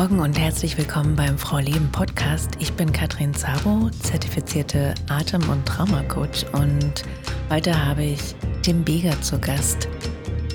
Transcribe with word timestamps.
Morgen 0.00 0.20
und 0.20 0.38
herzlich 0.38 0.78
willkommen 0.78 1.14
beim 1.14 1.36
Frau 1.36 1.58
Leben 1.58 1.90
Podcast. 1.92 2.52
Ich 2.58 2.72
bin 2.72 2.90
Katrin 2.90 3.34
Zabo, 3.34 3.90
zertifizierte 4.02 4.94
Atem- 5.10 5.46
und 5.50 5.66
Traumacoach 5.66 6.46
und 6.54 7.02
heute 7.50 7.84
habe 7.84 8.04
ich 8.04 8.34
Tim 8.62 8.82
Begert 8.82 9.22
zu 9.22 9.38
Gast. 9.38 9.90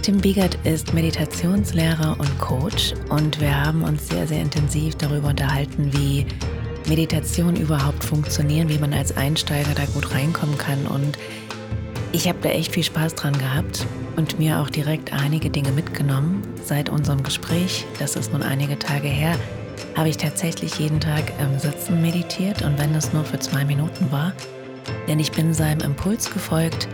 Tim 0.02 0.20
Begert 0.20 0.58
ist 0.64 0.96
Meditationslehrer 0.96 2.16
und 2.18 2.40
Coach 2.40 2.96
und 3.10 3.40
wir 3.40 3.56
haben 3.56 3.84
uns 3.84 4.08
sehr, 4.08 4.26
sehr 4.26 4.42
intensiv 4.42 4.96
darüber 4.96 5.28
unterhalten, 5.28 5.94
wie 5.94 6.26
Meditation 6.90 7.56
überhaupt 7.56 8.04
funktionieren, 8.04 8.68
wie 8.70 8.80
man 8.80 8.94
als 8.94 9.16
Einsteiger 9.16 9.76
da 9.76 9.86
gut 9.94 10.12
reinkommen 10.12 10.58
kann 10.58 10.88
und 10.88 11.20
ich 12.16 12.30
habe 12.30 12.40
da 12.42 12.50
echt 12.50 12.72
viel 12.72 12.84
Spaß 12.84 13.16
dran 13.16 13.38
gehabt 13.38 13.86
und 14.16 14.40
mir 14.40 14.62
auch 14.62 14.70
direkt 14.70 15.12
einige 15.12 15.50
Dinge 15.50 15.74
mitgenommen. 15.74 16.42
Seit 16.64 16.88
unserem 16.88 17.24
Gespräch, 17.24 17.86
das 18.00 18.16
ist 18.16 18.32
nun 18.32 18.42
einige 18.42 18.80
Tage 18.80 19.10
her, 19.10 19.38
habe 19.98 20.08
ich 20.08 20.16
tatsächlich 20.16 20.80
jeden 20.80 21.02
Tag 21.02 21.34
im 21.42 21.60
Sitzen 21.60 22.02
meditiert 22.02 22.62
und 22.62 22.80
wenn 22.80 22.94
das 22.94 23.12
nur 23.12 23.26
für 23.26 23.40
zwei 23.40 23.66
Minuten 23.66 24.10
war. 24.14 24.32
Denn 25.10 25.20
ich 25.20 25.34
bin 25.34 25.54
seinem 25.54 25.82
Impuls 25.82 26.32
gefolgt, 26.32 26.88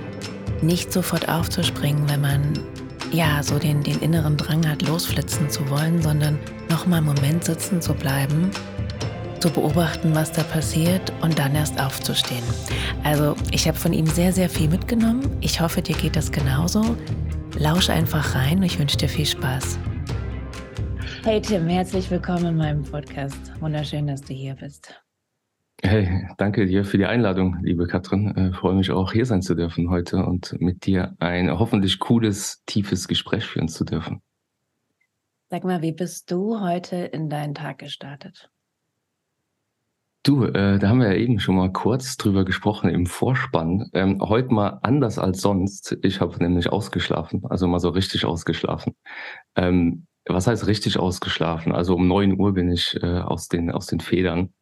nicht 0.63 0.91
sofort 0.91 1.29
aufzuspringen, 1.29 2.09
wenn 2.09 2.21
man 2.21 2.53
ja 3.11 3.43
so 3.43 3.59
den, 3.59 3.83
den 3.83 3.99
inneren 3.99 4.37
Drang 4.37 4.67
hat, 4.67 4.81
losflitzen 4.87 5.51
zu 5.51 5.69
wollen, 5.69 6.01
sondern 6.01 6.39
nochmal 6.67 6.97
einen 6.97 7.13
Moment 7.13 7.43
sitzen 7.43 7.79
zu 7.79 7.93
bleiben 7.93 8.49
zu 9.41 9.49
beobachten, 9.49 10.13
was 10.13 10.31
da 10.31 10.43
passiert 10.43 11.11
und 11.21 11.39
dann 11.39 11.55
erst 11.55 11.81
aufzustehen. 11.81 12.43
Also 13.03 13.35
ich 13.51 13.67
habe 13.67 13.75
von 13.77 13.91
ihm 13.91 14.05
sehr, 14.05 14.31
sehr 14.31 14.49
viel 14.49 14.69
mitgenommen. 14.69 15.35
Ich 15.41 15.59
hoffe, 15.59 15.81
dir 15.81 15.95
geht 15.95 16.15
das 16.15 16.31
genauso. 16.31 16.95
Lausch 17.57 17.89
einfach 17.89 18.35
rein 18.35 18.59
und 18.59 18.63
ich 18.63 18.77
wünsche 18.77 18.97
dir 18.97 19.09
viel 19.09 19.25
Spaß. 19.25 19.79
Hey 21.23 21.41
Tim, 21.41 21.67
herzlich 21.67 22.09
willkommen 22.11 22.45
in 22.45 22.57
meinem 22.57 22.83
Podcast. 22.83 23.51
Wunderschön, 23.59 24.05
dass 24.05 24.21
du 24.21 24.33
hier 24.33 24.53
bist. 24.53 25.01
Hey, 25.81 26.27
danke 26.37 26.67
dir 26.67 26.85
für 26.85 26.99
die 26.99 27.05
Einladung, 27.07 27.57
liebe 27.63 27.87
Katrin. 27.87 28.33
Ich 28.37 28.43
äh, 28.43 28.53
freue 28.53 28.75
mich 28.75 28.91
auch, 28.91 29.11
hier 29.11 29.25
sein 29.25 29.41
zu 29.41 29.55
dürfen 29.55 29.89
heute 29.89 30.17
und 30.17 30.55
mit 30.59 30.85
dir 30.85 31.15
ein 31.17 31.49
hoffentlich 31.49 31.97
cooles, 31.97 32.61
tiefes 32.67 33.07
Gespräch 33.07 33.45
führen 33.45 33.67
zu 33.67 33.85
dürfen. 33.85 34.21
Sag 35.49 35.63
mal, 35.63 35.81
wie 35.81 35.93
bist 35.93 36.29
du 36.29 36.59
heute 36.61 36.97
in 36.97 37.29
deinen 37.29 37.55
Tag 37.55 37.79
gestartet? 37.79 38.51
Du, 40.23 40.45
äh, 40.45 40.77
da 40.77 40.89
haben 40.89 40.99
wir 40.99 41.07
ja 41.07 41.15
eben 41.15 41.39
schon 41.39 41.55
mal 41.55 41.71
kurz 41.71 42.15
drüber 42.15 42.45
gesprochen 42.45 42.91
im 42.91 43.07
Vorspann. 43.07 43.89
Ähm, 43.93 44.21
heute 44.21 44.53
mal 44.53 44.79
anders 44.83 45.17
als 45.17 45.41
sonst. 45.41 45.97
Ich 46.03 46.21
habe 46.21 46.37
nämlich 46.37 46.71
ausgeschlafen, 46.71 47.43
also 47.49 47.65
mal 47.67 47.79
so 47.79 47.89
richtig 47.89 48.25
ausgeschlafen. 48.25 48.95
Ähm, 49.55 50.05
was 50.27 50.45
heißt 50.45 50.67
richtig 50.67 50.99
ausgeschlafen? 50.99 51.71
Also 51.71 51.95
um 51.95 52.07
neun 52.07 52.39
Uhr 52.39 52.53
bin 52.53 52.71
ich 52.71 52.95
äh, 53.01 53.19
aus, 53.19 53.47
den, 53.47 53.71
aus 53.71 53.87
den 53.87 53.99
Federn. 53.99 54.53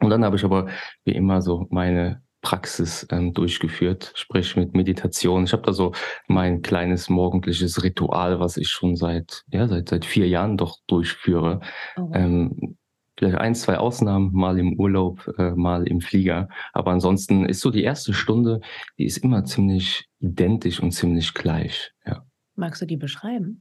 Und 0.00 0.08
dann 0.08 0.24
habe 0.24 0.36
ich 0.36 0.44
aber 0.44 0.68
wie 1.04 1.12
immer 1.12 1.42
so 1.42 1.66
meine 1.68 2.22
Praxis 2.40 3.06
ähm, 3.10 3.34
durchgeführt, 3.34 4.12
sprich 4.14 4.56
mit 4.56 4.72
Meditation. 4.72 5.44
Ich 5.44 5.52
habe 5.52 5.64
da 5.64 5.74
so 5.74 5.92
mein 6.28 6.62
kleines 6.62 7.10
morgendliches 7.10 7.82
Ritual, 7.82 8.40
was 8.40 8.56
ich 8.56 8.68
schon 8.68 8.96
seit 8.96 9.44
ja 9.50 9.66
seit 9.68 9.90
seit 9.90 10.04
vier 10.06 10.28
Jahren 10.28 10.56
doch 10.56 10.78
durchführe. 10.86 11.60
Oh. 11.96 12.10
Ähm, 12.14 12.78
vielleicht 13.18 13.38
ein, 13.38 13.54
zwei 13.54 13.78
Ausnahmen, 13.78 14.32
mal 14.32 14.58
im 14.58 14.78
Urlaub, 14.78 15.28
äh, 15.38 15.50
mal 15.50 15.86
im 15.88 16.00
Flieger. 16.00 16.48
Aber 16.72 16.92
ansonsten 16.92 17.44
ist 17.44 17.60
so 17.60 17.70
die 17.70 17.82
erste 17.82 18.14
Stunde, 18.14 18.60
die 18.96 19.04
ist 19.04 19.18
immer 19.18 19.44
ziemlich 19.44 20.08
identisch 20.20 20.80
und 20.80 20.92
ziemlich 20.92 21.34
gleich. 21.34 21.92
Ja. 22.06 22.24
Magst 22.54 22.80
du 22.80 22.86
die 22.86 22.96
beschreiben? 22.96 23.60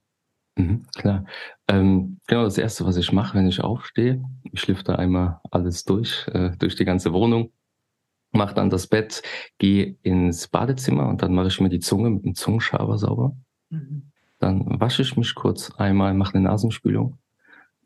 Mhm, 0.58 0.86
klar. 0.96 1.26
Ähm, 1.68 2.20
genau 2.28 2.44
das 2.44 2.58
Erste, 2.58 2.86
was 2.86 2.98
ich 2.98 3.12
mache, 3.12 3.38
wenn 3.38 3.48
ich 3.48 3.62
aufstehe, 3.62 4.24
ich 4.52 4.68
lüfte 4.68 4.98
einmal 4.98 5.40
alles 5.52 5.84
durch, 5.84 6.28
äh, 6.34 6.52
durch 6.58 6.76
die 6.76 6.86
ganze 6.86 7.14
Wohnung, 7.14 7.52
mache 8.32 8.54
dann 8.54 8.70
das 8.70 8.88
Bett, 8.88 9.22
gehe 9.58 9.98
ins 10.04 10.48
Badezimmer 10.48 11.08
und 11.08 11.22
dann 11.22 11.34
mache 11.34 11.48
ich 11.48 11.60
mir 11.60 11.70
die 11.70 11.80
Zunge 11.80 12.10
mit 12.10 12.26
dem 12.26 12.36
Zungenschaber 12.36 12.98
sauber. 12.98 13.36
Mhm. 13.70 14.12
Dann 14.40 14.80
wasche 14.80 15.02
ich 15.02 15.18
mich 15.18 15.34
kurz 15.34 15.72
einmal, 15.72 16.14
mache 16.14 16.36
eine 16.36 16.48
Nasenspülung 16.48 17.18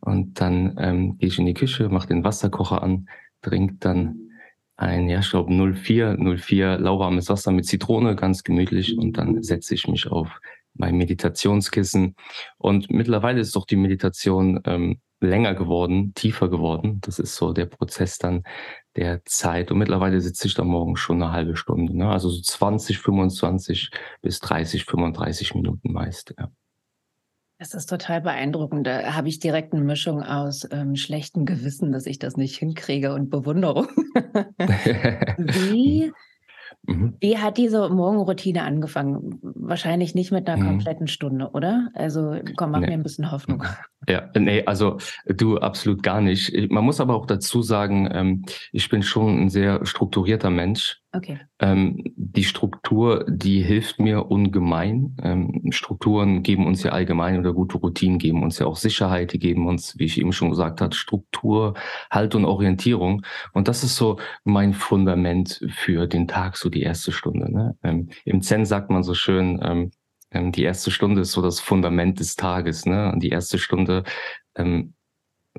und 0.01 0.41
dann 0.41 0.75
ähm, 0.79 1.17
gehe 1.17 1.29
ich 1.29 1.39
in 1.39 1.45
die 1.45 1.53
Küche, 1.53 1.89
mache 1.89 2.07
den 2.07 2.23
Wasserkocher 2.23 2.83
an, 2.83 3.07
trinke 3.41 3.75
dann 3.79 4.31
ein, 4.75 5.07
ja, 5.09 5.19
ich 5.19 5.29
glaube 5.29 5.53
04, 5.53 6.17
04 6.17 6.79
lauwarmes 6.79 7.29
Wasser 7.29 7.51
mit 7.51 7.65
Zitrone, 7.67 8.15
ganz 8.15 8.43
gemütlich. 8.43 8.97
Und 8.97 9.17
dann 9.17 9.43
setze 9.43 9.75
ich 9.75 9.87
mich 9.87 10.07
auf 10.07 10.41
mein 10.73 10.97
Meditationskissen. 10.97 12.15
Und 12.57 12.89
mittlerweile 12.89 13.41
ist 13.41 13.55
doch 13.55 13.65
die 13.65 13.75
Meditation 13.75 14.59
ähm, 14.65 14.99
länger 15.19 15.53
geworden, 15.53 16.13
tiefer 16.15 16.49
geworden. 16.49 16.99
Das 17.01 17.19
ist 17.19 17.35
so 17.35 17.53
der 17.53 17.67
Prozess 17.67 18.17
dann 18.17 18.43
der 18.95 19.23
Zeit. 19.25 19.71
Und 19.71 19.77
mittlerweile 19.77 20.19
sitze 20.19 20.47
ich 20.47 20.55
da 20.55 20.63
morgen 20.63 20.95
schon 20.95 21.21
eine 21.21 21.31
halbe 21.31 21.55
Stunde. 21.55 21.95
Ne? 21.95 22.09
Also 22.09 22.29
so 22.29 22.41
20, 22.41 22.97
25 22.97 23.91
bis 24.23 24.39
30, 24.39 24.85
35 24.85 25.53
Minuten 25.53 25.93
meist. 25.93 26.33
Ja. 26.39 26.49
Das 27.61 27.75
ist 27.75 27.85
total 27.85 28.21
beeindruckend. 28.21 28.87
Da 28.87 29.13
habe 29.13 29.29
ich 29.29 29.37
direkt 29.37 29.71
eine 29.71 29.83
Mischung 29.83 30.23
aus 30.23 30.67
ähm, 30.71 30.95
schlechtem 30.95 31.45
Gewissen, 31.45 31.91
dass 31.91 32.07
ich 32.07 32.17
das 32.17 32.35
nicht 32.35 32.57
hinkriege 32.57 33.13
und 33.13 33.29
Bewunderung. 33.29 33.87
Wie 35.37 36.11
Mhm. 36.87 37.13
Wie 37.19 37.37
hat 37.37 37.57
diese 37.57 37.89
Morgenroutine 37.89 38.63
angefangen? 38.63 39.39
Wahrscheinlich 39.41 40.15
nicht 40.15 40.31
mit 40.31 40.49
einer 40.49 40.61
mhm. 40.61 40.67
kompletten 40.67 41.07
Stunde, 41.07 41.51
oder? 41.51 41.89
Also 41.93 42.39
komm, 42.55 42.71
mach 42.71 42.79
nee. 42.79 42.87
mir 42.87 42.93
ein 42.93 43.03
bisschen 43.03 43.31
Hoffnung. 43.31 43.63
Ja, 44.09 44.29
nee, 44.35 44.65
also 44.65 44.97
du 45.27 45.59
absolut 45.59 46.01
gar 46.01 46.21
nicht. 46.21 46.71
Man 46.71 46.83
muss 46.83 46.99
aber 46.99 47.15
auch 47.15 47.27
dazu 47.27 47.61
sagen, 47.61 48.09
ähm, 48.11 48.45
ich 48.71 48.89
bin 48.89 49.03
schon 49.03 49.43
ein 49.43 49.49
sehr 49.49 49.85
strukturierter 49.85 50.49
Mensch. 50.49 51.00
Okay. 51.13 51.39
Ähm, 51.59 52.01
die 52.15 52.45
Struktur, 52.45 53.25
die 53.27 53.61
hilft 53.61 53.99
mir 53.99 54.31
ungemein. 54.31 55.17
Ähm, 55.21 55.71
Strukturen 55.71 56.41
geben 56.41 56.65
uns 56.65 56.83
ja 56.83 56.91
allgemein 56.91 57.37
oder 57.37 57.51
gute 57.53 57.77
Routinen 57.77 58.17
geben 58.17 58.43
uns 58.43 58.59
ja 58.59 58.65
auch 58.65 58.77
Sicherheit, 58.77 59.33
die 59.33 59.39
geben 59.39 59.67
uns, 59.67 59.99
wie 59.99 60.05
ich 60.05 60.17
eben 60.19 60.31
schon 60.31 60.49
gesagt 60.49 60.79
habe, 60.79 60.95
Struktur, 60.95 61.73
Halt 62.09 62.33
und 62.33 62.45
Orientierung. 62.45 63.25
Und 63.51 63.67
das 63.67 63.83
ist 63.83 63.97
so 63.97 64.19
mein 64.45 64.73
Fundament 64.73 65.61
für 65.69 66.07
den 66.07 66.29
Tag, 66.29 66.55
so 66.55 66.69
die 66.69 66.81
erste 66.81 67.11
Stunde. 67.11 67.51
Ne? 67.51 67.77
Ähm, 67.83 68.09
Im 68.23 68.41
Zen 68.41 68.65
sagt 68.65 68.89
man 68.89 69.03
so 69.03 69.13
schön, 69.13 69.59
ähm, 69.61 69.91
ähm, 70.31 70.53
die 70.53 70.63
erste 70.63 70.91
Stunde 70.91 71.21
ist 71.21 71.33
so 71.33 71.41
das 71.41 71.59
Fundament 71.59 72.21
des 72.21 72.37
Tages. 72.37 72.85
Ne? 72.85 73.11
Und 73.11 73.21
die 73.21 73.29
erste 73.29 73.57
Stunde 73.57 74.03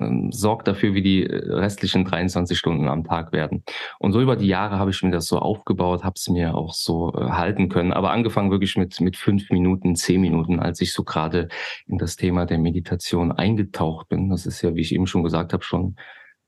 ähm, 0.00 0.32
sorgt 0.32 0.68
dafür, 0.68 0.94
wie 0.94 1.02
die 1.02 1.26
äh, 1.26 1.52
restlichen 1.52 2.04
23 2.04 2.56
Stunden 2.56 2.88
am 2.88 3.04
Tag 3.04 3.32
werden. 3.32 3.62
Und 3.98 4.12
so 4.12 4.20
über 4.20 4.36
die 4.36 4.46
Jahre 4.46 4.78
habe 4.78 4.90
ich 4.90 5.02
mir 5.02 5.10
das 5.10 5.26
so 5.26 5.38
aufgebaut, 5.38 6.02
habe 6.04 6.14
es 6.16 6.28
mir 6.28 6.54
auch 6.54 6.72
so 6.72 7.12
äh, 7.14 7.30
halten 7.30 7.68
können. 7.68 7.92
Aber 7.92 8.10
angefangen 8.10 8.50
wirklich 8.50 8.76
mit, 8.76 9.00
mit 9.00 9.16
fünf 9.16 9.50
Minuten, 9.50 9.94
zehn 9.94 10.20
Minuten, 10.20 10.60
als 10.60 10.80
ich 10.80 10.92
so 10.92 11.04
gerade 11.04 11.48
in 11.86 11.98
das 11.98 12.16
Thema 12.16 12.46
der 12.46 12.58
Meditation 12.58 13.32
eingetaucht 13.32 14.08
bin. 14.08 14.30
Das 14.30 14.46
ist 14.46 14.62
ja, 14.62 14.74
wie 14.74 14.80
ich 14.80 14.94
eben 14.94 15.06
schon 15.06 15.22
gesagt 15.24 15.52
habe, 15.52 15.62
schon 15.62 15.96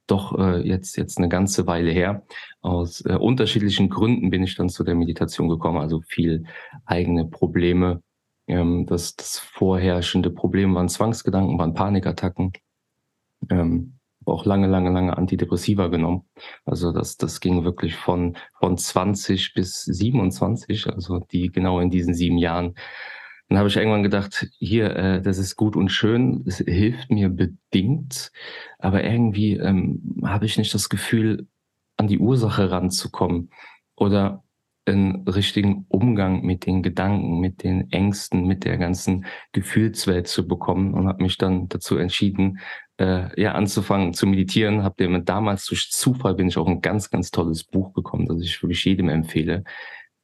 doch 0.06 0.38
äh, 0.38 0.60
jetzt, 0.66 0.96
jetzt 0.96 1.18
eine 1.18 1.28
ganze 1.28 1.66
Weile 1.66 1.90
her. 1.90 2.24
Aus 2.60 3.02
äh, 3.04 3.14
unterschiedlichen 3.14 3.90
Gründen 3.90 4.30
bin 4.30 4.42
ich 4.42 4.54
dann 4.54 4.68
zu 4.68 4.84
der 4.84 4.94
Meditation 4.94 5.48
gekommen, 5.48 5.78
also 5.78 6.00
viel 6.00 6.44
eigene 6.86 7.26
Probleme. 7.26 8.02
Ähm, 8.46 8.86
das, 8.86 9.16
das 9.16 9.38
vorherrschende 9.38 10.30
Problem 10.30 10.74
waren 10.74 10.88
Zwangsgedanken, 10.88 11.58
waren 11.58 11.74
Panikattacken 11.74 12.52
ähm, 13.50 13.98
auch 14.26 14.46
lange, 14.46 14.66
lange, 14.66 14.90
lange 14.90 15.16
Antidepressiva 15.16 15.88
genommen. 15.88 16.24
Also 16.64 16.92
das, 16.92 17.16
das 17.16 17.40
ging 17.40 17.64
wirklich 17.64 17.96
von, 17.96 18.36
von 18.58 18.78
20 18.78 19.54
bis 19.54 19.82
27, 19.82 20.86
also 20.88 21.18
die 21.18 21.50
genau 21.50 21.80
in 21.80 21.90
diesen 21.90 22.14
sieben 22.14 22.38
Jahren. 22.38 22.74
Dann 23.48 23.58
habe 23.58 23.68
ich 23.68 23.76
irgendwann 23.76 24.02
gedacht, 24.02 24.48
hier, 24.58 24.96
äh, 24.96 25.22
das 25.22 25.38
ist 25.38 25.56
gut 25.56 25.76
und 25.76 25.90
schön, 25.90 26.42
es 26.46 26.58
hilft 26.58 27.10
mir 27.10 27.28
bedingt, 27.28 28.32
aber 28.78 29.04
irgendwie 29.04 29.54
ähm, 29.54 30.22
habe 30.24 30.46
ich 30.46 30.56
nicht 30.56 30.72
das 30.72 30.88
Gefühl, 30.88 31.46
an 31.96 32.08
die 32.08 32.18
Ursache 32.18 32.70
ranzukommen 32.70 33.50
oder 33.96 34.43
einen 34.86 35.26
richtigen 35.28 35.86
Umgang 35.88 36.42
mit 36.42 36.66
den 36.66 36.82
Gedanken, 36.82 37.40
mit 37.40 37.62
den 37.62 37.90
Ängsten, 37.90 38.46
mit 38.46 38.64
der 38.64 38.76
ganzen 38.76 39.24
Gefühlswelt 39.52 40.28
zu 40.28 40.46
bekommen 40.46 40.94
und 40.94 41.08
habe 41.08 41.22
mich 41.22 41.38
dann 41.38 41.68
dazu 41.68 41.96
entschieden, 41.96 42.58
äh, 42.98 43.40
ja 43.40 43.52
anzufangen 43.52 44.14
zu 44.14 44.26
meditieren. 44.26 44.82
Hab 44.82 44.96
dir 44.96 45.18
damals 45.20 45.66
durch 45.66 45.90
Zufall 45.90 46.34
bin 46.34 46.48
ich 46.48 46.58
auch 46.58 46.68
ein 46.68 46.80
ganz, 46.80 47.10
ganz 47.10 47.30
tolles 47.30 47.64
Buch 47.64 47.92
bekommen, 47.92 48.26
das 48.26 48.40
ich 48.42 48.62
wirklich 48.62 48.84
jedem 48.84 49.08
empfehle. 49.08 49.64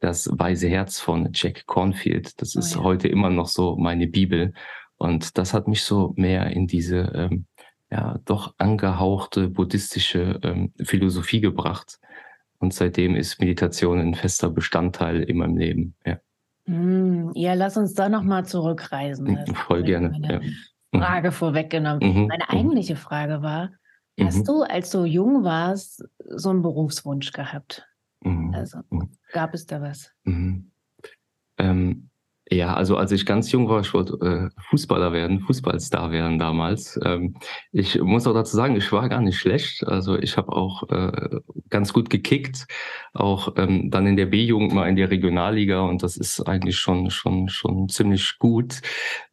Das 0.00 0.28
Weise 0.32 0.68
Herz 0.68 0.98
von 0.98 1.30
Jack 1.34 1.66
Cornfield. 1.66 2.40
Das 2.40 2.56
oh, 2.56 2.58
ist 2.58 2.74
ja. 2.74 2.82
heute 2.82 3.08
immer 3.08 3.30
noch 3.30 3.48
so 3.48 3.76
meine 3.76 4.06
Bibel. 4.06 4.52
Und 4.96 5.38
das 5.38 5.54
hat 5.54 5.68
mich 5.68 5.82
so 5.82 6.12
mehr 6.16 6.50
in 6.50 6.66
diese 6.66 7.12
ähm, 7.14 7.46
ja 7.90 8.18
doch 8.24 8.54
angehauchte 8.58 9.48
buddhistische 9.48 10.38
ähm, 10.42 10.72
Philosophie 10.82 11.40
gebracht. 11.40 11.98
Und 12.60 12.74
seitdem 12.74 13.16
ist 13.16 13.40
Meditation 13.40 13.98
ein 13.98 14.14
fester 14.14 14.50
Bestandteil 14.50 15.22
in 15.22 15.38
meinem 15.38 15.56
Leben. 15.56 15.94
Ja, 16.06 16.20
mm, 16.66 17.32
ja 17.34 17.54
lass 17.54 17.76
uns 17.76 17.94
da 17.94 18.08
nochmal 18.08 18.44
zurückreisen. 18.44 19.36
Also 19.36 19.54
Voll 19.54 19.82
gerne. 19.82 20.16
Ja. 20.22 20.40
Frage 21.00 21.28
mhm. 21.28 21.32
vorweggenommen. 21.32 22.00
Mhm. 22.02 22.26
Meine 22.26 22.44
mhm. 22.50 22.58
eigentliche 22.58 22.96
Frage 22.96 23.42
war, 23.42 23.70
hast 24.20 24.40
mhm. 24.40 24.44
du, 24.44 24.62
als 24.62 24.90
du 24.90 25.04
jung 25.04 25.42
warst, 25.44 26.04
so 26.18 26.50
einen 26.50 26.62
Berufswunsch 26.62 27.32
gehabt? 27.32 27.86
Mhm. 28.22 28.52
Also 28.54 28.80
gab 29.32 29.54
es 29.54 29.66
da 29.66 29.80
was? 29.80 30.12
Ähm, 31.58 32.09
ja, 32.52 32.74
also 32.74 32.96
als 32.96 33.12
ich 33.12 33.26
ganz 33.26 33.52
jung 33.52 33.68
war, 33.68 33.80
ich 33.80 33.94
wollte 33.94 34.50
äh, 34.54 34.60
Fußballer 34.70 35.12
werden, 35.12 35.38
Fußballstar 35.40 36.10
werden 36.10 36.38
damals. 36.40 36.98
Ähm, 37.04 37.36
ich 37.70 38.00
muss 38.00 38.26
auch 38.26 38.34
dazu 38.34 38.56
sagen, 38.56 38.74
ich 38.74 38.90
war 38.90 39.08
gar 39.08 39.20
nicht 39.20 39.38
schlecht. 39.38 39.86
Also 39.86 40.18
ich 40.18 40.36
habe 40.36 40.52
auch 40.52 40.88
äh, 40.90 41.38
ganz 41.68 41.92
gut 41.92 42.10
gekickt, 42.10 42.66
auch 43.14 43.54
ähm, 43.56 43.90
dann 43.92 44.06
in 44.08 44.16
der 44.16 44.26
B-Jugend 44.26 44.72
mal 44.72 44.88
in 44.88 44.96
der 44.96 45.10
Regionalliga 45.12 45.82
und 45.82 46.02
das 46.02 46.16
ist 46.16 46.40
eigentlich 46.40 46.76
schon 46.76 47.10
schon 47.10 47.48
schon 47.48 47.88
ziemlich 47.88 48.36
gut. 48.40 48.80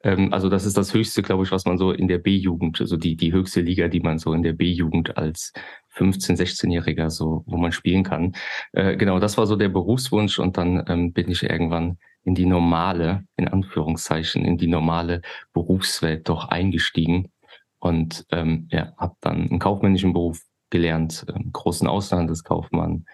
Ähm, 0.04 0.31
also 0.31 0.48
das 0.48 0.66
ist 0.66 0.78
das 0.78 0.94
Höchste, 0.94 1.24
glaube 1.24 1.44
ich, 1.44 1.52
was 1.52 1.66
man 1.66 1.80
so 1.80 1.92
in 1.92 2.08
der 2.08 2.19
B-Jugend, 2.19 2.80
also 2.81 2.98
die 2.98 3.16
die 3.18 3.34
höchste 3.34 3.62
Liga, 3.62 3.88
die 3.88 4.02
man 4.02 4.19
so 4.19 4.31
in 4.34 4.44
der 4.44 4.54
B-Jugend 4.54 5.18
als 5.18 5.54
15, 5.98 6.36
16-Jähriger 6.36 7.10
so, 7.10 7.44
wo 7.48 7.58
man 7.58 7.72
spielen 7.72 8.04
kann. 8.04 8.34
Äh, 8.74 8.96
genau, 8.98 9.19
das 9.19 9.38
war 9.38 9.48
so 9.48 9.56
der 9.56 9.69
Berufswunsch 9.69 10.38
und 10.38 10.58
dann 10.58 10.84
ähm, 10.88 11.14
bin 11.14 11.31
ich 11.31 11.42
irgendwann 11.42 11.98
in 12.28 12.36
die 12.36 12.46
normale, 12.46 13.24
in 13.38 13.48
Anführungszeichen, 13.48 14.44
in 14.44 14.58
die 14.58 14.68
normale 14.68 15.22
Berufswelt 15.54 16.28
doch 16.28 16.50
eingestiegen 16.50 17.32
und 17.80 18.26
ähm, 18.32 18.68
ja, 18.70 18.94
habe 18.98 19.16
dann 19.22 19.48
einen 19.50 19.60
kaufmännischen 19.60 20.12
Beruf 20.12 20.42
gelernt, 20.70 21.26
ähm, 21.34 21.52
großen 21.54 21.88
Auslandskaufmann, 21.88 23.06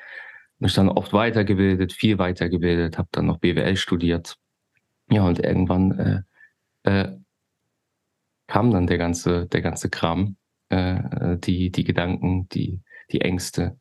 mich 0.57 0.73
dann 0.73 0.89
oft 0.89 1.13
weitergebildet, 1.13 1.93
viel 1.93 2.17
weitergebildet, 2.17 2.97
habe 2.97 3.09
dann 3.11 3.27
noch 3.27 3.37
BWL 3.37 3.75
studiert. 3.75 4.35
Ja, 5.11 5.27
und 5.27 5.37
irgendwann 5.37 6.25
äh, 6.83 6.89
äh, 6.89 7.15
kam 8.47 8.71
dann 8.71 8.87
der 8.87 8.97
ganze, 8.97 9.45
der 9.45 9.61
ganze 9.61 9.91
Kram, 9.91 10.37
äh, 10.69 11.37
die, 11.37 11.71
die 11.71 11.83
Gedanken, 11.83 12.49
die, 12.49 12.81
die 13.11 13.21
Ängste. 13.21 13.77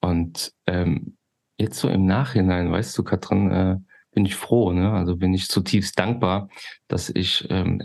Und 0.00 0.52
ähm, 0.66 1.16
jetzt 1.58 1.78
so 1.78 1.88
im 1.88 2.06
Nachhinein, 2.06 2.72
weißt 2.72 2.98
du, 2.98 3.04
Katrin, 3.04 3.52
äh, 3.52 3.76
bin 4.14 4.26
ich 4.26 4.36
froh, 4.36 4.72
ne? 4.72 4.92
Also 4.92 5.16
bin 5.16 5.34
ich 5.34 5.48
zutiefst 5.48 5.98
dankbar, 5.98 6.48
dass 6.88 7.10
ich 7.10 7.46
ähm, 7.50 7.82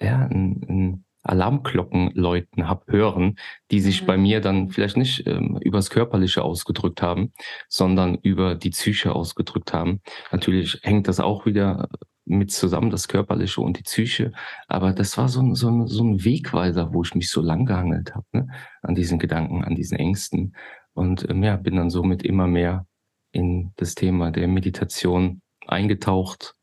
ja, 0.00 0.26
ein, 0.26 0.64
ein 0.68 1.04
Alarmglocken 1.22 2.12
läuten 2.14 2.68
hab 2.68 2.88
hören, 2.88 3.36
die 3.70 3.80
sich 3.80 4.02
mhm. 4.02 4.06
bei 4.06 4.16
mir 4.16 4.40
dann 4.40 4.70
vielleicht 4.70 4.96
nicht 4.96 5.26
ähm, 5.26 5.58
übers 5.62 5.90
Körperliche 5.90 6.42
ausgedrückt 6.42 7.02
haben, 7.02 7.32
sondern 7.68 8.16
über 8.22 8.54
die 8.54 8.70
Psyche 8.70 9.14
ausgedrückt 9.14 9.72
haben. 9.72 10.00
Natürlich 10.32 10.80
hängt 10.82 11.08
das 11.08 11.20
auch 11.20 11.44
wieder 11.44 11.88
mit 12.24 12.52
zusammen, 12.52 12.90
das 12.90 13.08
Körperliche 13.08 13.60
und 13.60 13.78
die 13.78 13.82
Psyche. 13.82 14.32
Aber 14.68 14.92
das 14.92 15.18
war 15.18 15.28
so 15.28 15.40
ein, 15.40 15.54
so 15.54 15.68
ein, 15.68 15.86
so 15.86 16.02
ein 16.02 16.24
Wegweiser, 16.24 16.94
wo 16.94 17.02
ich 17.02 17.14
mich 17.14 17.28
so 17.28 17.42
lang 17.42 17.66
gehangelt 17.66 18.14
habe, 18.14 18.26
ne? 18.32 18.48
an 18.82 18.94
diesen 18.94 19.18
Gedanken, 19.18 19.64
an 19.64 19.74
diesen 19.74 19.98
Ängsten. 19.98 20.54
Und 20.94 21.28
ähm, 21.28 21.42
ja, 21.42 21.56
bin 21.56 21.76
dann 21.76 21.90
somit 21.90 22.22
immer 22.22 22.46
mehr 22.46 22.86
in 23.32 23.72
das 23.76 23.94
Thema 23.94 24.30
der 24.30 24.48
Meditation 24.48 25.42
eingetaucht, 25.70 26.54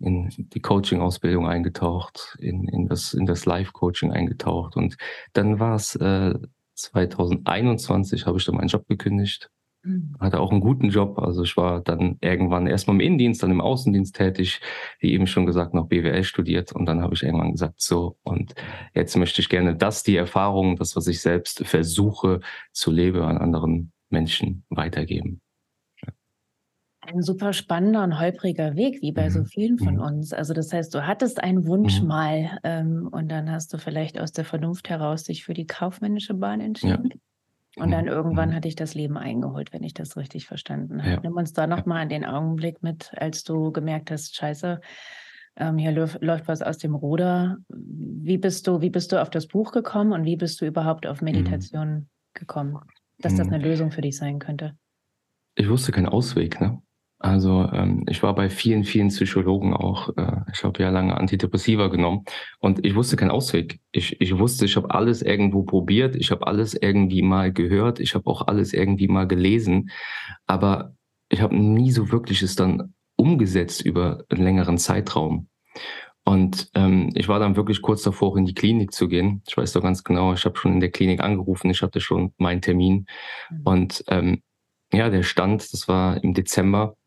in 0.00 0.30
die 0.36 0.60
Coaching-Ausbildung 0.60 1.46
eingetaucht, 1.46 2.36
in, 2.40 2.68
in 2.68 2.86
das, 2.86 3.14
in 3.14 3.26
das 3.26 3.46
Live-Coaching 3.46 4.12
eingetaucht. 4.12 4.76
Und 4.76 4.96
dann 5.32 5.58
war 5.58 5.74
es 5.74 5.96
äh, 5.96 6.34
2021, 6.74 8.26
habe 8.26 8.38
ich 8.38 8.44
dann 8.44 8.54
meinen 8.54 8.68
Job 8.68 8.86
gekündigt. 8.86 9.50
Mhm. 9.82 10.16
Hatte 10.20 10.40
auch 10.40 10.52
einen 10.52 10.60
guten 10.60 10.90
Job. 10.90 11.18
Also 11.18 11.42
ich 11.42 11.56
war 11.56 11.80
dann 11.80 12.18
irgendwann 12.20 12.66
erstmal 12.68 12.96
im 12.96 13.00
Innendienst, 13.00 13.42
dann 13.42 13.50
im 13.50 13.60
Außendienst 13.60 14.14
tätig, 14.14 14.60
wie 15.00 15.12
eben 15.12 15.26
schon 15.26 15.46
gesagt, 15.46 15.74
noch 15.74 15.88
BWL 15.88 16.22
studiert. 16.22 16.72
Und 16.72 16.86
dann 16.86 17.02
habe 17.02 17.14
ich 17.14 17.22
irgendwann 17.22 17.52
gesagt, 17.52 17.80
so, 17.80 18.16
und 18.22 18.54
jetzt 18.94 19.16
möchte 19.16 19.40
ich 19.40 19.48
gerne 19.48 19.74
das, 19.74 20.04
die 20.04 20.16
Erfahrung, 20.16 20.76
das, 20.76 20.94
was 20.94 21.08
ich 21.08 21.20
selbst 21.20 21.66
versuche 21.66 22.40
zu 22.72 22.92
leben, 22.92 23.22
an 23.22 23.38
anderen 23.38 23.92
Menschen 24.10 24.64
weitergeben 24.68 25.40
ein 27.08 27.22
super 27.22 27.52
spannender 27.52 28.02
und 28.02 28.20
holpriger 28.20 28.76
Weg, 28.76 29.00
wie 29.02 29.12
bei 29.12 29.26
mhm. 29.26 29.30
so 29.30 29.44
vielen 29.44 29.78
von 29.78 29.94
mhm. 29.94 30.00
uns. 30.00 30.32
Also 30.32 30.54
das 30.54 30.72
heißt, 30.72 30.94
du 30.94 31.06
hattest 31.06 31.42
einen 31.42 31.66
Wunsch 31.66 32.00
mhm. 32.00 32.08
mal 32.08 32.58
ähm, 32.64 33.08
und 33.10 33.28
dann 33.30 33.50
hast 33.50 33.72
du 33.72 33.78
vielleicht 33.78 34.20
aus 34.20 34.32
der 34.32 34.44
Vernunft 34.44 34.88
heraus 34.88 35.24
dich 35.24 35.44
für 35.44 35.54
die 35.54 35.66
kaufmännische 35.66 36.34
Bahn 36.34 36.60
entschieden. 36.60 37.10
Ja. 37.10 37.82
Und 37.82 37.90
dann 37.90 38.06
mhm. 38.06 38.10
irgendwann 38.10 38.50
mhm. 38.50 38.54
hat 38.54 38.64
dich 38.64 38.76
das 38.76 38.94
Leben 38.94 39.16
eingeholt, 39.16 39.72
wenn 39.72 39.82
ich 39.82 39.94
das 39.94 40.16
richtig 40.16 40.46
verstanden 40.46 41.02
habe. 41.02 41.14
Ja. 41.14 41.20
Nimm 41.22 41.34
uns 41.34 41.52
da 41.52 41.66
nochmal 41.66 42.02
an 42.02 42.08
den 42.08 42.24
Augenblick 42.24 42.82
mit, 42.82 43.12
als 43.16 43.44
du 43.44 43.72
gemerkt 43.72 44.10
hast, 44.10 44.36
scheiße, 44.36 44.80
ähm, 45.56 45.78
hier 45.78 45.92
läuft, 45.92 46.22
läuft 46.22 46.48
was 46.48 46.62
aus 46.62 46.78
dem 46.78 46.94
Ruder. 46.94 47.58
Wie 47.68 48.38
bist 48.38 48.66
du, 48.66 48.80
wie 48.80 48.90
bist 48.90 49.12
du 49.12 49.20
auf 49.20 49.30
das 49.30 49.46
Buch 49.46 49.72
gekommen 49.72 50.12
und 50.12 50.24
wie 50.24 50.36
bist 50.36 50.60
du 50.60 50.66
überhaupt 50.66 51.06
auf 51.06 51.20
mhm. 51.20 51.26
Meditation 51.26 52.08
gekommen, 52.34 52.78
dass 53.18 53.34
das 53.34 53.48
eine 53.48 53.58
Lösung 53.58 53.90
für 53.90 54.00
dich 54.00 54.16
sein 54.16 54.38
könnte? 54.38 54.76
Ich 55.54 55.68
wusste 55.68 55.90
keinen 55.90 56.06
Ausweg, 56.06 56.60
ne? 56.60 56.80
Also 57.20 57.68
ähm, 57.72 58.04
ich 58.08 58.22
war 58.22 58.34
bei 58.34 58.48
vielen, 58.48 58.84
vielen 58.84 59.08
Psychologen 59.08 59.74
auch. 59.74 60.16
Äh, 60.16 60.42
ich 60.52 60.62
habe 60.62 60.80
ja 60.82 60.90
lange 60.90 61.16
Antidepressiva 61.16 61.88
genommen 61.88 62.24
und 62.60 62.84
ich 62.86 62.94
wusste 62.94 63.16
keinen 63.16 63.32
Ausweg. 63.32 63.80
Ich, 63.90 64.20
ich 64.20 64.38
wusste, 64.38 64.66
ich 64.66 64.76
habe 64.76 64.92
alles 64.92 65.22
irgendwo 65.22 65.64
probiert, 65.64 66.14
ich 66.14 66.30
habe 66.30 66.46
alles 66.46 66.74
irgendwie 66.74 67.22
mal 67.22 67.52
gehört, 67.52 67.98
ich 67.98 68.14
habe 68.14 68.26
auch 68.28 68.46
alles 68.46 68.72
irgendwie 68.72 69.08
mal 69.08 69.26
gelesen, 69.26 69.90
aber 70.46 70.94
ich 71.28 71.40
habe 71.42 71.56
nie 71.56 71.90
so 71.90 72.12
wirklich 72.12 72.42
es 72.42 72.54
dann 72.54 72.94
umgesetzt 73.16 73.84
über 73.84 74.24
einen 74.28 74.44
längeren 74.44 74.78
Zeitraum. 74.78 75.48
Und 76.24 76.70
ähm, 76.74 77.10
ich 77.14 77.26
war 77.26 77.40
dann 77.40 77.56
wirklich 77.56 77.82
kurz 77.82 78.02
davor, 78.02 78.36
in 78.36 78.44
die 78.44 78.54
Klinik 78.54 78.92
zu 78.92 79.08
gehen. 79.08 79.42
Ich 79.48 79.56
weiß 79.56 79.72
doch 79.72 79.82
ganz 79.82 80.04
genau, 80.04 80.34
ich 80.34 80.44
habe 80.44 80.56
schon 80.58 80.74
in 80.74 80.80
der 80.80 80.90
Klinik 80.90 81.20
angerufen, 81.20 81.70
ich 81.70 81.82
hatte 81.82 82.00
schon 82.00 82.32
meinen 82.36 82.60
Termin. 82.60 83.06
Mhm. 83.50 83.60
Und 83.64 84.04
ähm, 84.08 84.42
ja, 84.92 85.10
der 85.10 85.22
Stand, 85.22 85.72
das 85.72 85.88
war 85.88 86.22
im 86.22 86.34
Dezember 86.34 86.97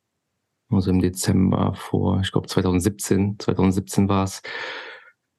also 0.73 0.91
im 0.91 1.01
Dezember 1.01 1.73
vor, 1.75 2.19
ich 2.21 2.31
glaube 2.31 2.47
2017, 2.47 3.37
2017 3.39 4.09
war 4.09 4.23
es. 4.23 4.41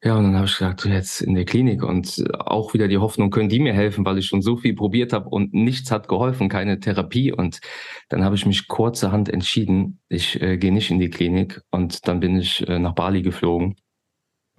Ja, 0.05 0.17
und 0.17 0.25
dann 0.25 0.35
habe 0.35 0.47
ich 0.47 0.59
gesagt, 0.59 0.85
jetzt 0.85 1.21
in 1.21 1.35
der 1.35 1.45
Klinik 1.45 1.85
und 1.85 2.25
auch 2.35 2.75
wieder 2.75 2.89
die 2.89 2.99
Hoffnung, 2.99 3.31
können 3.31 3.49
die 3.49 3.61
mir 3.61 3.73
helfen, 3.73 4.05
weil 4.05 4.19
ich 4.19 4.27
schon 4.27 4.43
so 4.43 4.57
viel 4.57 4.75
probiert 4.75 5.13
habe 5.13 5.29
und 5.29 5.55
nichts 5.55 5.93
hat 5.93 6.09
geholfen, 6.09 6.49
keine 6.49 6.81
Therapie. 6.81 7.33
Und 7.33 7.61
dann 8.09 8.25
habe 8.25 8.35
ich 8.35 8.45
mich 8.45 8.67
kurzerhand 8.67 9.29
entschieden, 9.29 10.01
ich 10.09 10.43
äh, 10.43 10.57
gehe 10.59 10.73
nicht 10.73 10.91
in 10.91 10.99
die 10.99 11.11
Klinik 11.11 11.61
und 11.71 12.09
dann 12.09 12.19
bin 12.19 12.37
ich 12.37 12.67
äh, 12.69 12.81
nach 12.81 12.95
Bali 12.95 13.23
geflogen. 13.23 13.77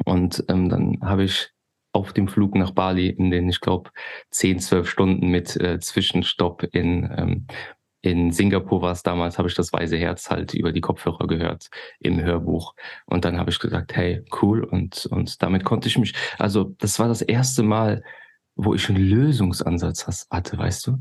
Und 0.05 0.45
ähm, 0.47 0.69
dann 0.69 0.99
habe 1.01 1.25
ich 1.25 1.49
auf 1.93 2.13
dem 2.13 2.27
Flug 2.27 2.55
nach 2.55 2.71
Bali 2.71 3.09
in 3.09 3.29
den, 3.29 3.49
ich 3.49 3.59
glaube, 3.59 3.91
10, 4.31 4.59
12 4.59 4.89
Stunden 4.89 5.27
mit 5.27 5.55
äh, 5.57 5.79
Zwischenstopp 5.79 6.63
in 6.71 7.09
ähm, 7.15 7.47
in 8.03 8.31
Singapur 8.31 8.81
war 8.81 8.91
es 8.91 9.01
damals, 9.01 9.37
habe 9.37 9.47
ich 9.47 9.55
das 9.55 9.71
Weise 9.71 9.97
Herz 9.97 10.29
halt 10.29 10.53
über 10.53 10.73
die 10.73 10.81
Kopfhörer 10.81 11.25
gehört 11.25 11.69
im 11.99 12.21
Hörbuch. 12.21 12.75
Und 13.05 13.23
dann 13.23 13.37
habe 13.37 13.49
ich 13.49 13.59
gesagt, 13.59 13.95
hey, 13.95 14.21
cool. 14.41 14.65
Und, 14.65 15.05
und 15.05 15.41
damit 15.41 15.63
konnte 15.63 15.87
ich 15.87 15.97
mich, 15.97 16.13
also 16.37 16.75
das 16.79 16.99
war 16.99 17.07
das 17.07 17.21
erste 17.21 17.63
Mal, 17.63 18.03
wo 18.55 18.73
ich 18.73 18.89
einen 18.89 19.07
Lösungsansatz 19.07 20.27
hatte, 20.29 20.57
weißt 20.57 20.87
du? 20.87 20.97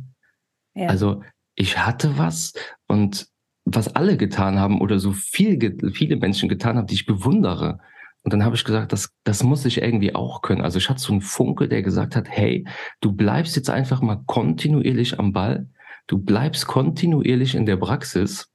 Ja. 0.74 0.86
Also 0.86 1.22
ich 1.56 1.76
hatte 1.76 2.18
was 2.18 2.52
und 2.86 3.26
was 3.64 3.96
alle 3.96 4.16
getan 4.16 4.60
haben 4.60 4.80
oder 4.80 5.00
so 5.00 5.10
viel, 5.10 5.76
viele 5.92 6.16
Menschen 6.16 6.48
getan 6.48 6.76
haben, 6.78 6.86
die 6.86 6.94
ich 6.94 7.06
bewundere. 7.06 7.80
Und 8.22 8.32
dann 8.32 8.44
habe 8.44 8.54
ich 8.54 8.62
gesagt, 8.62 8.92
das, 8.92 9.12
das 9.24 9.42
muss 9.42 9.64
ich 9.64 9.82
irgendwie 9.82 10.14
auch 10.14 10.40
können. 10.40 10.62
Also 10.62 10.78
ich 10.78 10.88
hatte 10.88 11.00
so 11.00 11.12
einen 11.12 11.20
Funke, 11.20 11.66
der 11.66 11.82
gesagt 11.82 12.14
hat, 12.14 12.28
hey, 12.28 12.64
du 13.00 13.12
bleibst 13.12 13.56
jetzt 13.56 13.70
einfach 13.70 14.00
mal 14.02 14.22
kontinuierlich 14.26 15.18
am 15.18 15.32
Ball 15.32 15.66
Du 16.06 16.18
bleibst 16.18 16.66
kontinuierlich 16.66 17.54
in 17.54 17.66
der 17.66 17.76
Praxis 17.76 18.52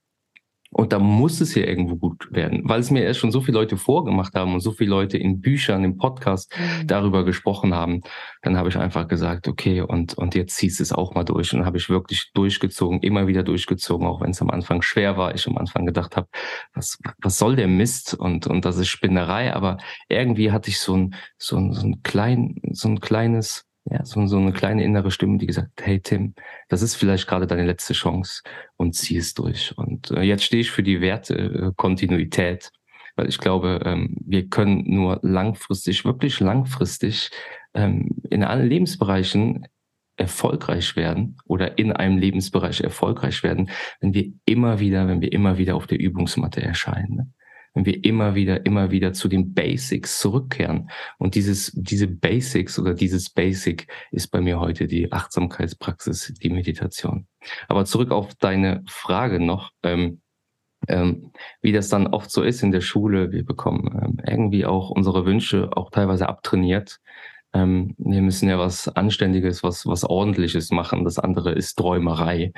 und 0.70 0.92
da 0.92 1.00
muss 1.00 1.40
es 1.40 1.56
ja 1.56 1.66
irgendwo 1.66 1.96
gut 1.96 2.28
werden, 2.30 2.62
weil 2.66 2.82
es 2.82 2.92
mir 2.92 3.04
erst 3.04 3.20
schon 3.20 3.32
so 3.32 3.40
viele 3.40 3.58
Leute 3.58 3.78
vorgemacht 3.78 4.36
haben 4.36 4.54
und 4.54 4.60
so 4.60 4.72
viele 4.72 4.90
Leute 4.90 5.18
in 5.18 5.40
Büchern, 5.40 5.84
im 5.84 5.98
Podcast 5.98 6.54
mhm. 6.58 6.88
darüber 6.88 7.24
gesprochen 7.24 7.74
haben. 7.74 8.02
Dann 8.42 8.58
habe 8.58 8.68
ich 8.68 8.78
einfach 8.78 9.08
gesagt, 9.08 9.48
okay, 9.48 9.82
und, 9.82 10.16
und 10.16 10.36
jetzt 10.36 10.58
ziehst 10.58 10.82
es 10.82 10.92
auch 10.92 11.16
mal 11.16 11.24
durch. 11.24 11.54
Und 11.54 11.66
habe 11.66 11.78
ich 11.78 11.90
wirklich 11.90 12.32
durchgezogen, 12.34 13.00
immer 13.02 13.28
wieder 13.28 13.44
durchgezogen, 13.44 14.06
auch 14.06 14.20
wenn 14.20 14.32
es 14.32 14.42
am 14.42 14.50
Anfang 14.50 14.82
schwer 14.82 15.18
war. 15.18 15.34
Ich 15.34 15.48
am 15.48 15.58
Anfang 15.58 15.86
gedacht 15.86 16.18
habe, 16.18 16.28
was, 16.74 16.98
was 17.22 17.38
soll 17.38 17.56
der 17.56 17.68
Mist? 17.68 18.14
Und, 18.14 18.46
und 18.46 18.66
das 18.66 18.78
ist 18.78 18.90
Spinnerei. 18.90 19.54
Aber 19.54 19.78
irgendwie 20.10 20.52
hatte 20.52 20.70
ich 20.70 20.80
so 20.80 20.98
ein, 20.98 21.16
so 21.38 21.56
ein, 21.56 21.72
so 21.72 21.88
ein 21.88 22.04
klein, 22.04 22.56
so 22.72 22.90
ein 22.90 23.00
kleines, 23.00 23.67
ja, 23.90 24.04
so, 24.04 24.26
so 24.28 24.38
eine 24.38 24.52
kleine 24.52 24.84
innere 24.84 25.12
Stimme, 25.12 25.38
die 25.38 25.48
gesagt, 25.48 25.72
hey 25.82 26.00
Tim, 26.00 26.34
das 26.68 26.82
ist 26.82 26.96
vielleicht 26.96 27.28
gerade 27.28 27.48
deine 27.48 27.66
letzte 27.66 27.94
Chance 27.94 28.42
und 28.76 28.96
zieh 28.96 29.18
es 29.18 29.34
durch. 29.34 29.78
Und 29.78 30.12
äh, 30.12 30.22
jetzt 30.22 30.44
stehe 30.44 30.62
ich 30.62 30.72
für 30.72 30.84
die 30.84 31.02
Werte 31.02 31.36
äh, 31.36 31.72
Kontinuität, 31.76 32.72
weil 33.16 33.30
ich 33.30 33.38
glaube, 33.38 33.80
ähm, 33.86 34.18
wir 34.26 34.48
können 34.50 34.84
nur 34.86 35.20
langfristig, 35.24 36.06
wirklich 36.06 36.40
langfristig 36.40 37.32
ähm, 37.74 38.22
in 38.30 38.44
allen 38.44 38.68
Lebensbereichen 38.68 39.68
erfolgreich 40.18 40.96
werden 40.96 41.38
oder 41.46 41.78
in 41.78 41.92
einem 41.92 42.18
Lebensbereich 42.18 42.82
erfolgreich 42.82 43.44
werden, 43.44 43.70
wenn 44.02 44.14
wir 44.14 44.34
immer 44.46 44.80
wieder, 44.80 45.08
wenn 45.08 45.22
wir 45.22 45.32
immer 45.32 45.58
wieder 45.58 45.76
auf 45.76 45.88
der 45.88 46.00
Übungsmatte 46.00 46.62
erscheinen. 46.62 47.16
Ne? 47.16 47.32
Wenn 47.78 47.86
wir 47.86 48.04
immer 48.04 48.34
wieder, 48.34 48.66
immer 48.66 48.90
wieder 48.90 49.14
zu 49.14 49.28
den 49.28 49.54
Basics 49.54 50.20
zurückkehren. 50.20 50.90
Und 51.20 51.36
dieses, 51.36 51.72
diese 51.76 52.08
Basics 52.08 52.80
oder 52.80 52.96
dieses 52.96 53.30
Basic 53.30 53.86
ist 54.10 54.30
bei 54.30 54.42
mir 54.42 54.60
heute 54.60 54.88
die 54.88 55.12
Achtsamkeitspraxis, 55.12 56.34
die 56.42 56.50
Meditation. 56.50 57.28
Aber 57.68 57.86
zurück 57.86 58.10
auf 58.10 58.34
deine 58.34 58.84
Frage 58.88 59.40
noch. 59.40 59.70
Ähm, 59.84 60.22
ähm, 60.88 61.32
wie 61.62 61.72
das 61.72 61.90
dann 61.90 62.08
oft 62.08 62.32
so 62.32 62.42
ist 62.42 62.64
in 62.64 62.72
der 62.72 62.82
Schule, 62.82 63.32
wir 63.32 63.46
bekommen 63.46 64.00
ähm, 64.02 64.18
irgendwie 64.26 64.66
auch 64.66 64.90
unsere 64.90 65.26
Wünsche 65.26 65.70
auch 65.76 65.92
teilweise 65.92 66.30
abtrainiert 66.30 67.00
ähm, 67.54 67.96
wir 67.98 68.22
müssen 68.22 68.50
ja 68.50 68.60
was 68.60 68.88
Anständiges, 68.90 69.64
was, 69.64 69.86
was 69.86 70.04
Ordentliches 70.04 70.72
machen. 70.72 71.04
Das 71.06 71.18
andere 71.18 71.52
ist 71.52 71.76
Träumerei. 71.76 72.52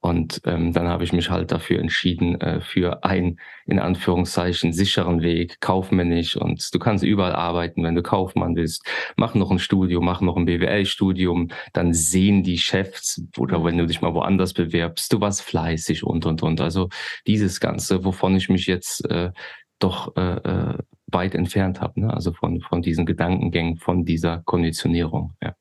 Und 0.00 0.42
ähm, 0.44 0.72
dann 0.72 0.86
habe 0.88 1.04
ich 1.04 1.12
mich 1.12 1.30
halt 1.30 1.50
dafür 1.50 1.80
entschieden, 1.80 2.40
äh, 2.40 2.60
für 2.60 3.04
einen, 3.04 3.40
in 3.66 3.78
Anführungszeichen, 3.78 4.72
sicheren 4.72 5.22
Weg, 5.22 5.60
kaufmännisch. 5.60 6.36
Und 6.36 6.74
du 6.74 6.78
kannst 6.78 7.04
überall 7.04 7.34
arbeiten, 7.34 7.82
wenn 7.82 7.94
du 7.94 8.02
Kaufmann 8.02 8.54
bist. 8.54 8.84
Mach 9.16 9.34
noch 9.34 9.50
ein 9.50 9.58
Studium, 9.58 10.04
mach 10.04 10.20
noch 10.20 10.36
ein 10.36 10.44
BWL-Studium. 10.44 11.48
Dann 11.72 11.94
sehen 11.94 12.42
die 12.42 12.58
Chefs, 12.58 13.22
oder 13.38 13.64
wenn 13.64 13.78
du 13.78 13.86
dich 13.86 14.02
mal 14.02 14.14
woanders 14.14 14.52
bewerbst, 14.52 15.12
du 15.12 15.20
warst 15.20 15.42
fleißig 15.42 16.04
und, 16.04 16.26
und, 16.26 16.42
und. 16.42 16.60
Also 16.60 16.90
dieses 17.26 17.60
Ganze, 17.60 18.04
wovon 18.04 18.36
ich 18.36 18.48
mich 18.48 18.66
jetzt 18.66 19.08
äh, 19.10 19.30
doch 19.78 20.14
äh, 20.16 20.36
äh 20.36 20.78
weit 21.14 21.34
entfernt 21.34 21.80
habe, 21.80 22.00
ne? 22.00 22.12
also 22.12 22.32
von, 22.32 22.60
von 22.60 22.82
diesen 22.82 23.06
Gedankengängen, 23.06 23.78
von 23.78 24.04
dieser 24.04 24.42
Konditionierung. 24.44 25.32
Ja. 25.42 25.54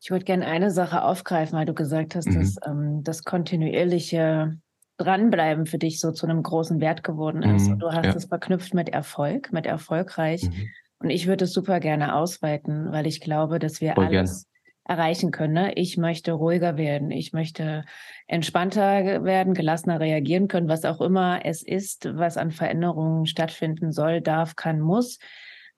Ich 0.00 0.10
würde 0.10 0.24
gerne 0.24 0.46
eine 0.46 0.70
Sache 0.70 1.02
aufgreifen, 1.02 1.58
weil 1.58 1.66
du 1.66 1.74
gesagt 1.74 2.14
hast, 2.14 2.28
mhm. 2.28 2.34
dass 2.34 2.56
ähm, 2.66 3.02
das 3.02 3.24
kontinuierliche 3.24 4.58
Dranbleiben 4.96 5.66
für 5.66 5.78
dich 5.78 5.98
so 5.98 6.12
zu 6.12 6.26
einem 6.26 6.42
großen 6.42 6.80
Wert 6.80 7.02
geworden 7.02 7.42
ist. 7.42 7.66
Mhm, 7.66 7.72
und 7.72 7.78
du 7.80 7.92
hast 7.92 8.06
ja. 8.06 8.14
es 8.14 8.26
verknüpft 8.26 8.74
mit 8.74 8.88
Erfolg, 8.88 9.52
mit 9.52 9.66
erfolgreich. 9.66 10.44
Mhm. 10.44 10.68
Und 10.98 11.10
ich 11.10 11.26
würde 11.26 11.44
es 11.44 11.52
super 11.52 11.80
gerne 11.80 12.14
ausweiten, 12.14 12.92
weil 12.92 13.06
ich 13.06 13.20
glaube, 13.20 13.58
dass 13.58 13.80
wir 13.80 13.94
Voll 13.94 14.06
alles, 14.06 14.46
erreichen 14.84 15.30
können. 15.30 15.54
Ne? 15.54 15.72
Ich 15.74 15.96
möchte 15.96 16.32
ruhiger 16.32 16.76
werden, 16.76 17.10
ich 17.10 17.32
möchte 17.32 17.84
entspannter 18.26 19.24
werden, 19.24 19.54
gelassener 19.54 20.00
reagieren 20.00 20.48
können, 20.48 20.68
was 20.68 20.84
auch 20.84 21.00
immer 21.00 21.44
es 21.44 21.62
ist, 21.62 22.08
was 22.16 22.36
an 22.36 22.50
Veränderungen 22.50 23.26
stattfinden 23.26 23.92
soll, 23.92 24.20
darf, 24.20 24.56
kann, 24.56 24.80
muss. 24.80 25.18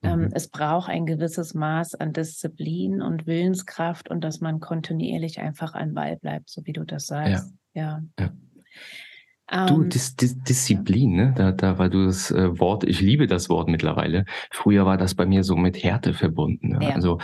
Ähm, 0.03 0.23
mhm. 0.23 0.31
es 0.35 0.49
braucht 0.49 0.91
ein 0.91 1.07
gewisses 1.07 1.55
Maß 1.55 1.95
an 1.95 2.13
Disziplin 2.13 3.01
und 3.01 3.27
Willenskraft 3.27 4.11
und 4.11 4.23
dass 4.23 4.41
man 4.41 4.61
kontinuierlich 4.61 5.41
einfach 5.41 5.75
an 5.75 5.95
Ball 5.95 6.17
bleibt, 6.17 6.51
so 6.51 6.67
wie 6.67 6.73
du 6.73 6.85
das 6.85 7.07
sagst. 7.07 7.53
ja. 7.73 8.03
ja. 8.19 8.25
ja. 8.25 8.31
Du, 9.49 9.83
ähm, 9.83 9.89
Dis 9.89 10.17
Dis 10.17 10.43
Disziplin, 10.43 11.15
ne? 11.15 11.35
Da, 11.37 11.53
da, 11.53 11.79
weil 11.79 11.89
du 11.89 12.05
das 12.07 12.33
äh, 12.33 12.59
Wort, 12.59 12.83
ich 12.83 13.01
liebe 13.01 13.29
das 13.29 13.49
Wort 13.49 13.69
mittlerweile. 13.69 14.25
Früher 14.51 14.87
war 14.87 14.97
das 14.97 15.15
bei 15.15 15.25
mir 15.25 15.45
so 15.45 15.55
mit 15.55 15.83
Härte 15.83 16.15
verbunden. 16.15 16.71
Ne? 16.71 16.87
Ja. 16.87 16.91
Also 16.91 17.19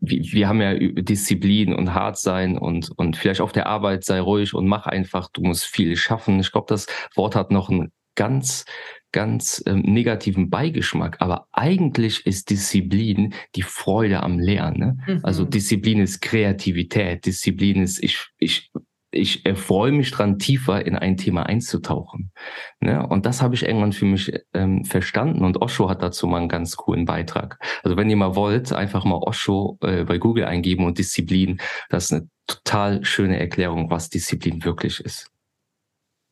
wir, 0.00 0.22
wir 0.22 0.48
haben 0.48 0.60
ja 0.60 0.74
Disziplin 0.74 1.74
und 1.74 1.92
hart 1.92 2.18
sein 2.18 2.56
und, 2.56 2.90
und 2.96 3.16
vielleicht 3.16 3.40
auf 3.40 3.50
der 3.50 3.66
Arbeit 3.66 4.04
sei 4.04 4.20
ruhig 4.20 4.54
und 4.54 4.68
mach 4.68 4.86
einfach, 4.86 5.28
du 5.32 5.42
musst 5.42 5.64
viel 5.64 5.96
schaffen. 5.96 6.38
Ich 6.38 6.52
glaube, 6.52 6.66
das 6.68 6.86
Wort 7.16 7.34
hat 7.34 7.50
noch 7.50 7.68
einen 7.68 7.90
ganz, 8.14 8.64
ganz 9.10 9.62
ähm, 9.66 9.80
negativen 9.80 10.50
Beigeschmack. 10.50 11.16
Aber 11.20 11.48
eigentlich 11.50 12.26
ist 12.26 12.50
Disziplin 12.50 13.34
die 13.56 13.62
Freude 13.62 14.22
am 14.22 14.38
Lernen. 14.38 14.78
Ne? 14.78 14.96
Also 14.98 15.12
mhm. 15.12 15.24
Also 15.24 15.44
Disziplin 15.46 15.98
ist 15.98 16.20
Kreativität, 16.20 17.26
Disziplin 17.26 17.82
ist, 17.82 18.02
ich, 18.02 18.24
ich 18.38 18.70
ich 19.10 19.46
erfreue 19.46 19.92
mich 19.92 20.10
dran, 20.10 20.38
tiefer 20.38 20.84
in 20.84 20.96
ein 20.96 21.16
Thema 21.16 21.44
einzutauchen. 21.44 22.32
Ne? 22.80 23.06
Und 23.06 23.26
das 23.26 23.42
habe 23.42 23.54
ich 23.54 23.64
irgendwann 23.64 23.92
für 23.92 24.04
mich 24.04 24.32
ähm, 24.52 24.84
verstanden. 24.84 25.44
Und 25.44 25.60
Osho 25.62 25.88
hat 25.88 26.02
dazu 26.02 26.26
mal 26.26 26.38
einen 26.38 26.48
ganz 26.48 26.76
coolen 26.76 27.04
Beitrag. 27.04 27.58
Also 27.82 27.96
wenn 27.96 28.10
ihr 28.10 28.16
mal 28.16 28.36
wollt, 28.36 28.72
einfach 28.72 29.04
mal 29.04 29.16
Osho 29.16 29.78
äh, 29.82 30.04
bei 30.04 30.18
Google 30.18 30.44
eingeben 30.44 30.84
und 30.84 30.98
Disziplin. 30.98 31.58
Das 31.88 32.04
ist 32.04 32.12
eine 32.12 32.28
total 32.46 33.04
schöne 33.04 33.38
Erklärung, 33.38 33.90
was 33.90 34.10
Disziplin 34.10 34.64
wirklich 34.64 35.00
ist. 35.00 35.30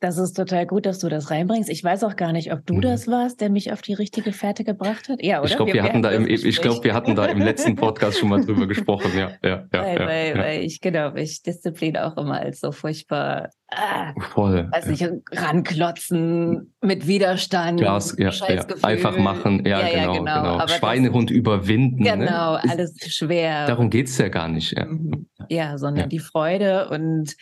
Das 0.05 0.19
ist 0.19 0.35
total 0.35 0.67
gut, 0.67 0.85
dass 0.85 0.99
du 0.99 1.09
das 1.09 1.31
reinbringst. 1.31 1.71
Ich 1.71 1.83
weiß 1.83 2.05
auch 2.05 2.15
gar 2.15 2.33
nicht, 2.33 2.53
ob 2.53 2.67
du 2.67 2.75
mhm. 2.75 2.83
das 2.83 3.09
warst, 3.09 3.41
der 3.41 3.49
mich 3.49 3.73
auf 3.73 3.81
die 3.81 3.95
richtige 3.95 4.33
Fährte 4.33 4.63
gebracht 4.63 5.09
hat. 5.09 5.25
Ja, 5.25 5.39
oder? 5.39 5.49
Ich 5.49 5.57
glaube, 5.57 5.73
wir, 5.73 5.83
wir, 5.83 5.83
hatten 5.83 6.03
da 6.03 6.11
im, 6.11 6.29
ich 6.29 6.61
glaube, 6.61 6.85
wir 6.85 6.93
hatten 6.93 7.17
da 7.17 7.25
im 7.25 7.39
letzten 7.39 7.75
Podcast 7.77 8.19
schon 8.19 8.29
mal 8.29 8.45
drüber 8.45 8.67
gesprochen. 8.67 9.13
Ja, 9.17 9.31
ja, 9.43 9.65
ja, 9.73 9.83
weil, 9.83 9.99
ja, 9.99 10.07
weil, 10.07 10.29
ja. 10.29 10.39
weil 10.43 10.61
ich 10.61 10.83
genau, 10.83 11.15
ich 11.15 11.43
Disziplin 11.43 11.97
auch 11.97 12.19
immer 12.19 12.39
als 12.39 12.61
so 12.61 12.71
furchtbar, 12.71 13.49
ah, 13.71 14.13
voll, 14.35 14.69
weiß 14.71 14.89
nicht, 14.89 15.09
ranklotzen 15.33 16.75
mit 16.83 17.07
Widerstand, 17.07 17.81
Glas, 17.81 18.15
ja, 18.19 18.29
ja. 18.29 18.63
einfach 18.83 19.17
machen, 19.17 19.65
ja, 19.65 19.89
genau, 19.89 20.19
genau. 20.19 20.59
genau. 20.59 20.69
Schweinehund 20.69 21.31
das, 21.31 21.37
überwinden. 21.39 22.03
Ne? 22.03 22.11
Genau, 22.11 22.53
ne? 22.53 22.61
alles 22.69 22.95
schwer. 23.07 23.67
Darum 23.67 23.89
geht 23.89 24.09
es 24.09 24.19
ja 24.19 24.29
gar 24.29 24.49
nicht. 24.49 24.77
Ja, 24.77 24.85
mhm. 24.85 25.29
ja 25.49 25.79
sondern 25.79 26.11
die 26.11 26.19
Freude 26.19 26.91
und 26.91 27.37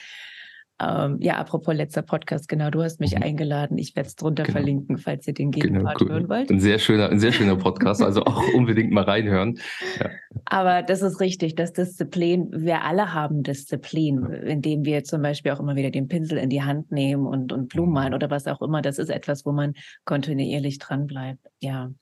ähm, 0.82 1.18
ja, 1.20 1.36
apropos 1.36 1.74
letzter 1.74 2.02
Podcast, 2.02 2.48
genau, 2.48 2.70
du 2.70 2.82
hast 2.82 2.98
mich 2.98 3.14
mhm. 3.14 3.22
eingeladen. 3.22 3.78
Ich 3.78 3.94
werde 3.94 4.08
es 4.08 4.16
drunter 4.16 4.42
genau. 4.42 4.54
verlinken, 4.54 4.98
falls 4.98 5.26
ihr 5.28 5.34
den 5.34 5.52
genau, 5.52 5.66
Gegenpart 5.66 5.98
genau, 5.98 6.10
cool. 6.10 6.16
hören 6.16 6.28
wollt. 6.28 6.50
Ein 6.50 6.60
sehr 6.60 6.78
schöner, 6.78 7.08
ein 7.08 7.20
sehr 7.20 7.30
schöner 7.30 7.56
Podcast, 7.56 8.02
also 8.02 8.22
auch 8.26 8.42
unbedingt 8.54 8.90
mal 8.90 9.04
reinhören. 9.04 9.58
Ja. 10.00 10.10
Aber 10.46 10.82
das 10.82 11.02
ist 11.02 11.20
richtig, 11.20 11.54
das 11.54 11.72
Disziplin, 11.72 12.48
wir 12.52 12.82
alle 12.82 13.14
haben 13.14 13.44
Disziplin, 13.44 14.24
indem 14.24 14.84
wir 14.84 15.04
zum 15.04 15.22
Beispiel 15.22 15.52
auch 15.52 15.60
immer 15.60 15.76
wieder 15.76 15.90
den 15.90 16.08
Pinsel 16.08 16.38
in 16.38 16.50
die 16.50 16.62
Hand 16.62 16.90
nehmen 16.90 17.26
und, 17.26 17.52
und 17.52 17.68
Blumen 17.68 17.92
malen 17.92 18.14
oder 18.14 18.30
was 18.30 18.46
auch 18.48 18.60
immer. 18.60 18.82
Das 18.82 18.98
ist 18.98 19.10
etwas, 19.10 19.46
wo 19.46 19.52
man 19.52 19.74
kontinuierlich 20.04 20.78
dran 20.78 21.06
bleibt. 21.06 21.46
Ja. 21.60 21.92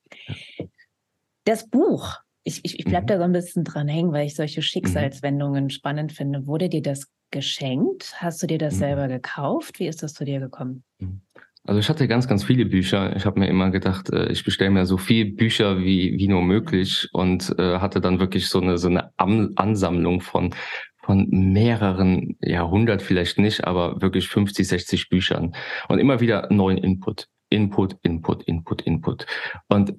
Das 1.44 1.68
Buch, 1.68 2.16
ich, 2.44 2.60
ich, 2.64 2.78
ich 2.78 2.84
bleibe 2.86 3.02
mhm. 3.02 3.08
da 3.08 3.18
so 3.18 3.24
ein 3.24 3.32
bisschen 3.32 3.64
dran 3.64 3.88
hängen, 3.88 4.12
weil 4.12 4.26
ich 4.26 4.34
solche 4.34 4.60
mhm. 4.60 4.64
Schicksalswendungen 4.64 5.64
mhm. 5.64 5.70
spannend 5.70 6.12
finde. 6.12 6.46
Wurde 6.46 6.68
dir 6.68 6.82
das 6.82 7.08
geschenkt? 7.30 8.14
Hast 8.18 8.42
du 8.42 8.46
dir 8.46 8.58
das 8.58 8.74
mhm. 8.74 8.78
selber 8.78 9.08
gekauft? 9.08 9.78
Wie 9.78 9.86
ist 9.86 10.02
das 10.02 10.14
zu 10.14 10.24
dir 10.24 10.40
gekommen? 10.40 10.84
Mhm. 10.98 11.20
Also 11.64 11.78
ich 11.78 11.88
hatte 11.88 12.08
ganz, 12.08 12.26
ganz 12.26 12.42
viele 12.42 12.64
Bücher. 12.64 13.14
Ich 13.16 13.26
habe 13.26 13.38
mir 13.38 13.48
immer 13.48 13.70
gedacht, 13.70 14.10
äh, 14.10 14.30
ich 14.32 14.44
bestelle 14.44 14.70
mir 14.70 14.86
so 14.86 14.96
viele 14.96 15.30
Bücher 15.30 15.78
wie, 15.80 16.16
wie 16.18 16.28
nur 16.28 16.42
möglich 16.42 17.08
und 17.12 17.54
äh, 17.58 17.78
hatte 17.78 18.00
dann 18.00 18.18
wirklich 18.18 18.48
so 18.48 18.60
eine, 18.60 18.78
so 18.78 18.88
eine 18.88 19.12
Ansammlung 19.18 20.20
von, 20.22 20.54
von 21.02 21.28
mehreren, 21.28 22.36
ja, 22.40 22.64
100 22.64 23.02
vielleicht 23.02 23.38
nicht, 23.38 23.64
aber 23.64 24.00
wirklich 24.00 24.28
50, 24.28 24.66
60 24.66 25.08
Büchern 25.10 25.54
und 25.88 25.98
immer 25.98 26.20
wieder 26.20 26.48
neuen 26.50 26.78
Input. 26.78 27.28
Input, 27.50 27.96
Input, 28.02 28.44
Input, 28.44 28.82
Input. 28.82 29.26
Und 29.68 29.94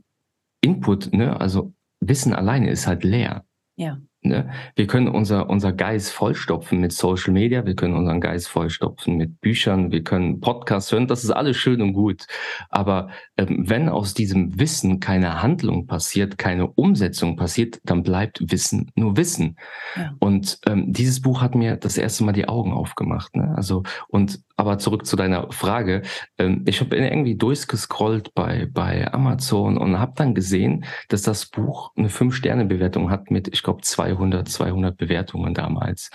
Input, 0.61 1.13
ne, 1.13 1.39
also 1.39 1.73
Wissen 1.99 2.33
alleine 2.33 2.69
ist 2.71 2.87
halt 2.87 3.03
leer. 3.03 3.45
Ja. 3.75 3.99
Ne? 4.23 4.51
Wir 4.75 4.85
können 4.85 5.07
unser, 5.07 5.49
unser 5.49 5.73
Geist 5.73 6.11
vollstopfen 6.11 6.79
mit 6.79 6.93
Social 6.93 7.33
Media, 7.33 7.65
wir 7.65 7.75
können 7.75 7.95
unseren 7.95 8.21
Geist 8.21 8.49
vollstopfen 8.49 9.17
mit 9.17 9.41
Büchern, 9.41 9.91
wir 9.91 10.03
können 10.03 10.39
Podcasts 10.39 10.91
hören, 10.91 11.07
das 11.07 11.23
ist 11.23 11.31
alles 11.31 11.57
schön 11.57 11.81
und 11.81 11.93
gut. 11.93 12.27
Aber 12.69 13.09
ähm, 13.37 13.63
wenn 13.67 13.89
aus 13.89 14.13
diesem 14.13 14.59
Wissen 14.59 14.99
keine 14.99 15.41
Handlung 15.41 15.87
passiert, 15.87 16.37
keine 16.37 16.67
Umsetzung 16.67 17.35
passiert, 17.35 17.79
dann 17.83 18.03
bleibt 18.03 18.51
Wissen 18.51 18.91
nur 18.95 19.17
Wissen. 19.17 19.57
Ja. 19.95 20.13
Und 20.19 20.59
ähm, 20.67 20.93
dieses 20.93 21.21
Buch 21.21 21.41
hat 21.41 21.55
mir 21.55 21.77
das 21.77 21.97
erste 21.97 22.23
Mal 22.23 22.33
die 22.33 22.47
Augen 22.47 22.73
aufgemacht. 22.73 23.35
Ne? 23.35 23.51
Also, 23.55 23.81
und 24.07 24.39
aber 24.61 24.77
zurück 24.77 25.07
zu 25.07 25.15
deiner 25.15 25.51
Frage. 25.51 26.03
Ähm, 26.37 26.63
ich 26.67 26.79
habe 26.81 26.95
irgendwie 26.95 27.35
durchgescrollt 27.35 28.33
bei, 28.35 28.67
bei 28.71 29.11
Amazon 29.11 29.77
und 29.77 29.99
habe 29.99 30.13
dann 30.15 30.35
gesehen, 30.35 30.85
dass 31.09 31.23
das 31.23 31.47
Buch 31.47 31.91
eine 31.97 32.09
Fünf-Sterne-Bewertung 32.09 33.09
hat 33.09 33.31
mit, 33.31 33.47
ich 33.47 33.63
glaube, 33.63 33.81
200, 33.81 34.47
200 34.47 34.95
Bewertungen 34.95 35.55
damals. 35.55 36.11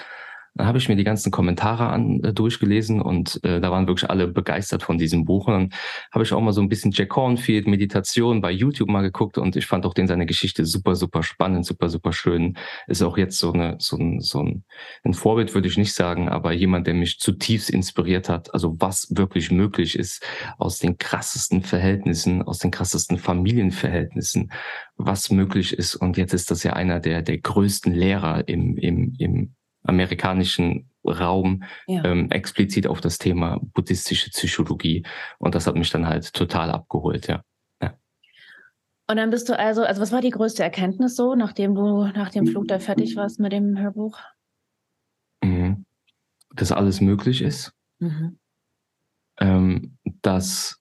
Dann 0.56 0.66
habe 0.66 0.78
ich 0.78 0.88
mir 0.88 0.96
die 0.96 1.04
ganzen 1.04 1.30
Kommentare 1.30 1.88
an, 1.88 2.22
äh, 2.22 2.32
durchgelesen 2.32 3.00
und 3.00 3.42
äh, 3.44 3.60
da 3.60 3.70
waren 3.70 3.86
wirklich 3.86 4.08
alle 4.08 4.26
begeistert 4.28 4.82
von 4.82 4.98
diesem 4.98 5.24
Buch. 5.24 5.46
Und 5.48 5.52
dann 5.52 5.70
habe 6.12 6.24
ich 6.24 6.32
auch 6.32 6.40
mal 6.40 6.52
so 6.52 6.60
ein 6.60 6.68
bisschen 6.68 6.92
Jack 6.92 7.10
Cornfield, 7.10 7.66
Meditation 7.66 8.40
bei 8.40 8.50
YouTube 8.50 8.88
mal 8.88 9.02
geguckt 9.02 9.38
und 9.38 9.56
ich 9.56 9.66
fand 9.66 9.84
auch 9.84 9.94
den 9.94 10.06
seine 10.06 10.26
Geschichte 10.26 10.64
super, 10.64 10.94
super 10.94 11.22
spannend, 11.22 11.66
super, 11.66 11.88
super 11.88 12.12
schön. 12.12 12.56
Ist 12.86 13.02
auch 13.02 13.18
jetzt 13.18 13.38
so, 13.38 13.52
eine, 13.52 13.76
so, 13.78 13.96
ein, 13.96 14.20
so 14.20 14.42
ein, 14.42 14.64
ein 15.04 15.14
Vorbild, 15.14 15.54
würde 15.54 15.68
ich 15.68 15.76
nicht 15.76 15.94
sagen, 15.94 16.28
aber 16.28 16.52
jemand, 16.52 16.86
der 16.86 16.94
mich 16.94 17.18
zutiefst 17.18 17.70
inspiriert 17.70 18.28
hat. 18.28 18.54
Also 18.54 18.76
was 18.78 19.08
wirklich 19.10 19.50
möglich 19.50 19.98
ist 19.98 20.24
aus 20.58 20.78
den 20.78 20.96
krassesten 20.98 21.62
Verhältnissen, 21.62 22.42
aus 22.42 22.58
den 22.58 22.70
krassesten 22.70 23.18
Familienverhältnissen, 23.18 24.52
was 24.96 25.30
möglich 25.30 25.72
ist. 25.72 25.96
Und 25.96 26.16
jetzt 26.16 26.32
ist 26.32 26.50
das 26.50 26.62
ja 26.62 26.72
einer 26.72 27.00
der, 27.00 27.22
der 27.22 27.38
größten 27.38 27.92
Lehrer 27.92 28.48
im, 28.48 28.76
im, 28.76 29.14
im 29.18 29.55
amerikanischen 29.86 30.90
Raum 31.04 31.62
ja. 31.86 32.04
ähm, 32.04 32.30
explizit 32.30 32.86
auf 32.86 33.00
das 33.00 33.18
Thema 33.18 33.60
buddhistische 33.74 34.30
Psychologie. 34.30 35.04
Und 35.38 35.54
das 35.54 35.66
hat 35.66 35.76
mich 35.76 35.90
dann 35.90 36.06
halt 36.06 36.32
total 36.32 36.70
abgeholt, 36.70 37.28
ja. 37.28 37.42
ja. 37.82 37.94
Und 39.08 39.16
dann 39.16 39.30
bist 39.30 39.48
du 39.48 39.58
also, 39.58 39.84
also 39.84 40.00
was 40.00 40.12
war 40.12 40.20
die 40.20 40.30
größte 40.30 40.62
Erkenntnis 40.62 41.16
so, 41.16 41.34
nachdem 41.34 41.74
du 41.74 42.06
nach 42.06 42.30
dem 42.30 42.46
Flug 42.46 42.68
da 42.68 42.78
fertig 42.78 43.16
warst 43.16 43.40
mit 43.40 43.52
dem 43.52 43.78
Hörbuch? 43.78 44.18
Mhm. 45.42 45.84
Dass 46.54 46.72
alles 46.72 47.00
möglich 47.00 47.42
ist. 47.42 47.72
Mhm. 47.98 48.38
Ähm, 49.38 49.98
dass 50.22 50.80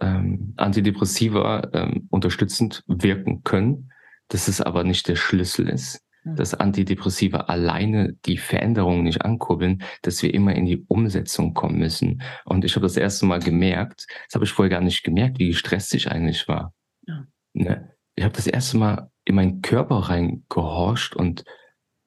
ähm, 0.00 0.52
Antidepressiva 0.56 1.70
ähm, 1.72 2.06
unterstützend 2.10 2.84
wirken 2.86 3.42
können, 3.42 3.90
dass 4.28 4.48
es 4.48 4.60
aber 4.60 4.84
nicht 4.84 5.08
der 5.08 5.16
Schlüssel 5.16 5.68
ist. 5.68 6.05
Dass 6.34 6.54
Antidepressiva 6.54 7.38
alleine 7.40 8.14
die 8.26 8.38
Veränderungen 8.38 9.04
nicht 9.04 9.22
ankurbeln, 9.22 9.82
dass 10.02 10.22
wir 10.22 10.34
immer 10.34 10.54
in 10.54 10.66
die 10.66 10.84
Umsetzung 10.88 11.54
kommen 11.54 11.78
müssen. 11.78 12.22
Und 12.44 12.64
ich 12.64 12.74
habe 12.74 12.84
das 12.84 12.96
erste 12.96 13.26
Mal 13.26 13.40
gemerkt, 13.40 14.06
das 14.26 14.34
habe 14.34 14.44
ich 14.44 14.52
vorher 14.52 14.70
gar 14.70 14.80
nicht 14.80 15.04
gemerkt, 15.04 15.38
wie 15.38 15.48
gestresst 15.48 15.94
ich 15.94 16.10
eigentlich 16.10 16.48
war. 16.48 16.74
Ja. 17.06 17.26
Ne? 17.52 17.90
Ich 18.16 18.24
habe 18.24 18.34
das 18.34 18.46
erste 18.46 18.76
Mal 18.78 19.10
in 19.24 19.36
meinen 19.36 19.62
Körper 19.62 19.96
reingehorcht 19.96 21.14
und, 21.14 21.44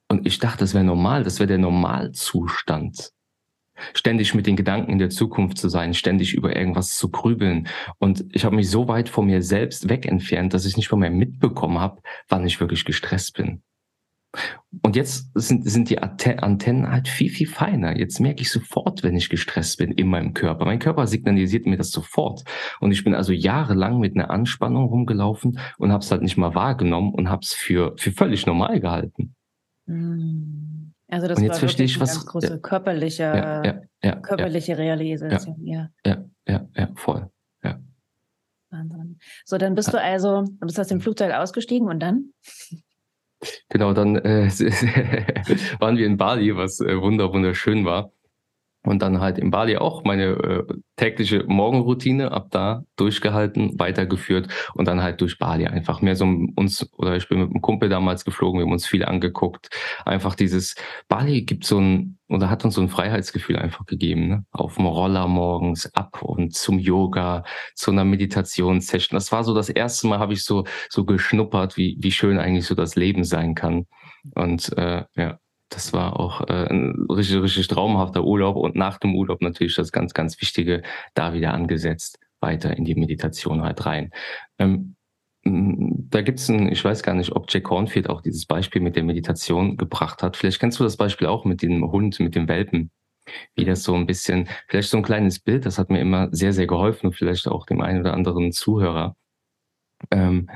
und 0.09 0.27
ich 0.27 0.39
dachte, 0.39 0.59
das 0.59 0.73
wäre 0.73 0.83
normal, 0.83 1.23
das 1.23 1.39
wäre 1.39 1.47
der 1.47 1.57
Normalzustand 1.57 3.11
ständig 3.93 4.33
mit 4.33 4.45
den 4.45 4.57
Gedanken 4.57 4.91
in 4.91 4.99
der 4.99 5.09
Zukunft 5.09 5.57
zu 5.57 5.69
sein, 5.69 5.93
ständig 5.93 6.33
über 6.33 6.53
irgendwas 6.53 6.97
zu 6.97 7.09
grübeln. 7.09 7.69
Und 7.97 8.25
ich 8.33 8.43
habe 8.43 8.57
mich 8.57 8.69
so 8.69 8.89
weit 8.89 9.07
von 9.07 9.25
mir 9.25 9.41
selbst 9.41 9.88
weg 9.88 10.05
entfernt, 10.05 10.53
dass 10.53 10.65
ich 10.65 10.75
nicht 10.75 10.91
mal 10.91 10.97
mehr 10.97 11.11
mitbekommen 11.11 11.79
habe, 11.79 12.01
wann 12.27 12.45
ich 12.45 12.59
wirklich 12.59 12.83
gestresst 12.83 13.35
bin. 13.35 13.63
Und 14.83 14.95
jetzt 14.95 15.31
sind, 15.33 15.67
sind 15.67 15.89
die 15.89 15.98
Antennen 15.98 16.91
halt 16.91 17.07
viel, 17.07 17.29
viel 17.29 17.48
feiner. 17.48 17.98
Jetzt 17.98 18.19
merke 18.19 18.41
ich 18.41 18.51
sofort, 18.51 19.01
wenn 19.01 19.15
ich 19.15 19.29
gestresst 19.29 19.79
bin 19.79 19.91
in 19.91 20.07
meinem 20.07 20.33
Körper. 20.33 20.65
Mein 20.65 20.79
Körper 20.79 21.07
signalisiert 21.07 21.65
mir 21.65 21.77
das 21.77 21.91
sofort. 21.91 22.43
Und 22.79 22.91
ich 22.91 23.03
bin 23.03 23.15
also 23.15 23.33
jahrelang 23.33 24.00
mit 24.00 24.15
einer 24.15 24.29
Anspannung 24.29 24.86
rumgelaufen 24.86 25.59
und 25.79 25.91
habe 25.91 26.03
es 26.03 26.12
halt 26.12 26.21
nicht 26.21 26.38
mal 26.38 26.53
wahrgenommen 26.53 27.13
und 27.13 27.29
habe 27.29 27.41
es 27.41 27.53
für, 27.53 27.95
für 27.98 28.12
völlig 28.12 28.45
normal 28.45 28.79
gehalten. 28.79 29.36
Mm. 29.88 30.91
Also 31.07 31.27
das 31.27 31.39
und 31.39 31.43
jetzt 31.45 31.53
war 31.53 31.59
verstehe 31.59 31.88
ich, 31.88 32.00
was, 32.00 32.13
ganz 32.13 32.25
große 32.27 32.50
ja, 32.50 32.57
körperliche, 32.57 33.24
ja, 33.24 33.81
ja, 34.03 34.15
körperliche 34.17 34.77
Realisation. 34.77 35.55
Ja, 35.65 35.89
ja, 36.05 36.24
ja, 36.48 36.67
ja, 36.75 36.89
voll. 36.93 37.31
Ja. 37.63 37.79
Wahnsinn. 38.69 39.17
So, 39.43 39.57
dann 39.57 39.74
bist 39.74 39.91
du 39.91 40.00
also, 40.00 40.43
du 40.43 40.67
bist 40.67 40.79
aus 40.79 40.88
dem 40.88 41.01
Flugzeug 41.01 41.33
ausgestiegen 41.33 41.88
und 41.88 42.00
dann? 42.00 42.31
Genau, 43.69 43.93
dann 43.93 44.15
äh, 44.17 44.50
waren 45.79 45.98
wir 45.98 46.05
in 46.05 46.17
Bali, 46.17 46.55
was 46.55 46.79
äh, 46.81 47.00
wunder 47.01 47.31
wunderschön 47.31 47.86
war. 47.86 48.12
Und 48.89 49.01
dann 49.01 49.22
halt 49.22 49.38
in 49.38 49.51
Bali 49.51 49.77
auch 49.77 50.03
meine 50.03 50.24
äh, 50.25 50.63
tägliche 50.96 51.43
Morgenroutine 51.48 52.31
ab 52.31 52.48
da 52.50 52.84
durchgehalten, 52.96 53.79
weitergeführt 53.79 54.48
und 54.74 54.88
dann 54.88 55.01
halt 55.03 55.22
durch 55.22 55.38
Bali 55.38 55.67
einfach 55.67 56.01
mehr 56.01 56.15
so 56.15 56.25
uns, 56.25 56.89
oder 56.98 57.15
ich 57.15 57.29
bin 57.29 57.39
mit 57.39 57.51
einem 57.51 57.62
Kumpel 57.62 57.88
damals 57.88 58.25
geflogen, 58.25 58.60
wir 58.60 58.65
haben 58.65 58.72
uns 58.72 58.88
viel 58.88 59.05
angeguckt. 59.05 59.69
Einfach 60.05 60.34
dieses, 60.34 60.75
Bali 61.08 61.43
gibt 61.43 61.65
so 61.65 61.79
ein, 61.79 62.17
oder 62.27 62.50
hat 62.50 62.65
uns 62.65 62.75
so 62.75 62.81
ein 62.81 62.89
Freiheitsgefühl 62.89 63.58
einfach 63.58 63.86
gegeben, 63.86 64.27
ne? 64.27 64.46
Auf 64.51 64.75
dem 64.75 64.86
Roller 64.86 65.27
morgens 65.27 65.93
ab 65.93 66.22
und 66.24 66.55
zum 66.55 66.79
Yoga, 66.79 67.43
zu 67.75 67.91
einer 67.91 68.05
Meditationssession. 68.05 69.15
Das 69.15 69.31
war 69.31 69.43
so 69.43 69.53
das 69.53 69.69
erste 69.69 70.08
Mal, 70.08 70.19
habe 70.19 70.34
ich 70.34 70.43
so, 70.43 70.65
so 70.89 71.05
geschnuppert, 71.05 71.77
wie, 71.77 71.98
wie 72.00 72.12
schön 72.12 72.39
eigentlich 72.39 72.65
so 72.65 72.75
das 72.75 72.96
Leben 72.96 73.24
sein 73.24 73.55
kann. 73.55 73.86
Und 74.36 74.75
äh, 74.77 75.05
ja, 75.15 75.39
das 75.69 75.93
war 75.93 76.19
auch 76.19 76.41
äh, 76.49 76.67
ein 76.69 77.05
richtig, 77.09 77.41
richtig 77.41 77.67
traumhafter 77.67 78.23
Urlaub 78.23 78.55
und 78.55 78.75
nach 78.75 78.97
dem 78.97 79.15
Urlaub 79.15 79.41
natürlich 79.41 79.75
das 79.75 79.91
ganz, 79.91 80.13
ganz 80.13 80.39
Wichtige 80.41 80.81
da 81.13 81.33
wieder 81.33 81.53
angesetzt, 81.53 82.19
weiter 82.39 82.75
in 82.75 82.85
die 82.85 82.95
Meditation 82.95 83.61
halt 83.61 83.85
rein. 83.85 84.11
Ähm, 84.57 84.95
da 85.43 86.21
gibt's 86.21 86.49
ein, 86.49 86.71
ich 86.71 86.83
weiß 86.83 87.01
gar 87.03 87.15
nicht, 87.15 87.31
ob 87.31 87.45
Jack 87.49 87.63
Cornfield 87.63 88.09
auch 88.09 88.21
dieses 88.21 88.45
Beispiel 88.45 88.81
mit 88.81 88.95
der 88.95 89.03
Meditation 89.03 89.77
gebracht 89.77 90.21
hat. 90.21 90.35
Vielleicht 90.35 90.59
kennst 90.59 90.79
du 90.79 90.83
das 90.83 90.97
Beispiel 90.97 91.27
auch 91.27 91.45
mit 91.45 91.61
dem 91.61 91.91
Hund, 91.91 92.19
mit 92.19 92.35
dem 92.35 92.47
Welpen. 92.47 92.91
Wie 93.55 93.63
das 93.63 93.83
so 93.83 93.93
ein 93.93 94.07
bisschen, 94.07 94.49
vielleicht 94.67 94.89
so 94.89 94.97
ein 94.97 95.03
kleines 95.03 95.39
Bild, 95.39 95.65
das 95.65 95.77
hat 95.77 95.91
mir 95.91 95.99
immer 96.01 96.29
sehr, 96.31 96.51
sehr 96.51 96.65
geholfen 96.65 97.07
und 97.07 97.13
vielleicht 97.13 97.47
auch 97.47 97.65
dem 97.67 97.79
einen 97.79 97.99
oder 97.99 98.13
anderen 98.13 98.51
Zuhörer. 98.51 99.15
Ähm, 100.11 100.49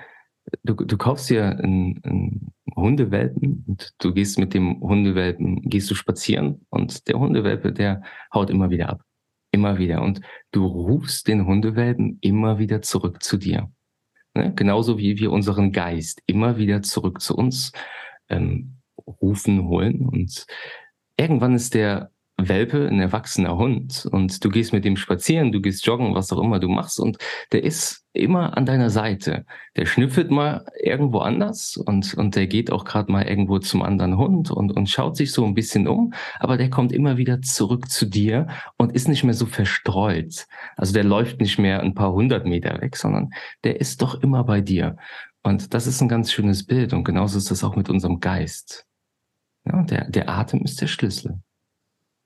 du, 0.63 0.73
du 0.73 0.97
kaufst 0.97 1.29
dir 1.29 1.57
einen, 1.59 2.51
Hundewelpen 2.75 3.63
und 3.67 3.93
du 3.99 4.13
gehst 4.13 4.39
mit 4.39 4.53
dem 4.53 4.81
Hundewelpen, 4.81 5.61
gehst 5.61 5.91
du 5.91 5.95
spazieren 5.95 6.65
und 6.69 7.07
der 7.07 7.19
Hundewelpe, 7.19 7.71
der 7.71 8.01
haut 8.33 8.49
immer 8.49 8.69
wieder 8.71 8.89
ab. 8.89 9.03
Immer 9.51 9.77
wieder. 9.77 10.01
Und 10.01 10.21
du 10.51 10.65
rufst 10.65 11.27
den 11.27 11.45
Hundewelpen 11.45 12.17
immer 12.21 12.57
wieder 12.57 12.81
zurück 12.81 13.21
zu 13.21 13.37
dir. 13.37 13.71
Ne? 14.33 14.53
Genauso 14.55 14.97
wie 14.97 15.19
wir 15.19 15.31
unseren 15.31 15.71
Geist 15.71 16.23
immer 16.25 16.57
wieder 16.57 16.81
zurück 16.81 17.21
zu 17.21 17.35
uns 17.35 17.71
ähm, 18.29 18.77
rufen, 19.05 19.67
holen. 19.67 20.07
Und 20.07 20.47
irgendwann 21.17 21.53
ist 21.53 21.75
der 21.75 22.11
Welpe, 22.49 22.87
ein 22.87 22.99
erwachsener 22.99 23.57
Hund 23.57 24.07
und 24.11 24.43
du 24.43 24.49
gehst 24.49 24.73
mit 24.73 24.85
ihm 24.85 24.97
spazieren, 24.97 25.51
du 25.51 25.61
gehst 25.61 25.85
joggen, 25.85 26.15
was 26.15 26.31
auch 26.31 26.41
immer 26.41 26.59
du 26.59 26.69
machst 26.69 26.99
und 26.99 27.17
der 27.51 27.63
ist 27.63 28.03
immer 28.13 28.55
an 28.57 28.65
deiner 28.65 28.89
Seite. 28.89 29.45
Der 29.75 29.85
schnüffelt 29.85 30.29
mal 30.31 30.65
irgendwo 30.81 31.19
anders 31.19 31.77
und, 31.77 32.13
und 32.13 32.35
der 32.35 32.47
geht 32.47 32.71
auch 32.71 32.85
gerade 32.85 33.11
mal 33.11 33.23
irgendwo 33.23 33.59
zum 33.59 33.81
anderen 33.81 34.17
Hund 34.17 34.51
und, 34.51 34.71
und 34.71 34.89
schaut 34.89 35.17
sich 35.17 35.31
so 35.31 35.45
ein 35.45 35.55
bisschen 35.55 35.87
um, 35.87 36.13
aber 36.39 36.57
der 36.57 36.69
kommt 36.69 36.91
immer 36.91 37.17
wieder 37.17 37.41
zurück 37.41 37.89
zu 37.89 38.05
dir 38.05 38.47
und 38.77 38.93
ist 38.93 39.07
nicht 39.07 39.23
mehr 39.23 39.33
so 39.33 39.45
verstreut. 39.45 40.45
Also 40.77 40.93
der 40.93 41.03
läuft 41.03 41.41
nicht 41.41 41.57
mehr 41.57 41.81
ein 41.81 41.95
paar 41.95 42.13
hundert 42.13 42.45
Meter 42.45 42.79
weg, 42.81 42.95
sondern 42.95 43.31
der 43.63 43.81
ist 43.81 44.01
doch 44.01 44.21
immer 44.21 44.43
bei 44.43 44.61
dir. 44.61 44.95
Und 45.43 45.73
das 45.73 45.87
ist 45.87 46.01
ein 46.01 46.07
ganz 46.07 46.31
schönes 46.31 46.65
Bild 46.65 46.93
und 46.93 47.03
genauso 47.03 47.37
ist 47.37 47.51
das 47.51 47.63
auch 47.63 47.75
mit 47.75 47.89
unserem 47.89 48.19
Geist. 48.19 48.85
Ja, 49.65 49.81
der, 49.83 50.09
der 50.09 50.29
Atem 50.29 50.61
ist 50.63 50.81
der 50.81 50.87
Schlüssel. 50.87 51.41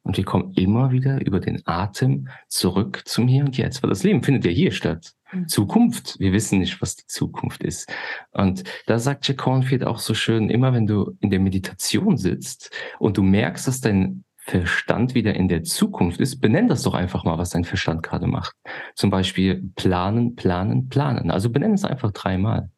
Und 0.07 0.15
wir 0.15 0.23
kommen 0.23 0.53
immer 0.53 0.91
wieder 0.91 1.19
über 1.25 1.41
den 1.41 1.61
Atem 1.67 2.29
zurück 2.47 3.01
zum 3.03 3.27
Hier 3.27 3.43
und 3.43 3.57
Jetzt, 3.57 3.83
weil 3.83 3.89
das 3.89 4.03
Leben 4.03 4.23
findet 4.23 4.45
ja 4.45 4.51
hier 4.51 4.71
statt. 4.71 5.11
Mhm. 5.33 5.49
Zukunft, 5.49 6.17
wir 6.17 6.31
wissen 6.31 6.59
nicht, 6.59 6.81
was 6.81 6.95
die 6.95 7.07
Zukunft 7.07 7.61
ist. 7.61 7.91
Und 8.31 8.63
da 8.85 8.99
sagt 8.99 9.27
Jack 9.27 9.39
Cornfield 9.39 9.83
auch 9.83 9.99
so 9.99 10.13
schön, 10.13 10.49
immer 10.49 10.73
wenn 10.73 10.87
du 10.87 11.17
in 11.19 11.29
der 11.29 11.41
Meditation 11.41 12.15
sitzt 12.15 12.71
und 12.99 13.17
du 13.17 13.21
merkst, 13.21 13.67
dass 13.67 13.81
dein 13.81 14.23
Verstand 14.37 15.13
wieder 15.13 15.35
in 15.35 15.49
der 15.49 15.63
Zukunft 15.63 16.21
ist, 16.21 16.39
benenn 16.39 16.69
das 16.69 16.83
doch 16.83 16.93
einfach 16.93 17.25
mal, 17.25 17.37
was 17.37 17.49
dein 17.49 17.65
Verstand 17.65 18.01
gerade 18.01 18.27
macht. 18.27 18.55
Zum 18.95 19.09
Beispiel 19.09 19.69
planen, 19.75 20.37
planen, 20.37 20.87
planen. 20.87 21.31
Also 21.31 21.49
benenn 21.49 21.73
es 21.73 21.83
einfach 21.83 22.11
dreimal. 22.11 22.71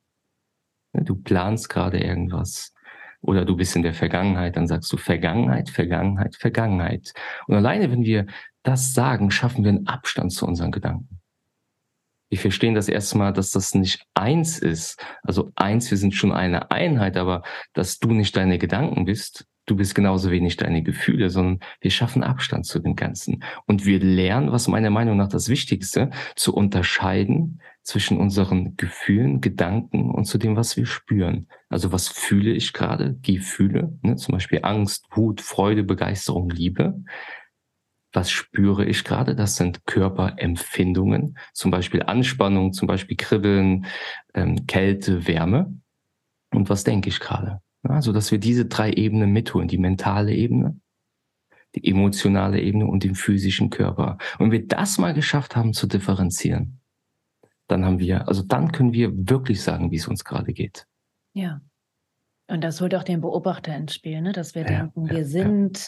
Du 0.94 1.16
planst 1.16 1.70
gerade 1.70 2.00
irgendwas 2.00 2.74
oder 3.22 3.46
du 3.46 3.56
bist 3.56 3.76
in 3.76 3.84
der 3.84 3.94
Vergangenheit, 3.94 4.56
dann 4.56 4.68
sagst 4.68 4.92
du 4.92 4.98
Vergangenheit, 4.98 5.70
Vergangenheit, 5.70 6.36
Vergangenheit. 6.36 7.14
Und 7.48 7.56
alleine, 7.56 7.92
wenn 7.92 8.04
wir 8.04 8.26
das 8.64 8.94
sagen, 8.94 9.32
schaffen 9.32 9.64
wir 9.64 9.70
einen 9.70 9.88
Abstand 9.88 10.32
zu 10.32 10.46
unseren 10.46 10.72
Gedanken. 10.72 11.20
Wir 12.30 12.38
verstehen 12.38 12.76
das 12.76 12.88
erstmal, 12.88 13.34
dass 13.34 13.52
das 13.52 13.74
nicht 13.74 14.06
eins 14.14 14.60
ist. 14.60 15.04
Also 15.24 15.52
eins, 15.56 15.90
wir 15.90 15.98
sind 15.98 16.14
schon 16.14 16.32
eine 16.32 16.70
Einheit, 16.70 17.18
aber 17.18 17.42
dass 17.74 17.98
du 17.98 18.12
nicht 18.12 18.38
deine 18.38 18.60
Gedanken 18.60 19.06
bist, 19.06 19.48
du 19.66 19.76
bist 19.76 19.96
genauso 19.96 20.30
wenig 20.30 20.58
deine 20.58 20.84
Gefühle, 20.84 21.30
sondern 21.30 21.60
wir 21.82 21.92
schaffen 21.92 22.24
Abstand 22.24 22.66
zu 22.66 22.80
dem 22.80 22.96
Ganzen. 22.96 23.44
Und 23.66 23.86
wir 23.86 24.00
lernen, 24.00 24.52
was 24.52 24.68
meiner 24.68 24.90
Meinung 24.92 25.18
nach 25.18 25.30
das 25.30 25.50
Wichtigste, 25.50 26.12
zu 26.36 26.54
unterscheiden 26.54 27.62
zwischen 27.84 28.18
unseren 28.18 28.76
Gefühlen, 28.76 29.42
Gedanken 29.42 30.12
und 30.12 30.26
zu 30.26 30.38
dem, 30.38 30.56
was 30.56 30.78
wir 30.78 30.86
spüren. 30.86 31.48
Also 31.70 31.92
was 31.92 32.08
fühle 32.08 32.52
ich 32.52 32.74
gerade? 32.74 33.18
Gefühle, 33.22 33.98
ne? 34.02 34.16
zum 34.16 34.34
Beispiel 34.34 34.60
Angst, 34.64 35.08
Wut, 35.12 35.42
Freude, 35.42 35.84
Begeisterung, 35.84 36.50
Liebe. 36.50 37.04
Was 38.12 38.32
spüre 38.32 38.86
ich 38.86 39.04
gerade? 39.04 39.36
Das 39.36 39.56
sind 39.56 39.86
Körperempfindungen, 39.86 41.38
zum 41.54 41.72
Beispiel 41.72 42.04
Anspannung, 42.04 42.74
zum 42.74 42.88
Beispiel 42.88 43.18
Kribbeln, 43.18 43.86
ähm, 44.34 44.66
Kälte, 44.66 45.28
Wärme. 45.28 45.80
Und 46.52 46.70
was 46.70 46.84
denke 46.84 47.10
ich 47.10 47.20
gerade? 47.20 47.62
Also, 47.84 48.12
dass 48.12 48.32
wir 48.32 48.40
diese 48.40 48.66
drei 48.66 48.92
Ebenen 48.92 49.32
mitholen, 49.32 49.68
die 49.68 49.78
mentale 49.78 50.34
Ebene, 50.34 50.80
die 51.76 51.88
emotionale 51.88 52.60
Ebene 52.60 52.88
und 52.88 53.04
den 53.04 53.16
physischen 53.16 53.70
Körper. 53.70 54.18
Und 54.38 54.52
wir 54.52 54.68
das 54.68 54.98
mal 54.98 55.14
geschafft 55.14 55.56
haben 55.56 55.74
zu 55.74 55.88
differenzieren, 55.88 56.79
dann 57.72 57.86
haben 57.86 58.00
wir, 58.00 58.28
also 58.28 58.44
dann 58.44 58.72
können 58.72 58.94
wir 58.94 59.12
wirklich 59.30 59.62
sagen, 59.62 59.92
wie 59.92 59.98
es 59.98 60.08
uns 60.08 60.24
gerade 60.24 60.54
geht. 60.54 60.86
Ja. 61.34 61.62
Und 62.48 62.64
das 62.64 62.82
holt 62.82 62.96
auch 62.96 63.04
den 63.04 63.22
Beobachter 63.22 63.76
ins 63.76 63.94
Spiel, 63.94 64.22
ne? 64.22 64.32
dass 64.32 64.56
wir 64.56 64.64
ja, 64.64 64.68
denken, 64.68 65.06
ja, 65.06 65.16
wir 65.16 65.26
sind 65.26 65.78
ja. 65.78 65.88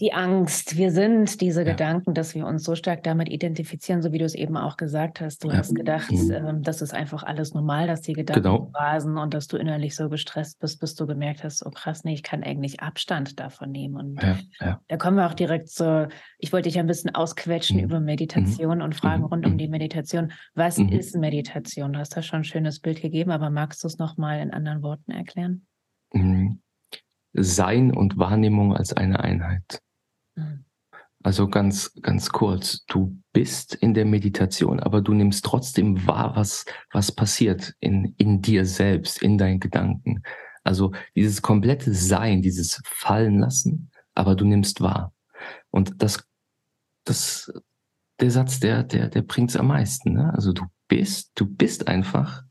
Die 0.00 0.12
Angst, 0.12 0.76
wir 0.76 0.90
sind 0.90 1.40
diese 1.40 1.62
ja. 1.62 1.72
Gedanken, 1.72 2.14
dass 2.14 2.34
wir 2.34 2.46
uns 2.46 2.64
so 2.64 2.74
stark 2.74 3.02
damit 3.02 3.28
identifizieren, 3.28 4.02
so 4.02 4.12
wie 4.12 4.18
du 4.18 4.24
es 4.24 4.34
eben 4.34 4.56
auch 4.56 4.76
gesagt 4.76 5.20
hast. 5.20 5.44
Du 5.44 5.48
ja. 5.48 5.58
hast 5.58 5.74
gedacht, 5.74 6.10
mhm. 6.10 6.32
ähm, 6.32 6.62
das 6.62 6.80
ist 6.82 6.94
einfach 6.94 7.22
alles 7.22 7.54
normal, 7.54 7.86
dass 7.86 8.00
die 8.00 8.14
Gedanken 8.14 8.42
genau. 8.42 8.70
rasen 8.74 9.18
und 9.18 9.34
dass 9.34 9.46
du 9.46 9.56
innerlich 9.56 9.94
so 9.94 10.08
gestresst 10.08 10.58
bist, 10.58 10.80
bis 10.80 10.94
du 10.94 11.06
gemerkt 11.06 11.44
hast, 11.44 11.64
oh 11.64 11.70
krass, 11.70 12.04
nee, 12.04 12.14
ich 12.14 12.22
kann 12.22 12.42
eigentlich 12.42 12.80
Abstand 12.80 13.38
davon 13.38 13.70
nehmen. 13.70 13.96
Und 13.96 14.22
da 14.88 14.96
kommen 14.96 15.16
wir 15.16 15.26
auch 15.26 15.34
direkt 15.34 15.68
zu, 15.68 16.08
ich 16.38 16.52
wollte 16.52 16.68
dich 16.68 16.78
ein 16.78 16.86
bisschen 16.86 17.14
ausquetschen 17.14 17.76
mhm. 17.76 17.84
über 17.84 18.00
Meditation 18.00 18.78
mhm. 18.78 18.84
und 18.84 18.94
Fragen 18.94 19.24
rund 19.24 19.46
um 19.46 19.52
mhm. 19.52 19.58
die 19.58 19.68
Meditation. 19.68 20.32
Was 20.54 20.78
mhm. 20.78 20.88
ist 20.88 21.14
Meditation? 21.14 21.92
Du 21.92 21.98
hast 21.98 22.16
da 22.16 22.22
schon 22.22 22.40
ein 22.40 22.44
schönes 22.44 22.80
Bild 22.80 23.02
gegeben, 23.02 23.30
aber 23.30 23.50
magst 23.50 23.84
du 23.84 23.86
es 23.86 23.98
nochmal 23.98 24.40
in 24.40 24.50
anderen 24.52 24.82
Worten 24.82 25.10
erklären? 25.10 25.66
Mhm. 26.12 26.60
Sein 27.32 27.92
und 27.92 28.18
Wahrnehmung 28.18 28.74
als 28.74 28.92
eine 28.92 29.20
Einheit. 29.20 29.80
Mhm. 30.34 30.64
Also 31.22 31.48
ganz, 31.48 31.92
ganz 32.00 32.30
kurz. 32.30 32.84
Du 32.86 33.20
bist 33.32 33.74
in 33.74 33.92
der 33.92 34.04
Meditation, 34.04 34.78
aber 34.80 35.00
du 35.02 35.14
nimmst 35.14 35.44
trotzdem 35.44 36.06
wahr, 36.06 36.36
was, 36.36 36.64
was 36.92 37.10
passiert 37.10 37.74
in, 37.80 38.14
in 38.18 38.40
dir 38.40 38.64
selbst, 38.64 39.20
in 39.20 39.36
deinen 39.36 39.58
Gedanken. 39.58 40.22
Also 40.62 40.92
dieses 41.16 41.42
komplette 41.42 41.92
Sein, 41.92 42.40
dieses 42.40 42.80
Fallen 42.84 43.40
lassen, 43.40 43.90
aber 44.14 44.36
du 44.36 44.44
nimmst 44.44 44.80
wahr. 44.80 45.12
Und 45.70 46.02
das, 46.02 46.24
das, 47.04 47.52
der 48.20 48.30
Satz, 48.30 48.60
der, 48.60 48.84
der, 48.84 49.08
der 49.08 49.22
bringt's 49.22 49.56
am 49.56 49.68
meisten. 49.68 50.12
Ne? 50.12 50.32
Also 50.34 50.52
du 50.52 50.66
bist, 50.86 51.32
du 51.34 51.46
bist 51.46 51.88
einfach 51.88 52.44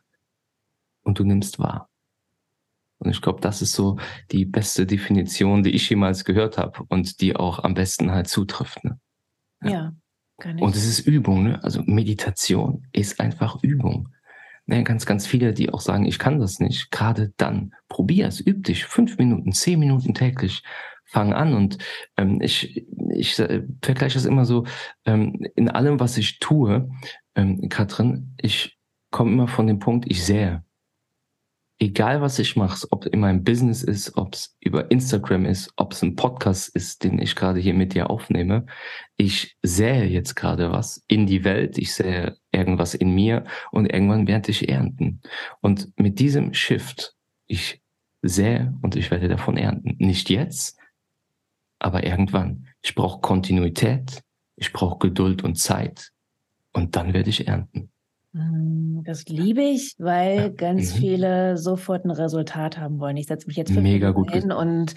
und 1.03 1.19
du 1.19 1.23
nimmst 1.23 1.57
wahr. 1.57 1.89
Und 2.99 3.11
ich 3.11 3.21
glaube, 3.21 3.41
das 3.41 3.61
ist 3.61 3.73
so 3.73 3.97
die 4.31 4.45
beste 4.45 4.85
Definition, 4.85 5.63
die 5.63 5.71
ich 5.71 5.89
jemals 5.89 6.25
gehört 6.25 6.57
habe 6.57 6.83
und 6.87 7.21
die 7.21 7.35
auch 7.35 7.63
am 7.63 7.73
besten 7.73 8.11
halt 8.11 8.27
zutrifft. 8.27 8.83
Ne? 8.83 8.99
Ja, 9.63 9.69
ja 9.69 9.93
kann 10.39 10.57
ich. 10.57 10.63
Und 10.63 10.75
es 10.75 10.85
ist 10.85 10.99
Übung, 10.99 11.43
ne? 11.43 11.63
Also 11.63 11.81
Meditation 11.85 12.87
ist 12.93 13.19
einfach 13.19 13.61
Übung. 13.63 14.09
Ne, 14.69 14.83
ganz, 14.83 15.05
ganz 15.05 15.25
viele, 15.25 15.53
die 15.53 15.69
auch 15.69 15.79
sagen, 15.79 16.05
ich 16.05 16.19
kann 16.19 16.39
das 16.39 16.59
nicht. 16.59 16.91
Gerade 16.91 17.31
dann, 17.37 17.73
probier 17.87 18.27
es, 18.27 18.45
üb 18.45 18.65
dich. 18.65 18.83
Fünf 18.85 19.17
Minuten, 19.17 19.53
zehn 19.53 19.79
Minuten 19.79 20.13
täglich. 20.13 20.61
Fang 21.05 21.31
an. 21.31 21.53
Und 21.53 21.77
ähm, 22.17 22.41
ich, 22.41 22.85
ich 23.11 23.39
äh, 23.39 23.63
vergleiche 23.81 24.17
es 24.17 24.25
immer 24.25 24.43
so, 24.43 24.65
ähm, 25.05 25.47
in 25.55 25.69
allem, 25.69 26.01
was 26.01 26.17
ich 26.17 26.39
tue, 26.39 26.89
ähm, 27.35 27.69
Katrin, 27.69 28.35
ich 28.41 28.77
komme 29.09 29.31
immer 29.31 29.47
von 29.47 29.67
dem 29.67 29.79
Punkt, 29.79 30.05
ich 30.09 30.25
sehe 30.25 30.65
egal 31.79 32.21
was 32.21 32.39
ich 32.39 32.55
mache, 32.55 32.87
ob 32.91 33.05
in 33.05 33.19
meinem 33.19 33.43
Business 33.43 33.83
ist, 33.83 34.17
ob 34.17 34.33
es 34.33 34.55
über 34.59 34.89
Instagram 34.89 35.45
ist, 35.45 35.71
ob 35.75 35.93
es 35.93 36.01
ein 36.01 36.15
Podcast 36.15 36.75
ist, 36.75 37.03
den 37.03 37.19
ich 37.19 37.35
gerade 37.35 37.59
hier 37.59 37.73
mit 37.73 37.93
dir 37.93 38.09
aufnehme, 38.09 38.65
ich 39.15 39.57
sähe 39.61 40.05
jetzt 40.05 40.35
gerade 40.35 40.71
was 40.71 41.03
in 41.07 41.27
die 41.27 41.43
Welt, 41.43 41.77
ich 41.77 41.93
sehe 41.93 42.37
irgendwas 42.51 42.95
in 42.95 43.13
mir 43.13 43.43
und 43.71 43.91
irgendwann 43.91 44.27
werde 44.27 44.51
ich 44.51 44.69
ernten. 44.69 45.21
Und 45.61 45.91
mit 45.99 46.19
diesem 46.19 46.53
Shift, 46.53 47.15
ich 47.45 47.81
sähe 48.21 48.75
und 48.81 48.95
ich 48.95 49.11
werde 49.11 49.27
davon 49.27 49.57
ernten. 49.57 49.95
Nicht 49.99 50.29
jetzt, 50.29 50.79
aber 51.79 52.03
irgendwann. 52.03 52.67
Ich 52.81 52.95
brauche 52.95 53.21
Kontinuität, 53.21 54.23
ich 54.55 54.73
brauche 54.73 54.97
Geduld 54.97 55.43
und 55.43 55.55
Zeit 55.55 56.11
und 56.73 56.95
dann 56.95 57.13
werde 57.13 57.29
ich 57.29 57.47
ernten. 57.47 57.91
Mm, 58.37 59.03
das 59.03 59.25
liebe 59.25 59.61
ich, 59.61 59.95
weil 59.97 60.51
ganz 60.51 60.93
mhm. 60.93 60.99
viele 60.99 61.57
sofort 61.57 62.05
ein 62.05 62.11
Resultat 62.11 62.77
haben 62.77 62.99
wollen. 62.99 63.17
Ich 63.17 63.27
setze 63.27 63.47
mich 63.47 63.57
jetzt 63.57 63.71
fünf 63.71 63.83
Mega 63.83 64.11
gut 64.11 64.31
hin 64.31 64.51
und 64.51 64.95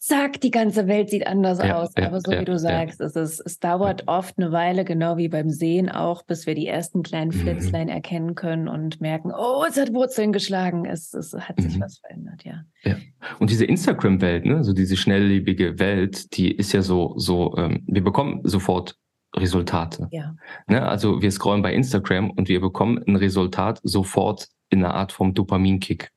zack, 0.00 0.40
die 0.40 0.50
ganze 0.50 0.86
Welt 0.88 1.10
sieht 1.10 1.26
anders 1.26 1.58
ja, 1.58 1.78
aus. 1.78 1.90
Ja, 1.96 2.06
Aber 2.06 2.20
so 2.20 2.32
ja, 2.32 2.40
wie 2.40 2.44
du 2.46 2.58
sagst, 2.58 3.00
es, 3.00 3.16
ist, 3.16 3.40
es 3.40 3.58
dauert 3.58 4.08
oft 4.08 4.38
eine 4.38 4.50
Weile, 4.50 4.84
genau 4.84 5.18
wie 5.18 5.28
beim 5.28 5.50
Sehen 5.50 5.90
auch, 5.90 6.22
bis 6.22 6.46
wir 6.46 6.54
die 6.54 6.66
ersten 6.66 7.02
kleinen 7.02 7.30
mhm. 7.30 7.40
Flitzlein 7.40 7.86
mhm. 7.86 7.92
erkennen 7.92 8.34
können 8.34 8.66
und 8.66 9.00
merken, 9.00 9.30
oh, 9.36 9.64
es 9.68 9.78
hat 9.78 9.92
Wurzeln 9.92 10.32
geschlagen, 10.32 10.86
es, 10.86 11.12
es 11.12 11.34
hat 11.34 11.60
sich 11.60 11.76
mhm. 11.76 11.82
was 11.82 11.98
verändert, 11.98 12.44
ja. 12.44 12.64
ja. 12.82 12.96
Und 13.38 13.50
diese 13.50 13.66
Instagram-Welt, 13.66 14.46
ne, 14.46 14.64
so 14.64 14.72
diese 14.72 14.96
schnelllebige 14.96 15.78
Welt, 15.78 16.34
die 16.36 16.50
ist 16.50 16.72
ja 16.72 16.80
so, 16.80 17.14
so, 17.16 17.54
ähm, 17.58 17.84
wir 17.86 18.02
bekommen 18.02 18.40
sofort 18.44 18.96
Resultate. 19.36 20.08
Ja. 20.10 20.34
Ne? 20.66 20.86
Also 20.86 21.22
wir 21.22 21.30
scrollen 21.30 21.62
bei 21.62 21.72
Instagram 21.72 22.30
und 22.30 22.48
wir 22.48 22.60
bekommen 22.60 23.02
ein 23.06 23.16
Resultat 23.16 23.80
sofort 23.82 24.48
in 24.68 24.84
einer 24.84 24.94
Art 24.94 25.12
vom 25.12 25.34
Dopaminkick. 25.34 26.10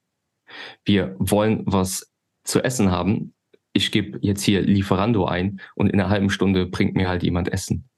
Wir 0.86 1.16
wollen 1.20 1.64
was 1.66 2.12
zu 2.44 2.64
essen 2.64 2.92
haben. 2.92 3.34
Ich 3.74 3.92
gebe 3.92 4.20
jetzt 4.22 4.44
hier 4.44 4.62
Lieferando 4.62 5.26
ein 5.26 5.60
und 5.76 5.90
in 5.90 6.00
einer 6.00 6.10
halben 6.10 6.30
Stunde 6.30 6.66
bringt 6.66 6.96
mir 6.96 7.10
halt 7.10 7.24
jemand 7.24 7.52
Essen. 7.52 7.90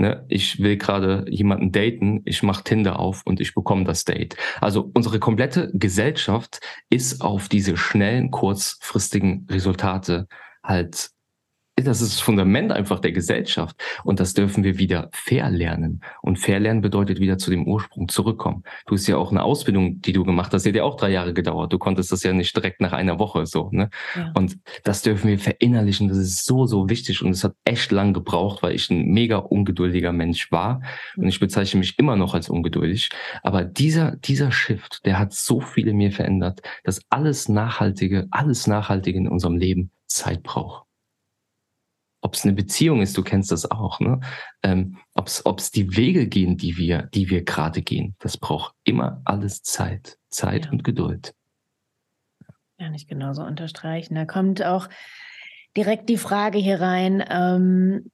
Ne? 0.00 0.24
Ich 0.28 0.60
will 0.60 0.76
gerade 0.76 1.26
jemanden 1.28 1.72
daten, 1.72 2.22
ich 2.24 2.42
mache 2.42 2.62
Tinder 2.62 2.98
auf 3.00 3.22
und 3.26 3.40
ich 3.40 3.54
bekomme 3.54 3.84
das 3.84 4.04
Date. 4.04 4.36
Also 4.60 4.90
unsere 4.94 5.18
komplette 5.18 5.70
Gesellschaft 5.74 6.60
ist 6.88 7.20
auf 7.20 7.48
diese 7.48 7.76
schnellen, 7.76 8.30
kurzfristigen 8.30 9.46
Resultate 9.50 10.28
halt 10.62 11.10
das 11.86 12.00
ist 12.00 12.14
das 12.14 12.20
Fundament 12.20 12.72
einfach 12.72 13.00
der 13.00 13.12
Gesellschaft. 13.12 13.76
Und 14.04 14.20
das 14.20 14.34
dürfen 14.34 14.64
wir 14.64 14.78
wieder 14.78 15.08
verlernen. 15.12 16.02
Und 16.22 16.38
verlernen 16.38 16.80
bedeutet 16.80 17.20
wieder 17.20 17.38
zu 17.38 17.50
dem 17.50 17.66
Ursprung 17.66 18.08
zurückkommen. 18.08 18.64
Du 18.86 18.94
hast 18.94 19.06
ja 19.06 19.16
auch 19.16 19.30
eine 19.30 19.42
Ausbildung, 19.42 20.00
die 20.00 20.12
du 20.12 20.24
gemacht 20.24 20.52
hast, 20.52 20.64
die 20.64 20.70
hat 20.70 20.76
ja 20.76 20.84
auch 20.84 20.96
drei 20.96 21.10
Jahre 21.10 21.34
gedauert. 21.34 21.72
Du 21.72 21.78
konntest 21.78 22.12
das 22.12 22.22
ja 22.22 22.32
nicht 22.32 22.56
direkt 22.56 22.80
nach 22.80 22.92
einer 22.92 23.18
Woche 23.18 23.46
so. 23.46 23.70
Ne? 23.72 23.90
Ja. 24.14 24.32
Und 24.34 24.58
das 24.84 25.02
dürfen 25.02 25.28
wir 25.28 25.38
verinnerlichen. 25.38 26.08
Das 26.08 26.18
ist 26.18 26.44
so, 26.44 26.66
so 26.66 26.88
wichtig. 26.88 27.22
Und 27.22 27.30
es 27.30 27.44
hat 27.44 27.54
echt 27.64 27.92
lang 27.92 28.12
gebraucht, 28.12 28.62
weil 28.62 28.74
ich 28.74 28.90
ein 28.90 29.06
mega 29.06 29.36
ungeduldiger 29.36 30.12
Mensch 30.12 30.50
war. 30.50 30.80
Und 31.16 31.28
ich 31.28 31.40
bezeichne 31.40 31.80
mich 31.80 31.98
immer 31.98 32.16
noch 32.16 32.34
als 32.34 32.48
ungeduldig. 32.48 33.10
Aber 33.42 33.64
dieser, 33.64 34.16
dieser 34.16 34.52
Shift, 34.52 35.04
der 35.04 35.18
hat 35.18 35.32
so 35.32 35.60
viel 35.60 35.88
in 35.88 35.96
mir 35.96 36.12
verändert, 36.12 36.60
dass 36.84 37.00
alles 37.10 37.48
Nachhaltige, 37.48 38.26
alles 38.30 38.66
Nachhaltige 38.66 39.18
in 39.18 39.28
unserem 39.28 39.56
Leben 39.56 39.90
Zeit 40.06 40.42
braucht 40.42 40.87
ob 42.20 42.34
es 42.34 42.44
eine 42.44 42.52
Beziehung 42.52 43.00
ist, 43.00 43.16
du 43.16 43.22
kennst 43.22 43.52
das 43.52 43.70
auch, 43.70 44.00
ne? 44.00 44.20
Ähm, 44.62 44.98
ob 45.14 45.28
es 45.28 45.70
die 45.70 45.96
Wege 45.96 46.26
gehen, 46.26 46.56
die 46.56 46.76
wir, 46.76 47.02
die 47.14 47.30
wir 47.30 47.44
gerade 47.44 47.82
gehen. 47.82 48.16
Das 48.18 48.36
braucht 48.36 48.74
immer 48.84 49.20
alles 49.24 49.62
Zeit, 49.62 50.18
Zeit 50.28 50.66
ja. 50.66 50.72
und 50.72 50.84
Geduld. 50.84 51.34
Kann 52.78 52.94
ich 52.94 53.06
genauso 53.06 53.42
unterstreichen. 53.42 54.14
Da 54.14 54.24
kommt 54.24 54.64
auch 54.64 54.88
direkt 55.76 56.08
die 56.08 56.16
Frage 56.16 56.58
hier 56.58 56.80
rein. 56.80 57.24
Ähm, 57.28 58.10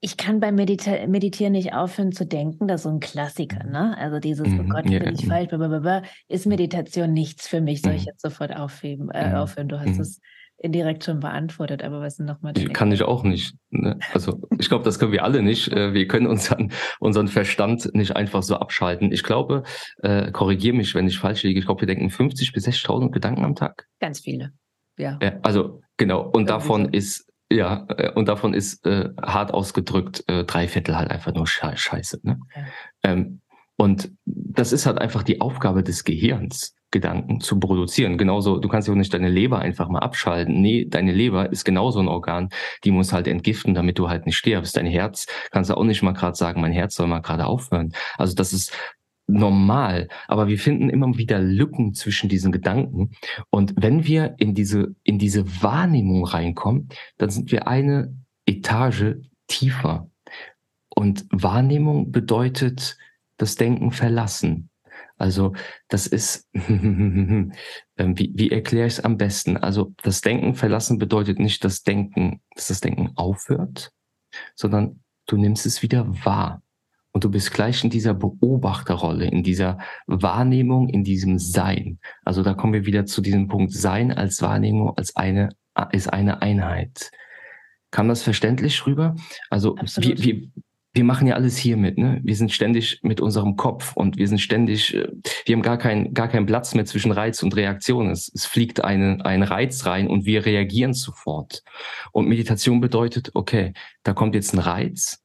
ich 0.00 0.16
kann 0.16 0.40
beim 0.40 0.54
Medita 0.54 1.06
Meditieren 1.06 1.52
nicht 1.52 1.72
aufhören 1.72 2.12
zu 2.12 2.26
denken, 2.26 2.68
das 2.68 2.80
ist 2.80 2.84
so 2.84 2.90
ein 2.90 3.00
Klassiker, 3.00 3.64
ne? 3.64 3.96
Also 3.96 4.20
dieses, 4.20 4.46
oh 4.46 4.50
mhm, 4.50 4.68
Gott, 4.68 4.88
ja, 4.88 4.98
bin 4.98 5.14
ich 5.14 5.22
ja. 5.22 5.28
falsch, 5.28 5.48
blablabla, 5.48 6.02
ist 6.28 6.46
Meditation 6.46 7.12
nichts 7.12 7.48
für 7.48 7.60
mich, 7.60 7.82
soll 7.82 7.94
ich 7.94 8.02
mhm. 8.02 8.08
jetzt 8.08 8.22
sofort 8.22 8.54
aufheben, 8.54 9.10
äh, 9.10 9.30
mhm. 9.30 9.34
aufhören? 9.36 9.68
Du 9.68 9.80
hast 9.80 9.94
mhm. 9.94 10.00
es 10.00 10.20
indirekt 10.58 11.04
schon 11.04 11.20
beantwortet, 11.20 11.82
aber 11.82 12.00
was 12.00 12.16
sind 12.16 12.26
nochmal 12.26 12.52
die? 12.52 12.64
Kann 12.66 12.92
ich 12.92 13.02
auch 13.02 13.22
nicht. 13.22 13.54
Ne? 13.70 13.98
Also 14.12 14.40
ich 14.58 14.68
glaube, 14.68 14.84
das 14.84 14.98
können 14.98 15.12
wir 15.12 15.24
alle 15.24 15.42
nicht. 15.42 15.68
Äh, 15.72 15.92
wir 15.92 16.06
können 16.08 16.26
unseren, 16.26 16.72
unseren 16.98 17.28
Verstand 17.28 17.94
nicht 17.94 18.16
einfach 18.16 18.42
so 18.42 18.56
abschalten. 18.56 19.12
Ich 19.12 19.22
glaube, 19.22 19.64
äh, 20.02 20.30
korrigiere 20.32 20.76
mich, 20.76 20.94
wenn 20.94 21.06
ich 21.06 21.18
falsch 21.18 21.42
liege, 21.42 21.58
ich 21.58 21.66
glaube, 21.66 21.82
wir 21.82 21.86
denken 21.86 22.10
50 22.10 22.52
bis 22.52 22.66
60.000 22.66 23.10
Gedanken 23.10 23.44
am 23.44 23.54
Tag. 23.54 23.86
Ganz 24.00 24.20
viele, 24.20 24.52
ja. 24.98 25.18
ja 25.22 25.38
also 25.42 25.82
genau, 25.96 26.22
und 26.22 26.32
Irgendwie 26.32 26.46
davon 26.46 26.84
so. 26.84 26.90
ist 26.90 27.26
ja, 27.50 27.86
äh, 27.96 28.12
und 28.12 28.28
davon 28.28 28.54
ist 28.54 28.84
äh, 28.86 29.10
hart 29.22 29.54
ausgedrückt 29.54 30.24
äh, 30.26 30.44
drei 30.44 30.68
Viertel 30.68 30.96
halt 30.96 31.10
einfach 31.10 31.32
nur 31.32 31.46
Scheiße. 31.46 32.20
Ne? 32.22 32.38
Ja. 32.54 32.64
Ähm, 33.04 33.40
und 33.76 34.10
das 34.24 34.72
ist 34.72 34.86
halt 34.86 34.98
einfach 34.98 35.22
die 35.22 35.40
Aufgabe 35.40 35.82
des 35.82 36.04
Gehirns. 36.04 36.74
Gedanken 36.90 37.40
zu 37.40 37.58
produzieren. 37.58 38.16
Genauso, 38.16 38.58
du 38.58 38.68
kannst 38.68 38.88
ja 38.88 38.94
auch 38.94 38.98
nicht 38.98 39.12
deine 39.12 39.28
Leber 39.28 39.58
einfach 39.58 39.88
mal 39.88 39.98
abschalten. 39.98 40.60
Nee, 40.60 40.86
deine 40.88 41.12
Leber 41.12 41.50
ist 41.50 41.64
genauso 41.64 42.00
ein 42.00 42.08
Organ, 42.08 42.48
die 42.84 42.90
muss 42.90 43.12
halt 43.12 43.26
entgiften, 43.26 43.74
damit 43.74 43.98
du 43.98 44.08
halt 44.08 44.26
nicht 44.26 44.36
stirbst. 44.36 44.76
Dein 44.76 44.86
Herz 44.86 45.26
kannst 45.50 45.70
du 45.70 45.76
auch 45.76 45.84
nicht 45.84 46.02
mal 46.02 46.12
gerade 46.12 46.36
sagen, 46.36 46.60
mein 46.60 46.72
Herz 46.72 46.94
soll 46.94 47.08
mal 47.08 47.20
gerade 47.20 47.46
aufhören. 47.46 47.92
Also 48.16 48.34
das 48.34 48.52
ist 48.52 48.72
normal, 49.26 50.08
aber 50.28 50.46
wir 50.48 50.58
finden 50.58 50.88
immer 50.88 51.16
wieder 51.18 51.40
Lücken 51.40 51.94
zwischen 51.94 52.28
diesen 52.28 52.52
Gedanken. 52.52 53.10
Und 53.50 53.74
wenn 53.76 54.06
wir 54.06 54.36
in 54.38 54.54
diese, 54.54 54.94
in 55.02 55.18
diese 55.18 55.62
Wahrnehmung 55.62 56.24
reinkommen, 56.24 56.88
dann 57.18 57.30
sind 57.30 57.50
wir 57.50 57.66
eine 57.66 58.14
Etage 58.46 59.16
tiefer. 59.48 60.08
Und 60.88 61.26
Wahrnehmung 61.30 62.12
bedeutet 62.12 62.96
das 63.36 63.56
Denken 63.56 63.90
verlassen. 63.90 64.70
Also 65.16 65.54
das 65.88 66.06
ist, 66.06 66.48
ähm, 66.54 67.52
wie, 67.96 68.32
wie 68.34 68.50
erkläre 68.50 68.86
ich 68.86 68.94
es 68.94 69.00
am 69.00 69.16
besten? 69.16 69.56
Also 69.56 69.94
das 70.02 70.20
Denken 70.20 70.54
verlassen 70.54 70.98
bedeutet 70.98 71.38
nicht, 71.38 71.64
dass 71.64 71.82
Denken, 71.82 72.42
dass 72.54 72.68
das 72.68 72.80
Denken 72.80 73.12
aufhört, 73.16 73.92
sondern 74.54 75.00
du 75.26 75.36
nimmst 75.36 75.66
es 75.66 75.82
wieder 75.82 76.06
wahr. 76.24 76.62
Und 77.12 77.24
du 77.24 77.30
bist 77.30 77.50
gleich 77.50 77.82
in 77.82 77.88
dieser 77.88 78.12
Beobachterrolle, 78.12 79.26
in 79.26 79.42
dieser 79.42 79.78
Wahrnehmung, 80.06 80.90
in 80.90 81.02
diesem 81.02 81.38
Sein. 81.38 81.98
Also 82.26 82.42
da 82.42 82.52
kommen 82.52 82.74
wir 82.74 82.84
wieder 82.84 83.06
zu 83.06 83.22
diesem 83.22 83.48
Punkt 83.48 83.72
Sein 83.72 84.12
als 84.12 84.42
Wahrnehmung, 84.42 84.94
als 84.98 85.16
eine, 85.16 85.48
ist 85.92 86.12
eine 86.12 86.42
Einheit. 86.42 87.10
Kam 87.90 88.08
das 88.08 88.22
verständlich 88.22 88.86
rüber? 88.86 89.16
Also 89.48 89.76
wir, 89.96 90.18
wir, 90.18 90.50
wir 90.96 91.04
machen 91.04 91.26
ja 91.26 91.34
alles 91.34 91.58
hier 91.58 91.76
mit, 91.76 91.98
ne? 91.98 92.20
Wir 92.24 92.34
sind 92.34 92.52
ständig 92.52 93.00
mit 93.02 93.20
unserem 93.20 93.56
Kopf 93.56 93.94
und 93.94 94.16
wir 94.16 94.26
sind 94.26 94.38
ständig, 94.38 94.94
äh, 94.94 95.06
wir 95.44 95.54
haben 95.54 95.62
gar 95.62 95.76
keinen 95.76 96.14
gar 96.14 96.28
keinen 96.28 96.46
Platz 96.46 96.74
mehr 96.74 96.86
zwischen 96.86 97.12
Reiz 97.12 97.42
und 97.42 97.54
Reaktion. 97.54 98.10
Es, 98.10 98.32
es 98.34 98.46
fliegt 98.46 98.82
eine, 98.82 99.24
ein 99.24 99.42
Reiz 99.42 99.84
rein 99.84 100.08
und 100.08 100.24
wir 100.24 100.46
reagieren 100.46 100.94
sofort. 100.94 101.62
Und 102.12 102.28
Meditation 102.28 102.80
bedeutet, 102.80 103.30
okay, 103.34 103.74
da 104.04 104.14
kommt 104.14 104.34
jetzt 104.34 104.54
ein 104.54 104.58
Reiz, 104.58 105.22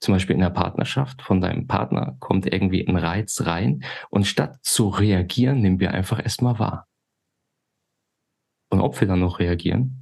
zum 0.00 0.12
Beispiel 0.12 0.34
in 0.34 0.42
der 0.42 0.50
Partnerschaft 0.50 1.22
von 1.22 1.40
deinem 1.40 1.66
Partner 1.66 2.16
kommt 2.18 2.52
irgendwie 2.52 2.86
ein 2.86 2.96
Reiz 2.96 3.40
rein 3.46 3.84
und 4.10 4.26
statt 4.26 4.58
zu 4.62 4.88
reagieren, 4.88 5.62
nehmen 5.62 5.80
wir 5.80 5.92
einfach 5.94 6.22
erstmal 6.22 6.58
wahr. 6.58 6.86
Und 8.68 8.80
ob 8.80 9.00
wir 9.00 9.08
dann 9.08 9.20
noch 9.20 9.38
reagieren, 9.38 10.01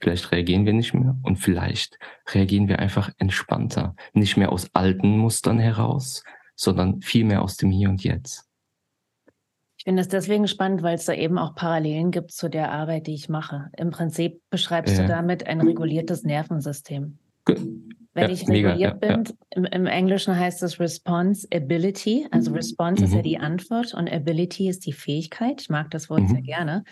vielleicht 0.00 0.32
reagieren 0.32 0.66
wir 0.66 0.72
nicht 0.72 0.94
mehr 0.94 1.16
und 1.22 1.36
vielleicht 1.36 1.98
reagieren 2.32 2.68
wir 2.68 2.78
einfach 2.78 3.10
entspannter. 3.18 3.94
Nicht 4.12 4.36
mehr 4.36 4.52
aus 4.52 4.70
alten 4.74 5.18
Mustern 5.18 5.58
heraus, 5.58 6.24
sondern 6.54 7.02
viel 7.02 7.24
mehr 7.24 7.42
aus 7.42 7.56
dem 7.56 7.70
Hier 7.70 7.88
und 7.88 8.02
Jetzt. 8.02 8.44
Ich 9.78 9.84
finde 9.84 10.02
es 10.02 10.08
deswegen 10.08 10.48
spannend, 10.48 10.82
weil 10.82 10.96
es 10.96 11.04
da 11.04 11.12
eben 11.12 11.38
auch 11.38 11.54
Parallelen 11.54 12.10
gibt 12.10 12.32
zu 12.32 12.48
der 12.48 12.72
Arbeit, 12.72 13.06
die 13.06 13.14
ich 13.14 13.28
mache. 13.28 13.70
Im 13.76 13.90
Prinzip 13.90 14.40
beschreibst 14.50 14.96
ja. 14.96 15.02
du 15.02 15.08
damit 15.08 15.46
ein 15.46 15.60
reguliertes 15.60 16.24
Nervensystem. 16.24 17.18
Wenn 17.46 18.24
ja, 18.24 18.30
ich 18.30 18.48
reguliert 18.48 19.00
mega, 19.00 19.14
bin, 19.16 19.24
ja, 19.24 19.32
im, 19.50 19.64
im, 19.66 19.86
Englischen 19.86 20.36
heißt 20.36 20.62
es 20.62 20.80
Responsibility. 20.80 22.26
Also 22.30 22.50
mhm. 22.50 22.56
Response 22.56 23.02
mhm. 23.02 23.06
ist 23.06 23.12
ja 23.12 23.18
mhm. 23.18 23.24
die 23.24 23.38
Antwort 23.38 23.94
und 23.94 24.10
Ability 24.10 24.68
ist 24.68 24.86
die 24.86 24.94
Fähigkeit. 24.94 25.60
Ich 25.60 25.68
mag 25.68 25.90
das 25.90 26.08
Wort 26.08 26.22
mhm. 26.22 26.28
sehr 26.28 26.42
gerne. 26.42 26.84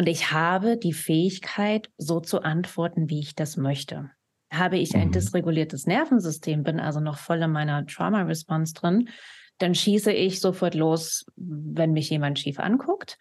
Und 0.00 0.08
ich 0.08 0.32
habe 0.32 0.78
die 0.78 0.94
Fähigkeit, 0.94 1.90
so 1.98 2.20
zu 2.20 2.40
antworten, 2.40 3.10
wie 3.10 3.20
ich 3.20 3.34
das 3.34 3.58
möchte. 3.58 4.10
Habe 4.50 4.78
ich 4.78 4.94
ein 4.94 5.08
mhm. 5.08 5.12
dysreguliertes 5.12 5.86
Nervensystem, 5.86 6.62
bin 6.62 6.80
also 6.80 7.00
noch 7.00 7.18
voll 7.18 7.42
in 7.42 7.50
meiner 7.50 7.84
Trauma-Response 7.84 8.72
drin, 8.72 9.10
dann 9.58 9.74
schieße 9.74 10.10
ich 10.10 10.40
sofort 10.40 10.74
los, 10.74 11.26
wenn 11.36 11.92
mich 11.92 12.08
jemand 12.08 12.38
schief 12.38 12.60
anguckt. 12.60 13.18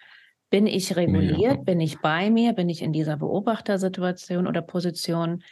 Bin 0.50 0.68
ich 0.68 0.96
reguliert? 0.96 1.58
Ja. 1.58 1.62
Bin 1.62 1.82
ich 1.82 2.00
bei 2.00 2.30
mir? 2.30 2.54
Bin 2.54 2.70
ich 2.70 2.82
in 2.82 2.94
dieser 2.94 3.18
Beobachtersituation 3.18 4.48
oder 4.48 4.62
Position? 4.62 5.44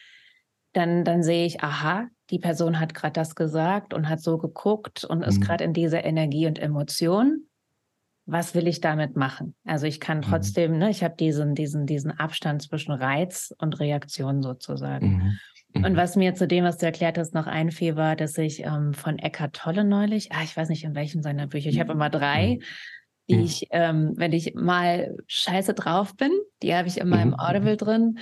Dann, 0.72 1.04
dann 1.04 1.24
sehe 1.24 1.46
ich, 1.46 1.62
aha, 1.62 2.08
die 2.30 2.40
Person 2.40 2.80
hat 2.80 2.94
gerade 2.94 3.12
das 3.12 3.36
gesagt 3.36 3.94
und 3.94 4.08
hat 4.08 4.22
so 4.22 4.38
geguckt 4.38 5.04
und 5.04 5.24
ist 5.24 5.40
mhm. 5.40 5.44
gerade 5.44 5.66
in 5.66 5.74
dieser 5.74 6.06
Energie 6.06 6.48
und 6.48 6.58
Emotion 6.58 7.50
was 8.28 8.54
will 8.54 8.68
ich 8.68 8.82
damit 8.82 9.16
machen? 9.16 9.56
Also 9.66 9.88
ich 9.88 10.00
kann 10.00 10.18
mhm. 10.18 10.24
trotzdem, 10.24 10.74
mhm. 10.74 10.78
ne, 10.80 10.90
ich 10.90 11.04
habe 11.04 11.16
diesen, 11.16 11.56
diesen, 11.56 11.86
diesen 11.86 12.12
Abstand 12.12 12.62
zwischen 12.62 12.92
Reiz 12.92 13.54
und 13.58 13.80
Reaktion 13.80 14.44
sozusagen. 14.44 15.08
Mhm. 15.08 15.40
Mhm. 15.74 15.86
Und 15.86 15.96
was 15.96 16.16
mir 16.16 16.36
zu 16.36 16.46
dem, 16.48 16.66
was 16.66 16.78
du 16.78 16.86
erklärt 16.86 17.18
hast, 17.18 17.34
noch 17.34 17.48
einfiel, 17.48 17.96
war, 17.96 18.16
dass 18.16 18.38
ich 18.38 18.63
ähm, 18.63 18.94
von 18.94 19.18
Eckhart 19.18 19.56
Tolle 19.56 19.86
neulich, 19.86 20.32
ah, 20.34 20.44
ich 20.44 20.56
weiß 20.56 20.70
nicht 20.70 20.84
in 20.84 20.94
welchem 20.94 21.22
seiner 21.22 21.48
Bücher, 21.48 21.70
ich 21.70 21.80
habe 21.80 21.94
immer 21.94 22.10
drei, 22.10 22.60
mhm. 22.60 22.63
die 23.30 23.42
ich, 23.42 23.68
ähm, 23.72 24.13
wenn 24.18 24.34
ich 24.34 24.54
mal 24.54 25.16
scheiße 25.28 25.74
drauf 25.74 26.16
bin, 26.16 26.32
die 26.62 26.76
habe 26.76 26.90
ich 26.90 26.98
immer 26.98 27.22
im 27.22 27.34
Audible 27.34 27.78
drin. 27.78 28.20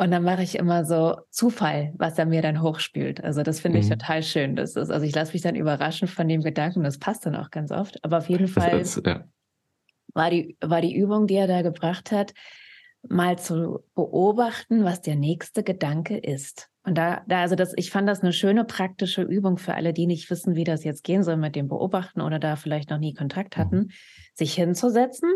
Und 0.00 0.12
dann 0.12 0.22
mache 0.22 0.44
ich 0.44 0.54
immer 0.54 0.84
so 0.84 1.16
Zufall, 1.30 1.92
was 1.96 2.16
er 2.18 2.24
mir 2.24 2.40
dann 2.40 2.62
hochspült. 2.62 3.22
Also 3.24 3.42
das 3.42 3.58
finde 3.58 3.80
ich 3.80 3.86
mhm. 3.86 3.98
total 3.98 4.22
schön. 4.22 4.54
Das 4.54 4.76
ist, 4.76 4.90
also 4.90 5.04
ich 5.04 5.12
lasse 5.12 5.32
mich 5.32 5.42
dann 5.42 5.56
überraschen 5.56 6.06
von 6.06 6.28
dem 6.28 6.40
Gedanken, 6.40 6.84
das 6.84 6.98
passt 6.98 7.26
dann 7.26 7.34
auch 7.34 7.50
ganz 7.50 7.72
oft. 7.72 8.02
Aber 8.04 8.18
auf 8.18 8.28
jeden 8.28 8.46
Fall 8.46 8.78
ist, 8.78 9.04
ja. 9.04 9.24
war, 10.14 10.30
die, 10.30 10.56
war 10.60 10.80
die 10.82 10.94
Übung, 10.94 11.26
die 11.26 11.34
er 11.34 11.48
da 11.48 11.62
gebracht 11.62 12.12
hat, 12.12 12.32
mal 13.08 13.38
zu 13.38 13.80
beobachten, 13.96 14.84
was 14.84 15.02
der 15.02 15.16
nächste 15.16 15.64
Gedanke 15.64 16.16
ist. 16.16 16.68
Und 16.84 16.96
da, 16.96 17.22
da, 17.26 17.40
also 17.40 17.56
das, 17.56 17.72
ich 17.76 17.90
fand 17.90 18.08
das 18.08 18.20
eine 18.20 18.32
schöne 18.32 18.64
praktische 18.64 19.22
Übung 19.22 19.58
für 19.58 19.74
alle, 19.74 19.92
die 19.92 20.06
nicht 20.06 20.30
wissen, 20.30 20.54
wie 20.54 20.64
das 20.64 20.84
jetzt 20.84 21.02
gehen 21.02 21.24
soll 21.24 21.36
mit 21.36 21.56
dem 21.56 21.66
Beobachten 21.66 22.20
oder 22.20 22.38
da 22.38 22.54
vielleicht 22.54 22.90
noch 22.90 22.98
nie 22.98 23.14
Kontakt 23.14 23.56
mhm. 23.56 23.60
hatten, 23.60 23.88
sich 24.34 24.54
hinzusetzen 24.54 25.28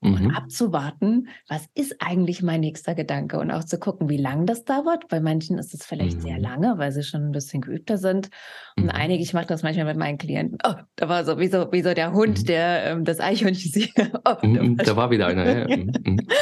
und 0.00 0.20
mhm. 0.22 0.30
abzuwarten, 0.30 1.28
was 1.48 1.66
ist 1.74 1.96
eigentlich 1.98 2.42
mein 2.42 2.60
nächster 2.60 2.94
Gedanke 2.94 3.38
und 3.38 3.50
auch 3.50 3.64
zu 3.64 3.78
gucken, 3.78 4.08
wie 4.08 4.16
lang 4.16 4.46
das 4.46 4.64
dauert. 4.64 5.08
Bei 5.08 5.18
manchen 5.18 5.58
ist 5.58 5.74
es 5.74 5.84
vielleicht 5.84 6.18
mhm. 6.18 6.22
sehr 6.22 6.38
lange, 6.38 6.78
weil 6.78 6.92
sie 6.92 7.02
schon 7.02 7.26
ein 7.26 7.32
bisschen 7.32 7.62
geübter 7.62 7.98
sind. 7.98 8.30
Und 8.76 8.84
mhm. 8.84 8.90
einige, 8.90 9.22
ich 9.22 9.34
mache 9.34 9.46
das 9.46 9.64
manchmal 9.64 9.86
mit 9.86 9.96
meinen 9.96 10.18
Klienten. 10.18 10.58
Oh, 10.64 10.74
da 10.94 11.08
war 11.08 11.24
so 11.24 11.38
wie 11.38 11.48
so, 11.48 11.72
wie 11.72 11.82
so 11.82 11.94
der 11.94 12.12
Hund, 12.12 12.42
mhm. 12.42 12.46
der 12.46 12.84
ähm, 12.86 13.04
das 13.04 13.18
Eichhörnchen 13.18 13.72
sieht. 13.72 13.92
Oh, 14.24 14.34
da, 14.42 14.46
mhm, 14.46 14.76
da, 14.76 14.96
war 14.96 15.10
wieder 15.10 15.26
einer. 15.26 15.68
Ja, 15.68 15.76
mhm, 15.76 15.92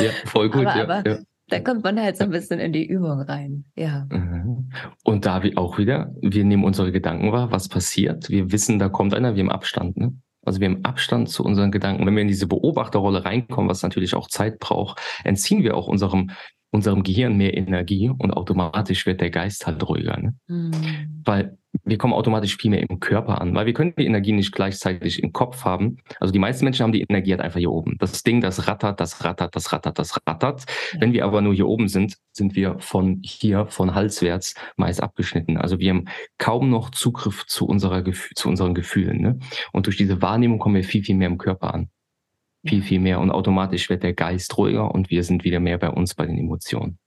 ja 0.00 0.10
voll 0.24 0.50
gut. 0.50 0.66
Aber, 0.66 0.76
ja, 0.76 0.82
aber 0.82 1.08
ja. 1.08 1.18
Da 1.48 1.60
kommt 1.60 1.84
man 1.84 2.00
halt 2.00 2.16
so 2.16 2.24
ein 2.24 2.30
bisschen 2.30 2.58
in 2.58 2.72
die 2.72 2.84
Übung 2.84 3.20
rein. 3.20 3.64
Ja. 3.76 4.08
Und 5.04 5.26
da 5.26 5.42
wie 5.44 5.56
auch 5.56 5.78
wieder, 5.78 6.12
wir 6.20 6.44
nehmen 6.44 6.64
unsere 6.64 6.90
Gedanken 6.90 7.30
wahr, 7.30 7.52
was 7.52 7.68
passiert. 7.68 8.28
Wir 8.30 8.50
wissen, 8.50 8.80
da 8.80 8.88
kommt 8.88 9.14
einer, 9.14 9.36
wir 9.36 9.42
im 9.42 9.50
Abstand. 9.50 9.96
Ne? 9.96 10.14
Also 10.46 10.60
wir 10.60 10.68
haben 10.68 10.84
Abstand 10.84 11.28
zu 11.28 11.44
unseren 11.44 11.70
Gedanken. 11.70 12.06
Wenn 12.06 12.14
wir 12.14 12.22
in 12.22 12.28
diese 12.28 12.46
Beobachterrolle 12.46 13.24
reinkommen, 13.24 13.68
was 13.68 13.82
natürlich 13.82 14.14
auch 14.14 14.28
Zeit 14.28 14.58
braucht, 14.58 15.00
entziehen 15.24 15.62
wir 15.62 15.76
auch 15.76 15.88
unserem 15.88 16.30
unserem 16.70 17.02
Gehirn 17.02 17.36
mehr 17.36 17.56
Energie 17.56 18.10
und 18.10 18.32
automatisch 18.32 19.06
wird 19.06 19.20
der 19.20 19.30
Geist 19.30 19.66
halt 19.66 19.86
ruhiger. 19.88 20.18
Ne? 20.18 20.34
Mhm. 20.48 21.22
Weil 21.24 21.58
wir 21.84 21.98
kommen 21.98 22.14
automatisch 22.14 22.56
viel 22.56 22.70
mehr 22.70 22.88
im 22.88 23.00
Körper 23.00 23.40
an, 23.40 23.54
weil 23.54 23.66
wir 23.66 23.72
können 23.72 23.94
die 23.96 24.06
Energie 24.06 24.32
nicht 24.32 24.52
gleichzeitig 24.52 25.22
im 25.22 25.32
Kopf 25.32 25.64
haben. 25.64 25.98
Also 26.20 26.32
die 26.32 26.38
meisten 26.38 26.64
Menschen 26.64 26.84
haben 26.84 26.92
die 26.92 27.02
Energie 27.02 27.32
halt 27.32 27.40
einfach 27.40 27.58
hier 27.58 27.70
oben. 27.70 27.96
Das 27.98 28.22
Ding, 28.22 28.40
das 28.40 28.66
rattert, 28.66 29.00
das 29.00 29.24
rattert, 29.24 29.54
das 29.54 29.72
rattert, 29.72 29.98
das 29.98 30.16
rattert. 30.26 30.64
Ja. 30.92 31.00
Wenn 31.00 31.12
wir 31.12 31.24
aber 31.24 31.40
nur 31.40 31.54
hier 31.54 31.68
oben 31.68 31.88
sind, 31.88 32.16
sind 32.32 32.56
wir 32.56 32.78
von 32.78 33.20
hier, 33.22 33.66
von 33.66 33.94
halswärts 33.94 34.54
meist 34.76 35.02
abgeschnitten. 35.02 35.56
Also 35.56 35.78
wir 35.78 35.90
haben 35.90 36.06
kaum 36.38 36.70
noch 36.70 36.90
Zugriff 36.90 37.46
zu, 37.46 37.66
unserer, 37.66 38.04
zu 38.34 38.48
unseren 38.48 38.74
Gefühlen. 38.74 39.20
Ne? 39.20 39.38
Und 39.72 39.86
durch 39.86 39.96
diese 39.96 40.22
Wahrnehmung 40.22 40.58
kommen 40.58 40.76
wir 40.76 40.84
viel, 40.84 41.04
viel 41.04 41.16
mehr 41.16 41.28
im 41.28 41.38
Körper 41.38 41.74
an. 41.74 41.90
Viel, 42.68 42.82
viel 42.82 43.00
mehr. 43.00 43.20
Und 43.20 43.30
automatisch 43.30 43.88
wird 43.88 44.02
der 44.02 44.14
Geist 44.14 44.56
ruhiger 44.58 44.94
und 44.94 45.10
wir 45.10 45.22
sind 45.22 45.44
wieder 45.44 45.60
mehr 45.60 45.78
bei 45.78 45.90
uns, 45.90 46.14
bei 46.14 46.26
den 46.26 46.38
Emotionen. 46.38 46.98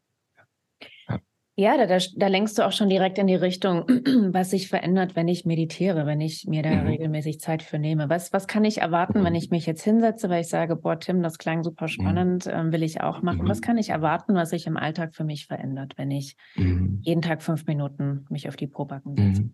Ja, 1.60 1.76
da, 1.76 1.88
da, 1.88 1.98
da, 2.16 2.28
lenkst 2.28 2.58
du 2.58 2.66
auch 2.66 2.72
schon 2.72 2.88
direkt 2.88 3.18
in 3.18 3.28
die 3.28 3.36
Richtung, 3.36 3.84
was 4.34 4.52
sich 4.52 4.70
verändert, 4.70 5.18
wenn 5.18 5.28
ich 5.28 5.44
meditiere, 5.44 6.06
wenn 6.06 6.22
ich 6.22 6.46
mir 6.48 6.64
da 6.64 6.70
mhm. 6.70 6.88
regelmäßig 6.88 7.42
Zeit 7.42 7.64
für 7.64 7.78
nehme. 7.78 8.10
Was, 8.10 8.32
was 8.32 8.48
kann 8.48 8.64
ich 8.64 8.78
erwarten, 8.78 9.20
mhm. 9.20 9.26
wenn 9.26 9.36
ich 9.36 9.50
mich 9.50 9.66
jetzt 9.66 9.84
hinsetze, 9.84 10.30
weil 10.30 10.40
ich 10.40 10.48
sage, 10.48 10.78
boah, 10.78 10.98
Tim, 10.98 11.22
das 11.22 11.38
klang 11.38 11.64
super 11.64 11.88
mhm. 11.88 11.90
spannend, 11.90 12.46
mhm. 12.46 12.52
ähm, 12.54 12.72
will 12.72 12.82
ich 12.82 13.02
auch 13.02 13.22
machen. 13.24 13.46
Was 13.50 13.60
mhm. 13.60 13.64
kann 13.64 13.78
ich 13.78 13.90
erwarten, 13.90 14.36
was 14.36 14.52
sich 14.52 14.68
im 14.68 14.78
Alltag 14.78 15.14
für 15.14 15.26
mich 15.26 15.48
verändert, 15.48 15.96
wenn 15.98 16.12
ich 16.12 16.38
mhm. 16.56 17.02
jeden 17.02 17.22
Tag 17.22 17.44
fünf 17.44 17.68
Minuten 17.68 18.26
mich 18.30 18.48
auf 18.48 18.56
die 18.56 18.68
Probacken 18.68 19.18
setze? 19.18 19.50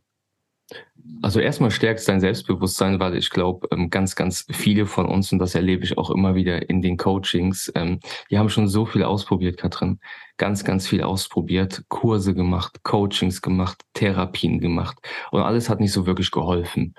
Also 1.22 1.40
erstmal 1.40 1.70
stärkt 1.70 2.08
dein 2.08 2.20
Selbstbewusstsein, 2.20 3.00
weil 3.00 3.16
ich 3.16 3.30
glaube, 3.30 3.68
ähm, 3.72 3.90
ganz, 3.90 4.16
ganz 4.16 4.46
viele 4.52 4.88
von 4.88 5.06
uns, 5.06 5.32
und 5.32 5.40
das 5.40 5.54
erlebe 5.54 5.84
ich 5.84 5.98
auch 5.98 6.10
immer 6.10 6.34
wieder 6.34 6.70
in 6.70 6.82
den 6.82 6.98
Coachings, 6.98 7.72
ähm, 7.76 8.00
die 8.32 8.40
haben 8.40 8.50
schon 8.50 8.68
so 8.68 8.86
viel 8.86 9.04
ausprobiert, 9.04 9.58
Katrin 9.58 10.00
ganz, 10.38 10.64
ganz 10.64 10.88
viel 10.88 11.04
ausprobiert, 11.04 11.84
Kurse 11.88 12.34
gemacht, 12.34 12.84
Coachings 12.84 13.42
gemacht, 13.42 13.82
Therapien 13.94 14.60
gemacht 14.60 14.98
und 15.32 15.42
alles 15.42 15.70
hat 15.70 15.80
nicht 15.80 15.92
so 15.92 16.06
wirklich 16.06 16.32
geholfen. 16.32 16.96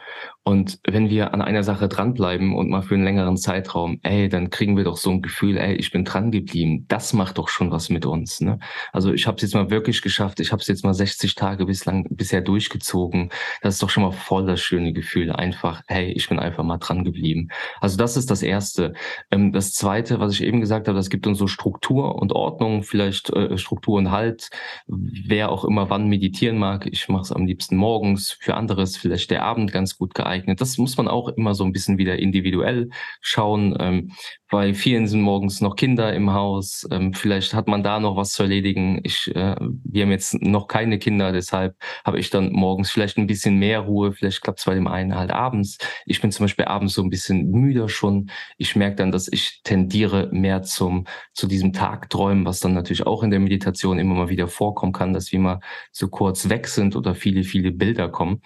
Und 0.49 0.79
wenn 0.87 1.11
wir 1.11 1.35
an 1.35 1.43
einer 1.43 1.65
Sache 1.65 1.89
dranbleiben 1.89 2.55
und 2.55 2.71
mal 2.71 2.83
für 2.83 2.95
einen 2.95 3.03
längeren 3.03 3.37
Zeitraum, 3.37 3.99
ey, 4.05 4.29
dann 4.29 4.49
kriegen 4.49 4.77
wir 4.77 4.85
doch 4.85 4.97
so 4.97 5.11
ein 5.11 5.21
Gefühl, 5.21 5.59
ey, 5.59 5.75
ich 5.75 5.91
bin 5.91 6.05
dran 6.05 6.31
geblieben. 6.31 6.85
Das 6.87 7.13
macht 7.13 7.39
doch 7.39 7.49
schon 7.49 7.73
was 7.73 7.89
mit 7.89 8.07
uns. 8.07 8.41
Ne? 8.41 8.61
Also 8.93 9.13
ich 9.13 9.27
habe 9.27 9.35
es 9.35 9.43
jetzt 9.43 9.55
mal 9.55 9.71
wirklich 9.71 10.03
geschafft. 10.03 10.39
Ich 10.39 10.53
habe 10.53 10.63
es 10.63 10.69
jetzt 10.69 10.85
mal 10.85 10.95
60 10.95 11.35
Tage 11.35 11.67
bislang 11.67 12.07
bisher 12.11 12.43
durchgezogen. 12.43 13.31
Das 13.61 13.75
ist 13.75 13.83
doch 13.83 13.91
schon 13.91 14.05
mal 14.05 14.13
voll 14.13 14.47
das 14.47 14.61
schöne 14.61 14.93
Gefühl. 14.93 15.33
Einfach, 15.33 15.83
hey, 15.89 16.13
ich 16.13 16.29
bin 16.29 16.39
einfach 16.39 16.63
mal 16.63 16.79
dran 16.79 17.03
geblieben. 17.03 17.49
Also 17.81 17.97
das 17.97 18.17
ist 18.17 18.31
das 18.31 18.45
Erste. 18.45 18.95
Ähm, 19.33 19.51
das 19.51 19.73
Zweite, 19.73 20.21
was 20.21 20.33
ich 20.33 20.45
eben 20.45 20.61
gesagt 20.61 20.87
habe, 20.87 20.97
das 20.97 21.11
gibt 21.11 21.27
uns 21.27 21.39
so 21.39 21.49
Struktur 21.49 22.15
und 22.23 22.33
Ordnung. 22.33 22.85
Vielleicht 22.85 23.26
äh, 23.31 23.59
Struktur 23.59 23.99
und 23.99 24.11
Halt. 24.11 24.51
Wer 24.87 25.51
auch 25.51 25.65
immer 25.65 25.91
wann 25.91 26.09
meditieren 26.09 26.59
mag, 26.59 26.87
ich 26.87 27.09
mache 27.09 27.23
es 27.23 27.33
am 27.33 27.47
liebsten 27.47 27.77
morgens, 27.77 28.33
für 28.33 28.55
anderes 28.55 28.97
vielleicht 28.97 29.31
der 29.31 29.45
Abend 29.45 29.73
ganz 29.73 29.97
gut 29.97 30.15
geeignet. 30.15 30.61
Das 30.61 30.79
muss 30.79 30.97
man 30.97 31.09
auch 31.09 31.29
immer 31.29 31.55
so 31.55 31.65
ein 31.65 31.73
bisschen 31.73 31.99
wieder 31.99 32.19
individuell 32.19 32.91
schauen. 33.21 34.13
Bei 34.49 34.75
vielen 34.75 35.09
sind 35.09 35.23
morgens 35.23 35.61
noch 35.61 35.75
Kinder 35.75 36.13
im 36.15 36.33
Haus. 36.33 36.87
Ähm, 36.93 37.15
vielleicht 37.15 37.53
hat 37.53 37.67
man 37.67 37.83
da 37.83 37.99
noch 37.99 38.17
was 38.17 38.31
zu 38.31 38.45
erledigen. 38.45 39.01
Ich, 39.03 39.35
äh, 39.35 39.57
wir 39.59 40.03
haben 40.05 40.11
jetzt 40.13 40.41
noch 40.41 40.69
keine 40.69 41.01
Kinder, 41.01 41.33
deshalb 41.33 41.77
habe 42.05 42.21
ich 42.21 42.31
dann 42.31 42.53
morgens 42.53 42.91
vielleicht 42.91 43.19
ein 43.19 43.27
bisschen 43.27 43.59
mehr 43.59 43.81
Ruhe. 43.81 44.13
Vielleicht 44.13 44.43
klappt 44.43 44.61
es 44.61 44.65
bei 44.65 44.75
dem 44.75 44.87
einen 44.87 45.17
halt 45.17 45.33
abends. 45.33 45.79
Ich 46.07 46.21
bin 46.21 46.31
zum 46.31 46.45
Beispiel 46.45 46.67
abends 46.67 46.95
so 46.95 47.03
ein 47.03 47.11
bisschen 47.11 47.51
müder 47.51 47.89
schon. 47.89 48.31
Ich 48.57 48.77
merke 48.77 48.97
dann, 48.97 49.11
dass 49.11 49.27
ich 49.27 49.63
tendiere 49.65 50.29
mehr 50.31 50.63
zum 50.63 51.07
zu 51.33 51.49
diesem 51.49 51.73
Tagträumen, 51.73 52.45
was 52.45 52.61
dann 52.61 52.73
natürlich 52.73 53.05
auch 53.05 53.25
in 53.25 53.31
der 53.31 53.41
Meditation 53.41 53.99
immer 53.99 54.15
mal 54.15 54.29
wieder 54.29 54.47
vorkommen 54.47 54.93
kann, 54.93 55.13
dass 55.13 55.33
wir 55.33 55.41
mal 55.41 55.61
so 55.91 56.09
kurz 56.09 56.49
weg 56.49 56.69
sind 56.69 56.95
oder 56.95 57.17
viele, 57.17 57.43
viele 57.43 57.73
Bilder 57.73 58.09
kommen. 58.09 58.43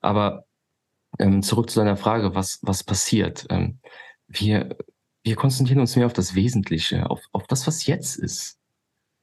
Aber 0.00 0.46
ähm, 1.18 1.42
zurück 1.42 1.70
zu 1.70 1.80
deiner 1.80 1.96
Frage, 1.96 2.34
was, 2.34 2.58
was 2.62 2.84
passiert? 2.84 3.46
Ähm, 3.50 3.80
wir 4.28 4.76
wir 5.24 5.36
konzentrieren 5.36 5.80
uns 5.80 5.96
mehr 5.96 6.06
auf 6.06 6.12
das 6.12 6.34
Wesentliche, 6.34 7.08
auf, 7.10 7.20
auf 7.32 7.46
das, 7.46 7.66
was 7.66 7.86
jetzt 7.86 8.16
ist. 8.16 8.58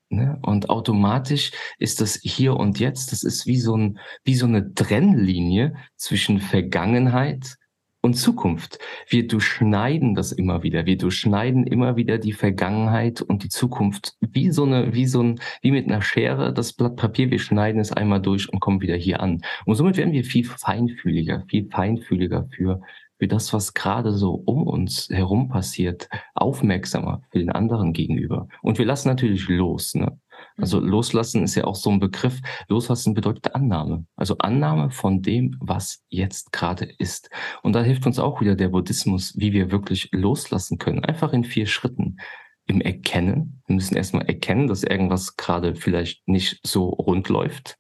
Ne? 0.10 0.40
Und 0.42 0.70
automatisch 0.70 1.52
ist 1.78 2.02
das 2.02 2.20
hier 2.24 2.56
und 2.56 2.80
jetzt, 2.80 3.12
das 3.12 3.24
ist 3.24 3.46
wie 3.46 3.60
so, 3.60 3.76
ein, 3.76 4.00
wie 4.24 4.36
so 4.36 4.48
eine 4.48 4.74
Trennlinie 4.74 5.76
zwischen 5.98 6.40
Vergangenheit 6.40 7.58
und 8.02 8.16
Zukunft. 8.16 8.80
Wir 9.08 9.28
durchschneiden 9.28 10.16
das 10.16 10.32
immer 10.32 10.64
wieder. 10.64 10.86
Wir 10.86 10.98
durchschneiden 10.98 11.68
immer 11.68 11.96
wieder 11.96 12.18
die 12.18 12.34
Vergangenheit 12.34 13.22
und 13.22 13.44
die 13.44 13.50
Zukunft 13.50 14.16
wie 14.22 14.52
so 14.52 14.64
eine, 14.64 14.94
wie 14.94 15.06
so 15.06 15.22
ein, 15.22 15.40
wie 15.62 15.72
mit 15.72 15.88
einer 15.88 16.02
Schere 16.02 16.54
das 16.54 16.74
Blatt 16.74 16.96
Papier. 16.96 17.30
Wir 17.30 17.40
schneiden 17.40 17.82
es 17.82 17.92
einmal 17.92 18.22
durch 18.22 18.52
und 18.52 18.62
kommen 18.62 18.82
wieder 18.82 18.96
hier 18.96 19.20
an. 19.20 19.44
Und 19.66 19.76
somit 19.76 19.98
werden 19.98 20.14
wir 20.14 20.24
viel 20.24 20.46
feinfühliger, 20.46 21.44
viel 21.50 21.70
feinfühliger 21.70 22.48
für 22.56 22.82
für 23.20 23.28
das, 23.28 23.54
was 23.54 23.74
gerade 23.74 24.14
so 24.14 24.32
um 24.34 24.66
uns 24.66 25.10
herum 25.10 25.50
passiert, 25.50 26.10
aufmerksamer 26.34 27.22
für 27.32 27.40
den 27.40 27.52
anderen 27.52 27.94
gegenüber. 27.94 28.48
Und 28.62 28.78
wir 28.78 28.86
lassen 28.86 29.10
natürlich 29.10 29.48
los. 29.50 29.94
Ne? 29.94 30.18
Also 30.58 30.80
mhm. 30.80 30.88
loslassen 30.88 31.44
ist 31.44 31.56
ja 31.56 31.66
auch 31.66 31.76
so 31.76 31.90
ein 31.90 32.00
Begriff. 32.00 32.40
Loslassen 32.70 33.14
bedeutet 33.14 33.54
Annahme. 33.54 34.06
Also 34.16 34.38
Annahme 34.40 34.90
von 34.90 35.22
dem, 35.22 35.58
was 35.60 36.04
jetzt 36.10 36.54
gerade 36.54 36.86
ist. 36.98 37.30
Und 37.62 37.74
da 37.74 37.84
hilft 37.84 38.06
uns 38.06 38.20
auch 38.20 38.40
wieder 38.40 38.56
der 38.56 38.70
Buddhismus, 38.70 39.34
wie 39.38 39.52
wir 39.52 39.72
wirklich 39.72 40.10
loslassen 40.12 40.78
können. 40.78 41.04
Einfach 41.04 41.34
in 41.34 41.44
vier 41.44 41.66
Schritten. 41.66 42.18
Im 42.68 42.82
Erkennen. 42.82 43.64
Wir 43.66 43.76
müssen 43.76 43.98
erstmal 43.98 44.28
erkennen, 44.28 44.68
dass 44.68 44.84
irgendwas 44.84 45.36
gerade 45.38 45.76
vielleicht 45.76 46.28
nicht 46.28 46.60
so 46.64 46.90
rund 46.90 47.28
läuft. 47.28 47.78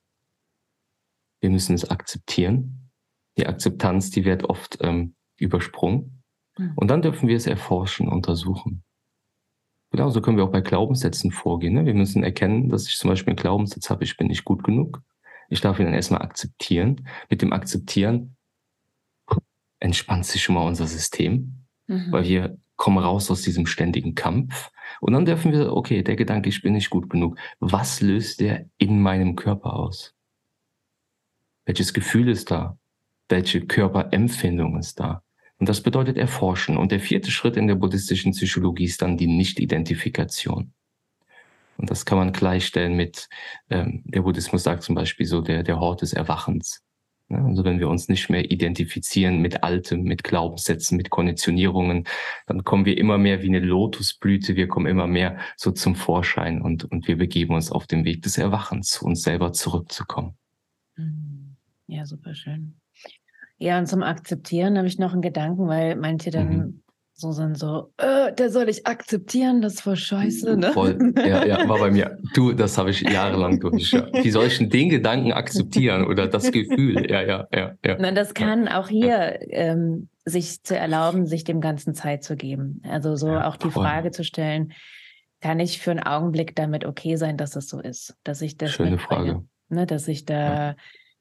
Wir 1.41 1.51
müssen 1.51 1.75
es 1.75 1.89
akzeptieren. 1.89 2.89
Die 3.37 3.45
Akzeptanz, 3.45 4.09
die 4.09 4.25
wird 4.25 4.45
oft 4.45 4.79
ähm, 4.81 5.15
übersprungen. 5.39 6.23
Mhm. 6.57 6.73
Und 6.75 6.89
dann 6.89 7.01
dürfen 7.01 7.27
wir 7.27 7.37
es 7.37 7.47
erforschen, 7.47 8.07
untersuchen. 8.07 8.83
Genauso 9.91 10.21
können 10.21 10.37
wir 10.37 10.43
auch 10.43 10.51
bei 10.51 10.61
Glaubenssätzen 10.61 11.31
vorgehen. 11.31 11.73
Ne? 11.73 11.85
Wir 11.85 11.95
müssen 11.95 12.23
erkennen, 12.23 12.69
dass 12.69 12.87
ich 12.87 12.97
zum 12.97 13.09
Beispiel 13.09 13.31
einen 13.31 13.41
Glaubenssatz 13.41 13.89
habe, 13.89 14.03
ich 14.03 14.17
bin 14.17 14.27
nicht 14.27 14.45
gut 14.45 14.63
genug. 14.63 15.01
Ich 15.49 15.61
darf 15.61 15.79
ihn 15.79 15.85
dann 15.85 15.95
erstmal 15.95 16.21
akzeptieren. 16.21 17.07
Mit 17.29 17.41
dem 17.41 17.53
Akzeptieren 17.53 18.35
entspannt 19.79 20.25
sich 20.25 20.43
schon 20.43 20.55
mal 20.55 20.67
unser 20.67 20.85
System, 20.85 21.65
mhm. 21.87 22.11
weil 22.11 22.25
wir 22.25 22.57
kommen 22.75 22.99
raus 22.99 23.31
aus 23.31 23.41
diesem 23.41 23.65
ständigen 23.65 24.13
Kampf. 24.13 24.69
Und 25.01 25.13
dann 25.13 25.25
dürfen 25.25 25.51
wir, 25.51 25.73
okay, 25.73 26.03
der 26.03 26.15
Gedanke, 26.15 26.49
ich 26.49 26.61
bin 26.61 26.73
nicht 26.73 26.89
gut 26.89 27.09
genug, 27.09 27.37
was 27.59 28.01
löst 28.01 28.41
der 28.41 28.65
in 28.77 29.01
meinem 29.01 29.35
Körper 29.35 29.73
aus? 29.73 30.13
Welches 31.65 31.93
Gefühl 31.93 32.29
ist 32.29 32.51
da? 32.51 32.77
Welche 33.27 33.65
Körperempfindung 33.65 34.77
ist 34.77 34.99
da? 34.99 35.23
Und 35.59 35.67
das 35.67 35.81
bedeutet 35.81 36.17
erforschen. 36.17 36.77
Und 36.77 36.91
der 36.91 36.99
vierte 36.99 37.31
Schritt 37.31 37.57
in 37.57 37.67
der 37.67 37.75
buddhistischen 37.75 38.31
Psychologie 38.31 38.85
ist 38.85 39.01
dann 39.01 39.17
die 39.17 39.27
Nicht-Identifikation. 39.27 40.73
Und 41.77 41.89
das 41.89 42.05
kann 42.05 42.17
man 42.17 42.33
gleichstellen 42.33 42.95
mit, 42.95 43.29
ähm, 43.69 44.01
der 44.05 44.21
Buddhismus 44.21 44.63
sagt 44.63 44.83
zum 44.83 44.95
Beispiel 44.95 45.25
so, 45.25 45.41
der, 45.41 45.63
der 45.63 45.79
Hort 45.79 46.01
des 46.01 46.13
Erwachens. 46.13 46.81
Ja, 47.29 47.45
also 47.45 47.63
wenn 47.63 47.79
wir 47.79 47.89
uns 47.89 48.09
nicht 48.09 48.29
mehr 48.29 48.51
identifizieren 48.51 49.39
mit 49.39 49.63
Altem, 49.63 50.01
mit 50.03 50.23
Glaubenssätzen, 50.23 50.97
mit 50.97 51.11
Konditionierungen, 51.11 52.05
dann 52.47 52.63
kommen 52.63 52.85
wir 52.85 52.97
immer 52.97 53.17
mehr 53.19 53.43
wie 53.43 53.49
eine 53.49 53.59
Lotusblüte, 53.59 54.55
wir 54.55 54.67
kommen 54.67 54.87
immer 54.87 55.05
mehr 55.05 55.37
so 55.55 55.71
zum 55.71 55.95
Vorschein 55.95 56.61
und, 56.61 56.85
und 56.85 57.07
wir 57.07 57.17
begeben 57.17 57.53
uns 57.53 57.71
auf 57.71 57.85
den 57.85 58.03
Weg 58.03 58.23
des 58.23 58.39
Erwachens, 58.39 58.99
uns 59.01 59.21
selber 59.21 59.53
zurückzukommen. 59.53 60.37
Mhm. 60.95 61.55
Ja, 61.85 62.05
super 62.05 62.33
schön. 62.33 62.78
Ja, 63.59 63.77
und 63.77 63.87
zum 63.87 64.03
Akzeptieren 64.03 64.77
habe 64.77 64.87
ich 64.87 64.99
noch 64.99 65.11
einen 65.11 65.21
Gedanken, 65.21 65.67
weil 65.67 65.97
manche 65.97 66.31
dann 66.31 66.47
mhm. 66.47 66.81
so 67.13 67.33
sind 67.33 67.57
so, 67.57 67.91
äh, 67.97 68.33
der 68.33 68.49
soll 68.49 68.69
ich 68.69 68.87
akzeptieren, 68.87 69.61
das 69.61 69.75
ist 69.75 69.81
voll 69.81 69.97
scheiße, 69.97 70.55
ne? 70.55 70.71
Voll, 70.71 71.13
ja, 71.17 71.45
ja, 71.45 71.67
war 71.67 71.77
bei 71.77 71.91
mir. 71.91 72.17
Du, 72.33 72.53
das 72.53 72.77
habe 72.77 72.91
ich 72.91 73.01
jahrelang 73.01 73.59
durch. 73.59 73.91
Ja. 73.91 74.07
Wie 74.23 74.31
soll 74.31 74.47
ich 74.47 74.57
denn 74.57 74.69
den 74.69 74.87
Gedanken 74.89 75.33
akzeptieren 75.33 76.07
oder 76.07 76.27
das 76.27 76.51
Gefühl? 76.51 77.11
Ja, 77.11 77.21
ja, 77.21 77.47
ja. 77.53 77.75
ja. 77.85 77.97
Na, 77.99 78.11
das 78.13 78.33
kann 78.33 78.67
ja. 78.67 78.79
auch 78.79 78.87
hier 78.87 79.39
ähm, 79.49 80.07
sich 80.23 80.63
zu 80.63 80.77
erlauben, 80.77 81.25
sich 81.25 81.43
dem 81.43 81.59
Ganzen 81.59 81.93
Zeit 81.93 82.23
zu 82.23 82.37
geben. 82.37 82.81
Also 82.89 83.17
so 83.17 83.27
ja, 83.27 83.47
auch 83.47 83.57
die 83.57 83.71
voll. 83.71 83.83
Frage 83.83 84.11
zu 84.11 84.23
stellen, 84.23 84.71
kann 85.41 85.59
ich 85.59 85.79
für 85.79 85.91
einen 85.91 86.03
Augenblick 86.03 86.55
damit 86.55 86.85
okay 86.85 87.17
sein, 87.17 87.35
dass 87.35 87.57
es 87.57 87.67
so 87.67 87.81
ist, 87.81 88.15
dass 88.23 88.41
ich 88.41 88.57
das 88.57 88.71
Schöne 88.71 88.99
Frage. 88.99 89.43
Ne, 89.69 89.85
dass 89.85 90.07
ich 90.07 90.25
da 90.25 90.75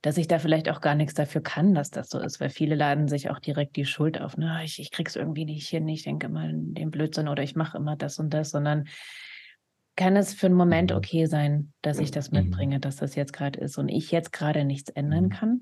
dass 0.09 0.16
ich 0.16 0.27
da 0.27 0.38
vielleicht 0.38 0.71
auch 0.71 0.81
gar 0.81 0.94
nichts 0.94 1.12
dafür 1.12 1.42
kann, 1.42 1.75
dass 1.75 1.90
das 1.90 2.09
so 2.09 2.18
ist, 2.18 2.40
weil 2.40 2.49
viele 2.49 2.75
laden 2.75 3.09
sich 3.09 3.29
auch 3.29 3.38
direkt 3.38 3.77
die 3.77 3.85
Schuld 3.85 4.18
auf. 4.18 4.38
Ne? 4.38 4.62
Ich, 4.64 4.79
ich 4.79 4.90
krieg's 4.90 5.16
irgendwie 5.16 5.44
nicht 5.44 5.68
hin, 5.68 5.87
ich 5.87 6.03
denke 6.03 6.29
immer 6.29 6.49
den 6.51 6.90
Blödsinn 6.90 7.29
oder 7.29 7.42
ich 7.42 7.57
mache 7.57 7.77
immer 7.77 7.94
das 7.94 8.18
und 8.18 8.33
das, 8.33 8.49
sondern 8.49 8.88
kann 9.97 10.16
es 10.16 10.33
für 10.33 10.47
einen 10.47 10.55
Moment 10.55 10.92
mhm. 10.92 10.97
okay 10.97 11.27
sein, 11.27 11.75
dass 11.83 11.99
ich 11.99 12.11
das 12.11 12.31
mhm. 12.31 12.38
mitbringe, 12.38 12.81
dass 12.81 12.97
das 12.97 13.16
jetzt 13.16 13.35
gerade 13.35 13.61
ist 13.61 13.77
und 13.77 13.90
ich 13.90 14.11
jetzt 14.11 14.33
gerade 14.33 14.64
nichts 14.64 14.88
ändern 14.88 15.25
mhm. 15.25 15.29
kann. 15.29 15.61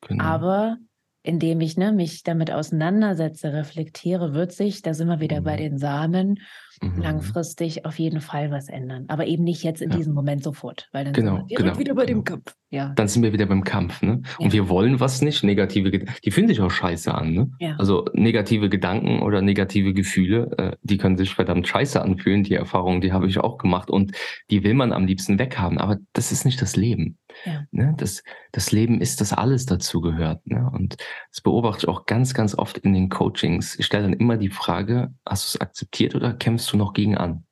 Genau. 0.00 0.24
Aber 0.24 0.78
indem 1.24 1.62
ich 1.62 1.78
ne, 1.78 1.90
mich 1.90 2.22
damit 2.22 2.52
auseinandersetze, 2.52 3.52
reflektiere, 3.52 4.34
wird 4.34 4.52
sich, 4.52 4.82
da 4.82 4.92
sind 4.92 5.08
wir 5.08 5.20
wieder 5.20 5.40
mhm. 5.40 5.44
bei 5.44 5.56
den 5.56 5.78
Samen, 5.78 6.38
mhm. 6.82 7.00
langfristig 7.00 7.86
auf 7.86 7.98
jeden 7.98 8.20
Fall 8.20 8.50
was 8.50 8.68
ändern. 8.68 9.06
Aber 9.08 9.26
eben 9.26 9.42
nicht 9.42 9.64
jetzt 9.64 9.80
in 9.80 9.90
ja. 9.90 9.96
diesem 9.96 10.12
Moment 10.12 10.44
sofort, 10.44 10.88
weil 10.92 11.04
dann 11.04 11.14
genau, 11.14 11.36
sind 11.36 11.50
wir 11.50 11.56
genau, 11.56 11.78
wieder 11.78 11.94
bei 11.94 12.04
genau. 12.04 12.20
dem 12.20 12.24
Kampf. 12.24 12.54
Ja. 12.68 12.92
Dann 12.96 13.08
sind 13.08 13.22
wir 13.22 13.32
wieder 13.32 13.46
beim 13.46 13.64
Kampf. 13.64 14.02
Ne? 14.02 14.20
Und 14.38 14.46
ja. 14.46 14.52
wir 14.52 14.68
wollen 14.68 15.00
was 15.00 15.22
nicht, 15.22 15.42
negative 15.44 15.90
Gedanken, 15.90 16.14
die 16.22 16.30
fühlen 16.30 16.48
sich 16.48 16.60
auch 16.60 16.70
scheiße 16.70 17.14
an. 17.14 17.32
Ne? 17.32 17.50
Ja. 17.58 17.76
Also 17.78 18.04
negative 18.12 18.68
Gedanken 18.68 19.22
oder 19.22 19.40
negative 19.40 19.94
Gefühle, 19.94 20.50
äh, 20.58 20.76
die 20.82 20.98
können 20.98 21.16
sich 21.16 21.34
verdammt 21.34 21.66
scheiße 21.66 22.02
anfühlen. 22.02 22.44
Die 22.44 22.54
Erfahrungen, 22.54 23.00
die 23.00 23.12
habe 23.12 23.28
ich 23.28 23.38
auch 23.38 23.56
gemacht 23.56 23.90
und 23.90 24.12
die 24.50 24.62
will 24.62 24.74
man 24.74 24.92
am 24.92 25.06
liebsten 25.06 25.38
weghaben. 25.38 25.78
Aber 25.78 25.96
das 26.12 26.32
ist 26.32 26.44
nicht 26.44 26.60
das 26.60 26.76
Leben. 26.76 27.16
Ja. 27.44 27.64
Ne? 27.70 27.94
Das, 27.96 28.22
das 28.52 28.72
Leben 28.72 29.00
ist, 29.00 29.20
dass 29.20 29.32
alles 29.32 29.66
dazu 29.66 30.00
gehört. 30.00 30.46
Ne? 30.46 30.70
Und 30.72 30.96
das 31.30 31.40
beobachte 31.40 31.86
ich 31.86 31.88
auch 31.88 32.06
ganz, 32.06 32.34
ganz 32.34 32.54
oft 32.54 32.78
in 32.78 32.92
den 32.92 33.08
Coachings. 33.08 33.78
Ich 33.78 33.86
stelle 33.86 34.04
dann 34.04 34.12
immer 34.12 34.36
die 34.36 34.50
Frage, 34.50 35.14
hast 35.26 35.44
du 35.44 35.56
es 35.56 35.60
akzeptiert 35.60 36.14
oder 36.14 36.32
kämpfst 36.32 36.72
du 36.72 36.76
noch 36.76 36.92
gegen 36.92 37.16
an? 37.16 37.44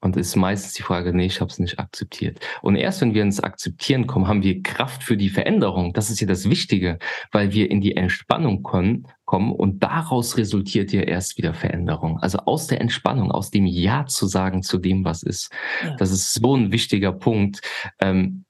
Und 0.00 0.16
ist 0.16 0.36
meistens 0.36 0.74
die 0.74 0.82
Frage, 0.82 1.12
nee, 1.12 1.26
ich 1.26 1.40
habe 1.40 1.50
es 1.50 1.58
nicht 1.58 1.80
akzeptiert. 1.80 2.38
Und 2.62 2.76
erst 2.76 3.00
wenn 3.00 3.14
wir 3.14 3.22
ins 3.22 3.40
Akzeptieren 3.40 4.06
kommen, 4.06 4.28
haben 4.28 4.42
wir 4.42 4.62
Kraft 4.62 5.02
für 5.02 5.16
die 5.16 5.30
Veränderung. 5.30 5.94
Das 5.94 6.10
ist 6.10 6.20
ja 6.20 6.26
das 6.26 6.48
Wichtige, 6.48 6.98
weil 7.32 7.52
wir 7.52 7.70
in 7.70 7.80
die 7.80 7.96
Entspannung 7.96 8.62
kommen, 8.62 9.08
kommen 9.24 9.52
und 9.52 9.82
daraus 9.82 10.36
resultiert 10.36 10.92
ja 10.92 11.00
erst 11.00 11.38
wieder 11.38 11.54
Veränderung. 11.54 12.20
Also 12.20 12.38
aus 12.38 12.68
der 12.68 12.80
Entspannung, 12.80 13.32
aus 13.32 13.50
dem 13.50 13.66
Ja 13.66 14.06
zu 14.06 14.26
sagen 14.26 14.62
zu 14.62 14.78
dem, 14.78 15.04
was 15.04 15.22
ist. 15.24 15.50
Ja. 15.82 15.96
Das 15.96 16.12
ist 16.12 16.34
so 16.34 16.56
ein 16.56 16.70
wichtiger 16.70 17.12
Punkt. 17.12 17.60
Ähm, 17.98 18.45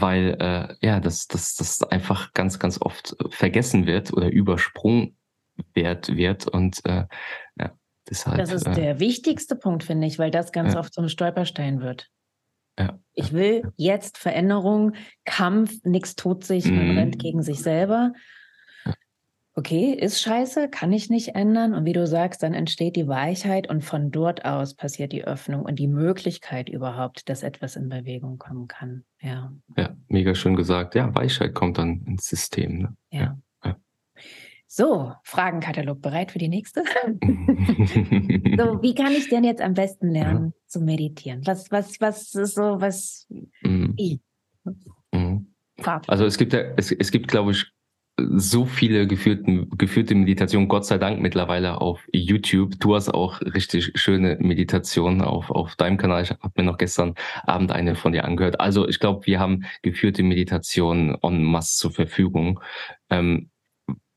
weil 0.00 0.36
äh, 0.40 0.86
ja, 0.86 1.00
das, 1.00 1.26
das, 1.26 1.56
das 1.56 1.82
einfach 1.82 2.32
ganz, 2.32 2.58
ganz 2.58 2.80
oft 2.80 3.16
vergessen 3.30 3.86
wird 3.86 4.12
oder 4.12 4.30
übersprungen 4.30 5.16
wird, 5.74 6.16
wird 6.16 6.48
und 6.48 6.84
äh, 6.84 7.06
ja, 7.58 7.72
deshalb. 8.08 8.38
Das 8.38 8.52
ist 8.52 8.66
äh, 8.66 8.74
der 8.74 9.00
wichtigste 9.00 9.56
Punkt, 9.56 9.84
finde 9.84 10.06
ich, 10.06 10.18
weil 10.18 10.30
das 10.30 10.52
ganz 10.52 10.74
ja. 10.74 10.80
oft 10.80 10.92
zum 10.92 11.08
Stolperstein 11.08 11.80
wird. 11.80 12.08
Ja, 12.78 12.98
ich 13.12 13.32
will 13.32 13.70
jetzt 13.76 14.16
Veränderung, 14.16 14.94
Kampf, 15.26 15.72
nichts 15.84 16.16
tut 16.16 16.44
sich, 16.44 16.64
man 16.64 16.92
mhm. 16.92 16.98
rennt 16.98 17.18
gegen 17.18 17.42
sich 17.42 17.60
selber 17.62 18.12
okay, 19.54 19.92
ist 19.92 20.20
scheiße, 20.20 20.68
kann 20.68 20.92
ich 20.92 21.10
nicht 21.10 21.34
ändern. 21.34 21.74
Und 21.74 21.84
wie 21.84 21.92
du 21.92 22.06
sagst, 22.06 22.42
dann 22.42 22.54
entsteht 22.54 22.96
die 22.96 23.08
Weichheit 23.08 23.68
und 23.68 23.84
von 23.84 24.10
dort 24.10 24.44
aus 24.44 24.74
passiert 24.74 25.12
die 25.12 25.24
Öffnung 25.24 25.62
und 25.62 25.78
die 25.78 25.88
Möglichkeit 25.88 26.68
überhaupt, 26.68 27.28
dass 27.28 27.42
etwas 27.42 27.76
in 27.76 27.88
Bewegung 27.88 28.38
kommen 28.38 28.68
kann. 28.68 29.04
Ja. 29.20 29.52
Ja, 29.76 29.94
mega 30.08 30.34
schön 30.34 30.56
gesagt. 30.56 30.94
Ja, 30.94 31.14
Weichheit 31.14 31.54
kommt 31.54 31.78
dann 31.78 32.02
ins 32.06 32.26
System. 32.26 32.78
Ne? 32.78 32.96
Ja. 33.10 33.38
ja. 33.64 33.76
So, 34.66 35.12
Fragenkatalog 35.24 36.00
bereit 36.00 36.32
für 36.32 36.38
die 36.38 36.48
nächste? 36.48 36.82
so, 37.20 38.82
wie 38.82 38.94
kann 38.94 39.12
ich 39.12 39.28
denn 39.28 39.44
jetzt 39.44 39.60
am 39.60 39.74
besten 39.74 40.10
lernen 40.10 40.46
ja. 40.46 40.62
zu 40.66 40.80
meditieren? 40.80 41.42
Was, 41.44 41.70
was, 41.70 42.00
was 42.00 42.34
ist 42.34 42.54
so, 42.54 42.80
was? 42.80 43.28
Mhm. 43.62 43.96
Mhm. 45.12 45.46
Also 46.06 46.24
es 46.24 46.38
gibt 46.38 46.52
ja, 46.52 46.60
es, 46.76 46.92
es 46.92 47.10
gibt, 47.10 47.28
glaube 47.28 47.50
ich, 47.50 47.66
so 48.18 48.66
viele 48.66 49.06
geführten, 49.06 49.70
geführte 49.78 50.14
Meditationen, 50.14 50.68
Gott 50.68 50.84
sei 50.84 50.98
Dank 50.98 51.20
mittlerweile 51.20 51.80
auf 51.80 52.06
YouTube. 52.12 52.78
Du 52.78 52.94
hast 52.94 53.08
auch 53.08 53.40
richtig 53.40 53.92
schöne 53.94 54.36
Meditationen 54.40 55.22
auf, 55.22 55.50
auf 55.50 55.76
deinem 55.76 55.96
Kanal. 55.96 56.22
Ich 56.22 56.30
habe 56.30 56.50
mir 56.56 56.64
noch 56.64 56.78
gestern 56.78 57.14
Abend 57.44 57.72
eine 57.72 57.94
von 57.94 58.12
dir 58.12 58.24
angehört. 58.24 58.60
Also 58.60 58.86
ich 58.86 59.00
glaube, 59.00 59.26
wir 59.26 59.40
haben 59.40 59.64
geführte 59.82 60.22
Meditationen 60.22 61.16
en 61.22 61.42
masse 61.42 61.78
zur 61.78 61.92
Verfügung. 61.92 62.60
Ähm, 63.10 63.50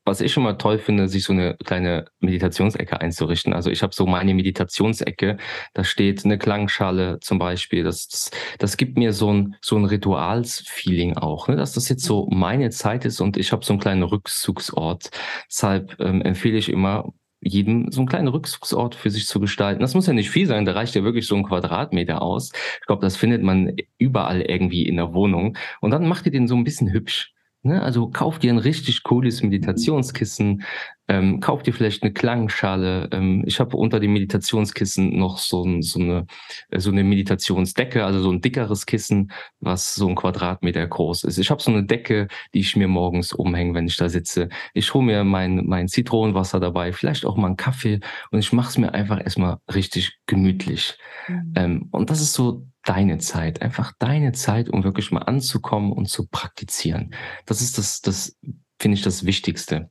was 0.05 0.21
ich 0.21 0.31
schon 0.31 0.43
mal 0.43 0.53
toll 0.53 0.77
finde, 0.77 1.07
sich 1.07 1.23
so 1.23 1.33
eine 1.33 1.57
kleine 1.65 2.05
Meditationsecke 2.19 3.01
einzurichten. 3.01 3.53
Also 3.53 3.71
ich 3.71 3.81
habe 3.83 3.93
so 3.93 4.05
meine 4.05 4.33
Meditationsecke, 4.33 5.37
da 5.73 5.84
steht 5.84 6.23
eine 6.23 6.38
Klangschale 6.38 7.19
zum 7.21 7.39
Beispiel. 7.39 7.84
Das, 7.84 8.07
das, 8.07 8.32
das 8.59 8.77
gibt 8.77 8.97
mir 8.97 9.13
so 9.13 9.34
ein, 9.34 9.55
so 9.61 9.75
ein 9.75 9.86
Ritualsfeeling 9.86 11.17
auch, 11.17 11.47
ne? 11.47 11.55
dass 11.55 11.73
das 11.73 11.89
jetzt 11.89 12.03
so 12.03 12.27
meine 12.32 12.69
Zeit 12.69 13.03
ist 13.05 13.19
und 13.19 13.36
ich 13.36 13.51
habe 13.51 13.65
so 13.65 13.73
einen 13.73 13.82
kleinen 13.82 14.03
Rückzugsort. 14.03 15.09
Deshalb 15.49 15.99
ähm, 15.99 16.21
empfehle 16.21 16.57
ich 16.57 16.69
immer, 16.69 17.11
jedem 17.41 17.91
so 17.91 18.01
einen 18.01 18.07
kleinen 18.07 18.27
Rückzugsort 18.27 18.95
für 18.95 19.11
sich 19.11 19.27
zu 19.27 19.39
gestalten. 19.39 19.82
Das 19.82 19.93
muss 19.93 20.07
ja 20.07 20.13
nicht 20.13 20.32
viel 20.32 20.47
sein, 20.47 20.65
da 20.65 20.71
reicht 20.73 20.95
ja 20.95 21.03
wirklich 21.03 21.27
so 21.27 21.36
ein 21.36 21.43
Quadratmeter 21.43 22.21
aus. 22.21 22.51
Ich 22.80 22.88
glaube, 22.88 23.03
das 23.03 23.15
findet 23.15 23.43
man 23.43 23.75
überall 23.99 24.41
irgendwie 24.41 24.88
in 24.88 24.95
der 24.95 25.13
Wohnung. 25.13 25.55
Und 25.80 25.91
dann 25.91 26.07
macht 26.07 26.25
ihr 26.25 26.32
den 26.32 26.47
so 26.47 26.55
ein 26.55 26.63
bisschen 26.63 26.91
hübsch. 26.91 27.34
Ne? 27.66 27.82
Also 27.82 28.09
kauf 28.09 28.38
dir 28.38 28.53
ein 28.53 28.59
richtig 28.59 29.01
cooles 29.01 29.41
Meditationskissen, 29.41 30.63
ähm, 31.07 31.39
kauf 31.39 31.63
dir 31.63 31.74
vielleicht 31.74 32.03
eine 32.03 32.13
Klangschale. 32.13 33.09
Ähm, 33.11 33.43
ich 33.47 33.59
habe 33.59 33.76
unter 33.76 33.99
dem 33.99 34.13
Meditationskissen 34.13 35.18
noch 35.18 35.39
so, 35.39 35.63
ein, 35.63 35.82
so, 35.82 35.99
eine, 35.99 36.28
äh, 36.70 36.80
so 36.80 36.91
eine 36.91 37.03
Meditationsdecke, 37.03 38.05
also 38.05 38.22
so 38.22 38.32
ein 38.32 38.41
dickeres 38.41 38.86
Kissen, 38.86 39.32
was 39.59 39.95
so 39.95 40.07
ein 40.07 40.13
Quadratmeter 40.13 40.86
groß 40.86 41.24
ist. 41.24 41.39
Ich 41.39 41.49
habe 41.49 41.61
so 41.61 41.72
eine 41.72 41.86
Decke, 41.86 42.28
die 42.53 42.59
ich 42.59 42.76
mir 42.76 42.88
morgens 42.88 43.34
umhänge, 43.34 43.74
wenn 43.74 43.88
ich 43.88 43.97
da 43.97 44.09
sitze. 44.09 44.49
Ich 44.76 44.93
hole 44.93 45.05
mir 45.05 45.24
mein, 45.24 45.66
mein 45.66 45.88
Zitronenwasser 45.88 46.59
dabei, 46.59 46.93
vielleicht 46.93 47.26
auch 47.26 47.36
mal 47.36 47.47
einen 47.47 47.57
Kaffee 47.57 47.99
und 48.30 48.39
ich 48.39 48.53
mache 48.53 48.70
es 48.70 48.78
mir 48.78 48.93
einfach 48.93 49.20
erstmal 49.20 49.57
richtig 49.74 50.20
gemütlich. 50.28 50.99
Mhm. 51.28 51.53
Ähm, 51.55 51.88
und 51.91 52.11
das 52.11 52.22
ist 52.22 52.34
so 52.34 52.68
deine 52.86 53.17
Zeit, 53.17 53.61
einfach 53.61 53.91
deine 53.99 54.31
Zeit, 54.31 54.69
um 54.69 54.83
wirklich 54.83 55.11
mal 55.11 55.23
anzukommen 55.23 55.91
und 55.91 56.07
zu 56.07 56.27
praktizieren. 56.27 57.13
Das 57.45 57.61
ist 57.61 57.77
das, 57.77 58.01
das 58.01 58.38
finde 58.79 58.97
ich 58.97 59.03
das 59.03 59.25
Wichtigste. 59.25 59.89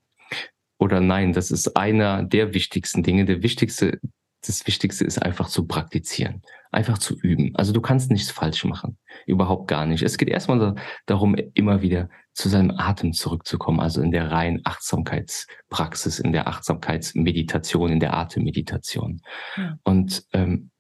Oder 0.79 1.01
nein, 1.01 1.33
das 1.33 1.51
ist 1.51 1.77
einer 1.77 2.23
der 2.23 2.55
wichtigsten 2.55 3.03
Dinge. 3.03 3.25
Der 3.25 3.43
wichtigste, 3.43 3.99
das 4.47 4.67
Wichtigste 4.67 5.05
ist 5.05 5.23
einfach 5.23 5.49
zu 5.49 5.67
praktizieren, 5.67 6.43
einfach 6.71 6.99
zu 6.99 7.19
üben. 7.19 7.55
Also 7.55 7.73
du 7.73 7.81
kannst 7.81 8.11
nichts 8.11 8.31
falsch 8.31 8.65
machen, 8.65 8.99
überhaupt 9.27 9.69
gar 9.69 9.87
nicht. 9.87 10.03
Es 10.03 10.19
geht 10.19 10.29
erstmal 10.29 10.75
darum, 11.07 11.37
immer 11.55 11.83
wieder 11.83 12.09
zu 12.33 12.49
seinem 12.49 12.73
Atem 12.77 13.13
zurückzukommen, 13.13 13.81
also 13.81 14.03
in 14.03 14.11
der 14.11 14.31
reinen 14.31 14.61
Achtsamkeitspraxis, 14.65 16.19
in 16.19 16.33
der 16.33 16.49
Achtsamkeitsmeditation, 16.49 17.93
in 17.93 18.01
der 18.01 18.15
Atemmeditation. 18.15 19.21
Ja. 19.57 19.79
Und 19.85 20.25
ähm, 20.33 20.71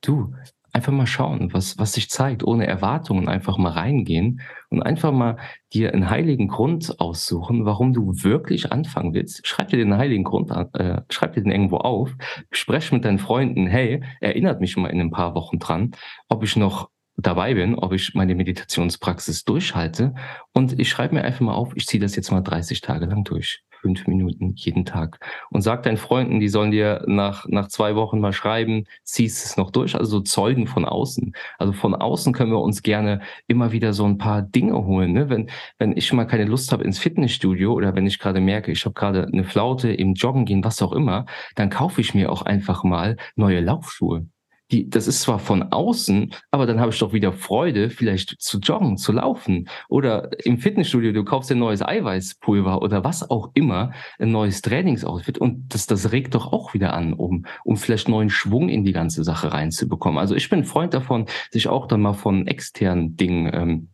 du, 0.00 0.34
einfach 0.72 0.92
mal 0.92 1.06
schauen, 1.06 1.52
was, 1.52 1.78
was 1.78 1.92
sich 1.92 2.08
zeigt, 2.08 2.42
ohne 2.42 2.66
Erwartungen 2.66 3.28
einfach 3.28 3.58
mal 3.58 3.72
reingehen 3.72 4.40
und 4.70 4.82
einfach 4.82 5.12
mal 5.12 5.36
dir 5.72 5.92
einen 5.92 6.08
heiligen 6.08 6.48
Grund 6.48 6.98
aussuchen, 6.98 7.66
warum 7.66 7.92
du 7.92 8.12
wirklich 8.22 8.72
anfangen 8.72 9.12
willst. 9.12 9.46
Schreib 9.46 9.68
dir 9.68 9.76
den 9.76 9.96
heiligen 9.96 10.24
Grund 10.24 10.50
an, 10.50 10.72
äh, 10.74 11.02
schreib 11.10 11.34
dir 11.34 11.42
den 11.42 11.52
irgendwo 11.52 11.76
auf, 11.76 12.14
sprech 12.50 12.90
mit 12.92 13.04
deinen 13.04 13.18
Freunden, 13.18 13.66
hey, 13.66 14.02
erinnert 14.20 14.60
mich 14.60 14.76
mal 14.76 14.88
in 14.88 15.00
ein 15.00 15.10
paar 15.10 15.34
Wochen 15.34 15.58
dran, 15.58 15.92
ob 16.28 16.42
ich 16.42 16.56
noch 16.56 16.88
dabei 17.16 17.54
bin, 17.54 17.74
ob 17.74 17.92
ich 17.92 18.14
meine 18.14 18.34
Meditationspraxis 18.34 19.44
durchhalte 19.44 20.14
und 20.52 20.78
ich 20.78 20.88
schreibe 20.88 21.14
mir 21.14 21.24
einfach 21.24 21.40
mal 21.40 21.54
auf, 21.54 21.72
ich 21.76 21.86
ziehe 21.86 22.00
das 22.00 22.16
jetzt 22.16 22.30
mal 22.30 22.40
30 22.40 22.80
Tage 22.80 23.06
lang 23.06 23.24
durch 23.24 23.62
fünf 23.82 24.06
Minuten 24.06 24.54
jeden 24.54 24.84
Tag. 24.84 25.18
Und 25.50 25.60
sag 25.60 25.82
deinen 25.82 25.96
Freunden, 25.96 26.40
die 26.40 26.48
sollen 26.48 26.70
dir 26.70 27.04
nach, 27.06 27.46
nach 27.48 27.68
zwei 27.68 27.96
Wochen 27.96 28.20
mal 28.20 28.32
schreiben, 28.32 28.84
ziehst 29.02 29.44
es 29.44 29.56
noch 29.56 29.70
durch. 29.70 29.96
Also 29.96 30.18
so 30.18 30.20
Zeugen 30.20 30.66
von 30.66 30.84
außen. 30.84 31.32
Also 31.58 31.72
von 31.72 31.94
außen 31.94 32.32
können 32.32 32.52
wir 32.52 32.60
uns 32.60 32.82
gerne 32.82 33.20
immer 33.48 33.72
wieder 33.72 33.92
so 33.92 34.04
ein 34.04 34.18
paar 34.18 34.42
Dinge 34.42 34.86
holen. 34.86 35.12
Ne? 35.12 35.28
Wenn, 35.28 35.50
wenn 35.78 35.96
ich 35.96 36.12
mal 36.12 36.26
keine 36.26 36.44
Lust 36.44 36.72
habe 36.72 36.84
ins 36.84 36.98
Fitnessstudio 36.98 37.72
oder 37.72 37.94
wenn 37.94 38.06
ich 38.06 38.18
gerade 38.18 38.40
merke, 38.40 38.70
ich 38.70 38.84
habe 38.84 38.94
gerade 38.94 39.26
eine 39.26 39.44
Flaute 39.44 39.92
im 39.92 40.14
Joggen 40.14 40.44
gehen, 40.44 40.64
was 40.64 40.80
auch 40.80 40.92
immer, 40.92 41.26
dann 41.56 41.68
kaufe 41.68 42.00
ich 42.00 42.14
mir 42.14 42.30
auch 42.30 42.42
einfach 42.42 42.84
mal 42.84 43.16
neue 43.34 43.60
Laufschuhe 43.60 44.26
die, 44.72 44.88
das 44.88 45.06
ist 45.06 45.20
zwar 45.20 45.38
von 45.38 45.62
außen, 45.62 46.34
aber 46.50 46.66
dann 46.66 46.80
habe 46.80 46.90
ich 46.90 46.98
doch 46.98 47.12
wieder 47.12 47.32
Freude, 47.32 47.90
vielleicht 47.90 48.40
zu 48.40 48.58
joggen, 48.58 48.96
zu 48.96 49.12
laufen. 49.12 49.68
Oder 49.88 50.30
im 50.44 50.58
Fitnessstudio, 50.58 51.12
du 51.12 51.24
kaufst 51.24 51.52
ein 51.52 51.58
neues 51.58 51.82
Eiweißpulver 51.82 52.82
oder 52.82 53.04
was 53.04 53.28
auch 53.30 53.50
immer, 53.54 53.92
ein 54.18 54.32
neues 54.32 54.62
Trainingsoutfit 54.62 55.38
und 55.38 55.74
das, 55.74 55.86
das 55.86 56.12
regt 56.12 56.34
doch 56.34 56.52
auch 56.52 56.74
wieder 56.74 56.94
an, 56.94 57.12
um, 57.12 57.46
um 57.64 57.76
vielleicht 57.76 58.08
neuen 58.08 58.30
Schwung 58.30 58.68
in 58.68 58.84
die 58.84 58.92
ganze 58.92 59.22
Sache 59.24 59.52
reinzubekommen. 59.52 60.18
Also 60.18 60.34
ich 60.34 60.48
bin 60.48 60.64
Freund 60.64 60.94
davon, 60.94 61.26
sich 61.50 61.68
auch 61.68 61.86
dann 61.86 62.00
mal 62.00 62.14
von 62.14 62.46
externen 62.46 63.16
Dingen, 63.16 63.50
ähm, 63.52 63.88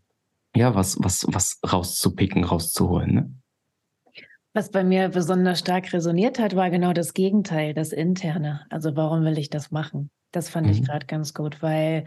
ja, 0.55 0.75
was, 0.75 0.97
was, 1.01 1.27
was 1.29 1.61
rauszupicken, 1.71 2.45
rauszuholen. 2.45 3.15
Ne? 3.15 3.35
Was 4.55 4.71
bei 4.71 4.83
mir 4.83 5.11
besonders 5.11 5.59
stark 5.59 5.93
resoniert 5.93 6.39
hat, 6.39 6.57
war 6.57 6.71
genau 6.71 6.93
das 6.93 7.15
Gegenteil, 7.15 7.75
das 7.75 7.93
Interne. 7.93 8.67
Also 8.71 8.97
warum 8.97 9.25
will 9.25 9.39
ich 9.39 9.51
das 9.51 9.71
machen? 9.71 10.11
Das 10.33 10.49
fand 10.49 10.67
mhm. 10.67 10.73
ich 10.73 10.85
gerade 10.85 11.07
ganz 11.07 11.35
gut, 11.35 11.63
weil 11.63 12.05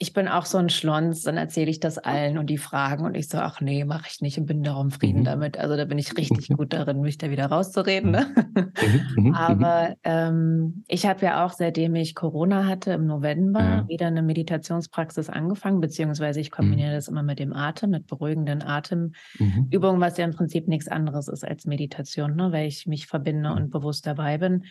ich 0.00 0.12
bin 0.12 0.28
auch 0.28 0.44
so 0.44 0.58
ein 0.58 0.68
Schlons, 0.68 1.22
dann 1.22 1.36
erzähle 1.36 1.72
ich 1.72 1.80
das 1.80 1.98
allen 1.98 2.38
und 2.38 2.46
die 2.46 2.56
fragen 2.56 3.04
und 3.04 3.16
ich 3.16 3.28
so, 3.28 3.38
ach 3.38 3.60
nee, 3.60 3.84
mache 3.84 4.06
ich 4.08 4.20
nicht 4.20 4.38
und 4.38 4.46
bin 4.46 4.62
darum 4.62 4.92
Frieden 4.92 5.20
mhm. 5.20 5.24
damit. 5.24 5.58
Also 5.58 5.76
da 5.76 5.86
bin 5.86 5.98
ich 5.98 6.16
richtig 6.16 6.48
gut 6.56 6.72
darin, 6.72 7.00
mich 7.00 7.18
da 7.18 7.30
wieder 7.30 7.46
rauszureden. 7.46 8.12
Ne? 8.12 8.26
Mhm. 8.54 8.72
mhm, 8.84 9.02
mhm 9.24 9.34
Aber 9.34 9.96
ähm, 10.04 10.84
ich 10.86 11.04
habe 11.04 11.24
ja 11.24 11.44
auch, 11.44 11.52
seitdem 11.52 11.96
ich 11.96 12.14
Corona 12.14 12.64
hatte 12.66 12.92
im 12.92 13.06
November, 13.06 13.60
ja. 13.60 13.88
wieder 13.88 14.06
eine 14.06 14.22
Meditationspraxis 14.22 15.30
angefangen, 15.30 15.80
beziehungsweise 15.80 16.38
ich 16.38 16.52
kombiniere 16.52 16.90
mhm. 16.90 16.94
das 16.94 17.08
immer 17.08 17.24
mit 17.24 17.40
dem 17.40 17.52
Atem, 17.52 17.90
mit 17.90 18.06
beruhigenden 18.06 18.62
Atemübungen, 18.62 20.00
was 20.00 20.16
ja 20.16 20.24
im 20.24 20.34
Prinzip 20.34 20.68
nichts 20.68 20.86
anderes 20.86 21.26
ist 21.26 21.44
als 21.44 21.66
Meditation, 21.66 22.36
ne? 22.36 22.52
weil 22.52 22.68
ich 22.68 22.86
mich 22.86 23.08
verbinde 23.08 23.52
und 23.52 23.70
bewusst 23.70 24.06
dabei 24.06 24.38
bin. 24.38 24.64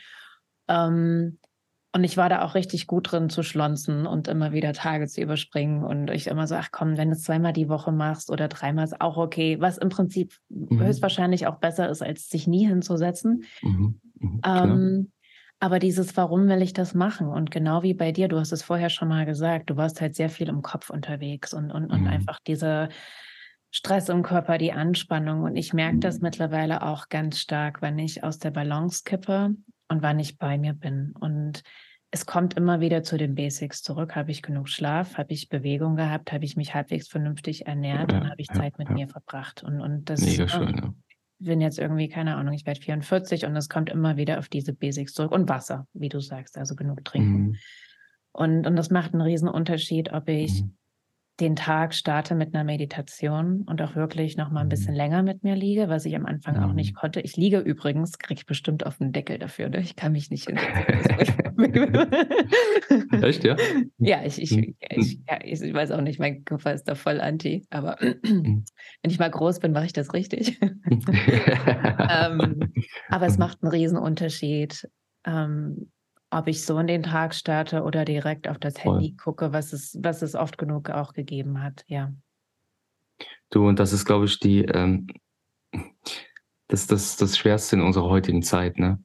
Ähm, 0.70 1.38
und 1.98 2.04
ich 2.04 2.16
war 2.16 2.30
da 2.30 2.44
auch 2.44 2.54
richtig 2.54 2.86
gut 2.86 3.12
drin 3.12 3.28
zu 3.32 3.42
schlonzen 3.42 4.06
und 4.06 4.28
immer 4.28 4.52
wieder 4.52 4.72
Tage 4.72 5.08
zu 5.08 5.20
überspringen. 5.20 5.84
Und 5.84 6.12
ich 6.12 6.28
immer 6.28 6.46
so, 6.46 6.54
ach 6.54 6.70
komm, 6.72 6.96
wenn 6.96 7.10
du 7.10 7.16
es 7.16 7.24
zweimal 7.24 7.54
die 7.54 7.70
Woche 7.70 7.92
machst 7.92 8.30
oder 8.30 8.48
dreimal 8.48 8.86
ist 8.86 9.02
auch 9.02 9.18
okay. 9.18 9.60
Was 9.62 9.80
im 9.80 9.90
Prinzip 9.90 10.36
mhm. 10.50 10.80
höchstwahrscheinlich 10.80 11.48
auch 11.48 11.56
besser 11.56 11.90
ist, 11.90 12.04
als 12.04 12.30
sich 12.30 12.46
nie 12.46 12.68
hinzusetzen. 12.68 13.46
Mhm. 13.64 14.00
Mhm, 14.20 14.42
ähm, 14.46 15.12
aber 15.60 15.80
dieses, 15.80 16.16
warum 16.16 16.48
will 16.48 16.62
ich 16.62 16.74
das 16.74 16.94
machen? 16.94 17.30
Und 17.30 17.50
genau 17.50 17.82
wie 17.82 17.96
bei 17.96 18.12
dir, 18.12 18.28
du 18.28 18.38
hast 18.38 18.52
es 18.52 18.62
vorher 18.62 18.92
schon 18.92 19.08
mal 19.08 19.26
gesagt, 19.26 19.72
du 19.72 19.76
warst 19.76 20.00
halt 20.00 20.16
sehr 20.16 20.30
viel 20.30 20.50
im 20.50 20.62
Kopf 20.62 20.92
unterwegs 20.92 21.52
und, 21.52 21.72
und, 21.72 21.90
und 21.90 22.02
mhm. 22.02 22.10
einfach 22.10 22.38
diese 22.46 22.90
Stress 23.72 24.10
im 24.10 24.22
Körper, 24.22 24.60
die 24.60 24.72
Anspannung. 24.72 25.42
Und 25.42 25.56
ich 25.56 25.74
merke 25.74 25.98
das 25.98 26.18
mhm. 26.18 26.26
mittlerweile 26.26 26.84
auch 26.84 27.10
ganz 27.10 27.40
stark, 27.40 27.82
wenn 27.82 27.98
ich 27.98 28.24
aus 28.24 28.38
der 28.38 28.52
Balance 28.52 29.02
kippe 29.04 29.56
und 29.88 30.04
wann 30.04 30.20
ich 30.20 30.38
bei 30.38 30.60
mir 30.60 30.74
bin. 30.74 31.14
Und 31.20 31.64
es 32.12 32.26
kommt 32.26 32.54
immer 32.56 32.80
wieder 32.80 33.04
zu 33.04 33.18
den 33.18 33.36
Basics 33.36 33.82
zurück. 33.82 34.16
Habe 34.16 34.32
ich 34.32 34.42
genug 34.42 34.70
Schlaf? 34.70 35.18
Habe 35.18 35.34
ich 35.34 35.50
Bewegung 35.50 35.96
gehabt? 35.96 36.32
Habe 36.32 36.46
ich 36.46 36.56
mich 36.56 36.74
halbwegs 36.74 37.08
vernünftig 37.08 37.68
ernährt? 37.68 38.12
Ja, 38.12 38.20
und 38.20 38.30
habe 38.30 38.42
ich 38.42 38.48
ja, 38.48 38.56
Zeit 38.56 38.78
mit 38.78 38.88
ja. 38.90 38.94
mir 38.94 39.08
verbracht? 39.08 39.64
Und, 39.64 39.82
und 39.82 40.10
das 40.10 40.22
Mega 40.22 40.48
schön, 40.48 40.78
ja. 40.78 40.94
bin 41.40 41.60
jetzt 41.60 41.80
irgendwie, 41.80 42.08
keine 42.08 42.36
Ahnung, 42.36 42.54
ich 42.54 42.66
werde 42.66 42.80
44 42.80 43.46
und 43.46 43.56
es 43.56 43.68
kommt 43.68 43.90
immer 43.90 44.16
wieder 44.16 44.40
auf 44.40 44.48
diese 44.48 44.74
Basics 44.74 45.14
zurück. 45.14 45.32
Und 45.32 45.50
Wasser, 45.50 45.88
wie 45.94 46.10
du 46.10 46.20
sagst, 46.22 46.58
also 46.58 46.76
genug 46.76 47.04
trinken. 47.04 47.40
Mhm. 47.40 47.56
Und, 48.32 48.68
und 48.68 48.76
das 48.76 48.90
macht 48.90 49.14
einen 49.14 49.22
riesen 49.22 49.50
Unterschied, 49.50 50.14
ob 50.14 50.30
ich 50.30 50.64
mhm 50.64 50.78
den 51.40 51.56
Tag 51.56 51.94
starte 51.94 52.34
mit 52.34 52.56
einer 52.56 52.64
Meditation 52.64 53.62
und 53.64 53.80
auch 53.82 53.96
wirklich 53.96 54.38
noch 54.38 54.50
mal 54.50 54.62
ein 54.62 54.70
bisschen 54.70 54.94
mhm. 54.94 54.98
länger 54.98 55.22
mit 55.24 55.44
mir 55.44 55.56
liege, 55.56 55.88
was 55.88 56.06
ich 56.06 56.16
am 56.16 56.26
Anfang 56.26 56.58
mhm. 56.58 56.64
auch 56.64 56.74
nicht 56.74 56.94
mhm. 56.94 57.00
konnte. 57.00 57.22
Ich 57.22 57.38
liege 57.38 57.60
übrigens, 57.60 58.18
kriege 58.18 58.40
ich 58.40 58.48
bestimmt 58.48 58.86
auf 58.86 58.98
den 58.98 59.12
Deckel 59.12 59.38
dafür. 59.38 59.70
Ne? 59.70 59.82
Ich 59.82 59.96
kann 59.96 60.14
mich 60.14 60.32
nicht 60.32 60.50
in 60.50 60.58
Echt, 63.22 63.44
ja? 63.44 63.56
Ja, 64.00 64.24
ich, 64.24 64.42
ich, 64.42 64.52
mhm. 64.52 64.76
ich, 64.90 65.20
ja, 65.30 65.40
ich, 65.44 65.62
weiß 65.62 65.92
auch 65.92 66.02
nicht, 66.02 66.20
mein 66.20 66.44
Körper 66.44 66.74
ist 66.74 66.86
da 66.86 66.96
voll 66.96 67.22
anti, 67.22 67.68
aber 67.70 67.98
wenn 68.02 68.66
ich 69.04 69.20
mal 69.20 69.30
groß 69.30 69.60
bin, 69.60 69.74
mache 69.74 69.86
ich 69.86 69.94
das 69.94 70.14
richtig. 70.14 70.60
ähm, 70.90 72.60
aber 73.10 73.28
es 73.28 73.38
macht 73.38 73.62
einen 73.62 73.72
riesen 73.72 73.98
Unterschied, 73.98 74.90
ähm, 75.26 75.92
ob 76.30 76.48
ich 76.48 76.66
so 76.66 76.78
in 76.80 76.88
den 76.88 77.04
Tag 77.04 77.34
starte 77.34 77.84
oder 77.84 78.06
direkt 78.06 78.48
auf 78.48 78.58
das 78.58 78.84
Handy 78.84 79.16
gucke, 79.16 79.54
was 79.54 79.74
es, 79.74 79.98
was 80.02 80.22
es 80.22 80.36
oft 80.36 80.58
genug 80.58 80.90
auch 80.90 81.14
gegeben 81.14 81.62
hat, 81.62 81.84
ja. 81.88 82.12
Du, 83.50 83.68
und 83.68 83.80
das 83.80 83.94
ist, 83.94 84.06
glaube 84.06 84.26
ich, 84.26 84.40
die, 84.40 84.66
ähm, 84.66 85.08
das, 86.68 86.88
das, 86.88 87.16
das 87.18 87.38
Schwerste 87.38 87.78
in 87.78 87.82
unserer 87.82 88.10
heutigen 88.10 88.44
Zeit, 88.44 88.78
ne? 88.78 89.02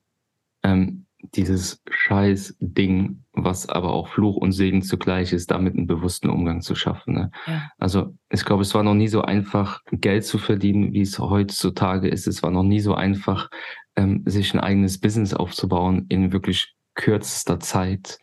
Ähm, 0.65 1.07
dieses 1.35 1.83
scheiß 1.89 2.57
Ding, 2.61 3.25
was 3.33 3.69
aber 3.69 3.93
auch 3.93 4.09
Fluch 4.09 4.37
und 4.37 4.53
Segen 4.53 4.83
zugleich 4.83 5.33
ist, 5.33 5.51
damit 5.51 5.75
einen 5.77 5.87
bewussten 5.87 6.29
Umgang 6.29 6.63
zu 6.63 6.75
schaffen. 6.75 7.15
Ne? 7.15 7.31
Ja. 7.47 7.71
Also 7.79 8.17
ich 8.29 8.45
glaube, 8.45 8.63
es 8.63 8.75
war 8.75 8.83
noch 8.83 8.95
nie 8.95 9.09
so 9.09 9.23
einfach, 9.23 9.81
Geld 9.93 10.25
zu 10.25 10.39
verdienen, 10.39 10.93
wie 10.93 11.03
es 11.03 11.19
heutzutage 11.19 12.09
ist. 12.09 12.27
Es 12.27 12.43
war 12.43 12.51
noch 12.51 12.65
nie 12.65 12.81
so 12.81 12.95
einfach, 12.95 13.51
ähm, 13.95 14.23
sich 14.27 14.53
ein 14.53 14.61
eigenes 14.61 14.99
Business 14.99 15.33
aufzubauen 15.33 16.07
in 16.09 16.33
wirklich 16.33 16.75
kürzester 16.95 17.61
Zeit, 17.61 18.19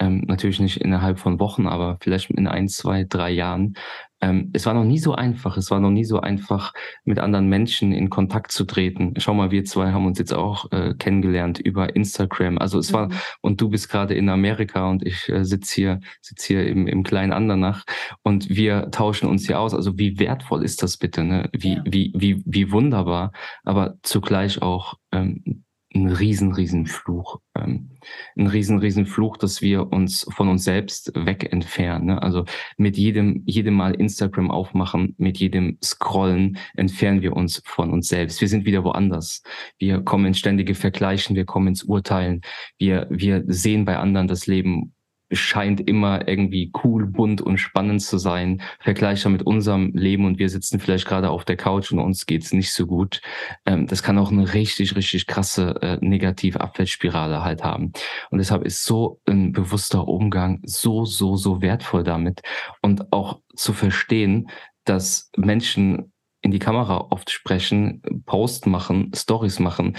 ähm, 0.00 0.24
natürlich 0.26 0.60
nicht 0.60 0.80
innerhalb 0.80 1.18
von 1.18 1.40
Wochen, 1.40 1.66
aber 1.66 1.98
vielleicht 2.00 2.30
in 2.30 2.46
ein, 2.46 2.68
zwei, 2.68 3.04
drei 3.04 3.30
Jahren. 3.30 3.74
Ähm, 4.20 4.50
es 4.52 4.66
war 4.66 4.74
noch 4.74 4.84
nie 4.84 4.98
so 4.98 5.14
einfach. 5.14 5.56
Es 5.56 5.70
war 5.70 5.80
noch 5.80 5.90
nie 5.90 6.04
so 6.04 6.20
einfach, 6.20 6.72
mit 7.04 7.18
anderen 7.18 7.48
Menschen 7.48 7.92
in 7.92 8.10
Kontakt 8.10 8.52
zu 8.52 8.64
treten. 8.64 9.14
Schau 9.18 9.34
mal, 9.34 9.50
wir 9.50 9.64
zwei 9.64 9.92
haben 9.92 10.06
uns 10.06 10.18
jetzt 10.18 10.34
auch 10.34 10.70
äh, 10.72 10.94
kennengelernt 10.94 11.58
über 11.58 11.94
Instagram. 11.94 12.58
Also 12.58 12.78
es 12.78 12.90
mhm. 12.90 12.94
war, 12.94 13.08
und 13.40 13.60
du 13.60 13.68
bist 13.70 13.88
gerade 13.88 14.14
in 14.14 14.28
Amerika 14.28 14.88
und 14.88 15.04
ich 15.04 15.28
äh, 15.28 15.44
sitze 15.44 15.74
hier, 15.74 16.00
sitz 16.20 16.44
hier 16.44 16.66
im, 16.66 16.86
im 16.86 17.02
kleinen 17.02 17.32
Andernach 17.32 17.84
und 18.22 18.48
wir 18.48 18.90
tauschen 18.90 19.28
uns 19.28 19.46
hier 19.46 19.60
aus. 19.60 19.74
Also 19.74 19.98
wie 19.98 20.18
wertvoll 20.18 20.64
ist 20.64 20.82
das 20.82 20.96
bitte? 20.96 21.24
Ne? 21.24 21.48
Wie, 21.52 21.74
ja. 21.74 21.82
wie, 21.84 22.12
wie, 22.16 22.42
wie 22.44 22.72
wunderbar, 22.72 23.32
aber 23.64 23.94
zugleich 24.02 24.62
auch 24.62 24.94
ähm, 25.12 25.64
ein 25.94 26.08
riesen, 26.08 26.52
riesen 26.52 26.86
Fluch. 26.86 27.40
Ähm, 27.54 27.90
ein 28.36 28.46
riesen, 28.46 28.78
riesen 28.78 29.06
Fluch, 29.06 29.36
dass 29.36 29.62
wir 29.62 29.90
uns 29.90 30.26
von 30.30 30.48
uns 30.48 30.64
selbst 30.64 31.12
weg 31.14 31.50
entfernen. 31.52 32.06
Ne? 32.06 32.22
Also 32.22 32.44
mit 32.76 32.96
jedem, 32.96 33.42
jedem 33.46 33.74
Mal 33.74 33.94
Instagram 33.94 34.50
aufmachen, 34.50 35.14
mit 35.18 35.38
jedem 35.38 35.78
Scrollen 35.82 36.58
entfernen 36.76 37.22
wir 37.22 37.34
uns 37.34 37.62
von 37.64 37.90
uns 37.90 38.08
selbst. 38.08 38.40
Wir 38.40 38.48
sind 38.48 38.66
wieder 38.66 38.84
woanders. 38.84 39.42
Wir 39.78 40.00
kommen 40.00 40.26
ins 40.26 40.38
ständige 40.38 40.74
Vergleichen, 40.74 41.36
wir 41.36 41.46
kommen 41.46 41.68
ins 41.68 41.84
Urteilen. 41.84 42.42
Wir, 42.76 43.06
wir 43.10 43.44
sehen 43.46 43.84
bei 43.84 43.96
anderen 43.96 44.28
das 44.28 44.46
Leben 44.46 44.92
scheint 45.32 45.80
immer 45.80 46.26
irgendwie 46.28 46.72
cool, 46.82 47.06
bunt 47.06 47.40
und 47.40 47.58
spannend 47.58 48.02
zu 48.02 48.18
sein. 48.18 48.62
Vergleich 48.80 49.24
mit 49.26 49.42
unserem 49.42 49.92
Leben 49.94 50.24
und 50.24 50.38
wir 50.38 50.48
sitzen 50.48 50.80
vielleicht 50.80 51.06
gerade 51.06 51.30
auf 51.30 51.44
der 51.44 51.56
Couch 51.56 51.92
und 51.92 51.98
uns 51.98 52.26
geht's 52.26 52.52
nicht 52.52 52.72
so 52.72 52.86
gut. 52.86 53.20
Ähm, 53.66 53.86
das 53.86 54.02
kann 54.02 54.18
auch 54.18 54.30
eine 54.30 54.54
richtig, 54.54 54.96
richtig 54.96 55.26
krasse 55.26 55.74
äh, 55.82 55.98
negative 56.00 56.60
Abwärtsspirale 56.60 57.44
halt 57.44 57.64
haben. 57.64 57.92
Und 58.30 58.38
deshalb 58.38 58.64
ist 58.64 58.84
so 58.84 59.20
ein 59.26 59.52
bewusster 59.52 60.08
Umgang 60.08 60.60
so, 60.64 61.04
so, 61.04 61.36
so 61.36 61.60
wertvoll 61.60 62.04
damit. 62.04 62.40
Und 62.80 63.12
auch 63.12 63.40
zu 63.54 63.72
verstehen, 63.72 64.48
dass 64.84 65.30
Menschen 65.36 66.12
in 66.40 66.50
die 66.50 66.58
Kamera 66.58 67.08
oft 67.10 67.30
sprechen, 67.30 68.00
Post 68.24 68.66
machen, 68.66 69.10
Stories 69.14 69.58
machen, 69.58 69.96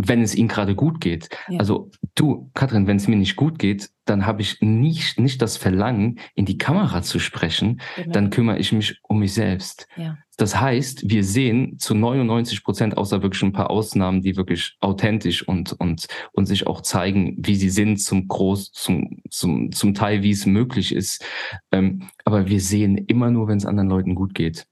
wenn 0.00 0.22
es 0.22 0.36
ihnen 0.36 0.48
gerade 0.48 0.76
gut 0.76 1.00
geht. 1.00 1.28
Ja. 1.48 1.58
Also 1.58 1.90
du, 2.14 2.50
Katrin, 2.54 2.86
wenn 2.86 2.96
es 2.96 3.08
mir 3.08 3.16
nicht 3.16 3.34
gut 3.34 3.58
geht, 3.58 3.90
dann 4.04 4.26
habe 4.26 4.42
ich 4.42 4.60
nicht, 4.60 5.18
nicht 5.18 5.42
das 5.42 5.56
Verlangen, 5.56 6.20
in 6.36 6.46
die 6.46 6.56
Kamera 6.56 7.02
zu 7.02 7.18
sprechen. 7.18 7.80
Genau. 7.96 8.12
Dann 8.12 8.30
kümmere 8.30 8.58
ich 8.58 8.72
mich 8.72 9.00
um 9.02 9.18
mich 9.18 9.34
selbst. 9.34 9.88
Ja. 9.96 10.16
Das 10.36 10.60
heißt, 10.60 11.10
wir 11.10 11.24
sehen 11.24 11.78
zu 11.80 11.96
99 11.96 12.62
Prozent, 12.62 12.96
außer 12.96 13.22
wirklich 13.22 13.42
ein 13.42 13.52
paar 13.52 13.70
Ausnahmen, 13.70 14.22
die 14.22 14.36
wirklich 14.36 14.76
authentisch 14.78 15.46
und, 15.46 15.72
und, 15.80 16.06
und 16.32 16.46
sich 16.46 16.68
auch 16.68 16.82
zeigen, 16.82 17.34
wie 17.40 17.56
sie 17.56 17.70
sind, 17.70 18.00
zum 18.00 18.28
Groß, 18.28 18.70
zum, 18.70 19.20
zum, 19.30 19.72
zum 19.72 19.94
Teil, 19.94 20.22
wie 20.22 20.30
es 20.30 20.46
möglich 20.46 20.94
ist. 20.94 21.24
Ähm, 21.72 22.08
aber 22.24 22.46
wir 22.46 22.60
sehen 22.60 22.96
immer 22.96 23.32
nur, 23.32 23.48
wenn 23.48 23.58
es 23.58 23.66
anderen 23.66 23.88
Leuten 23.88 24.14
gut 24.14 24.32
geht. 24.32 24.68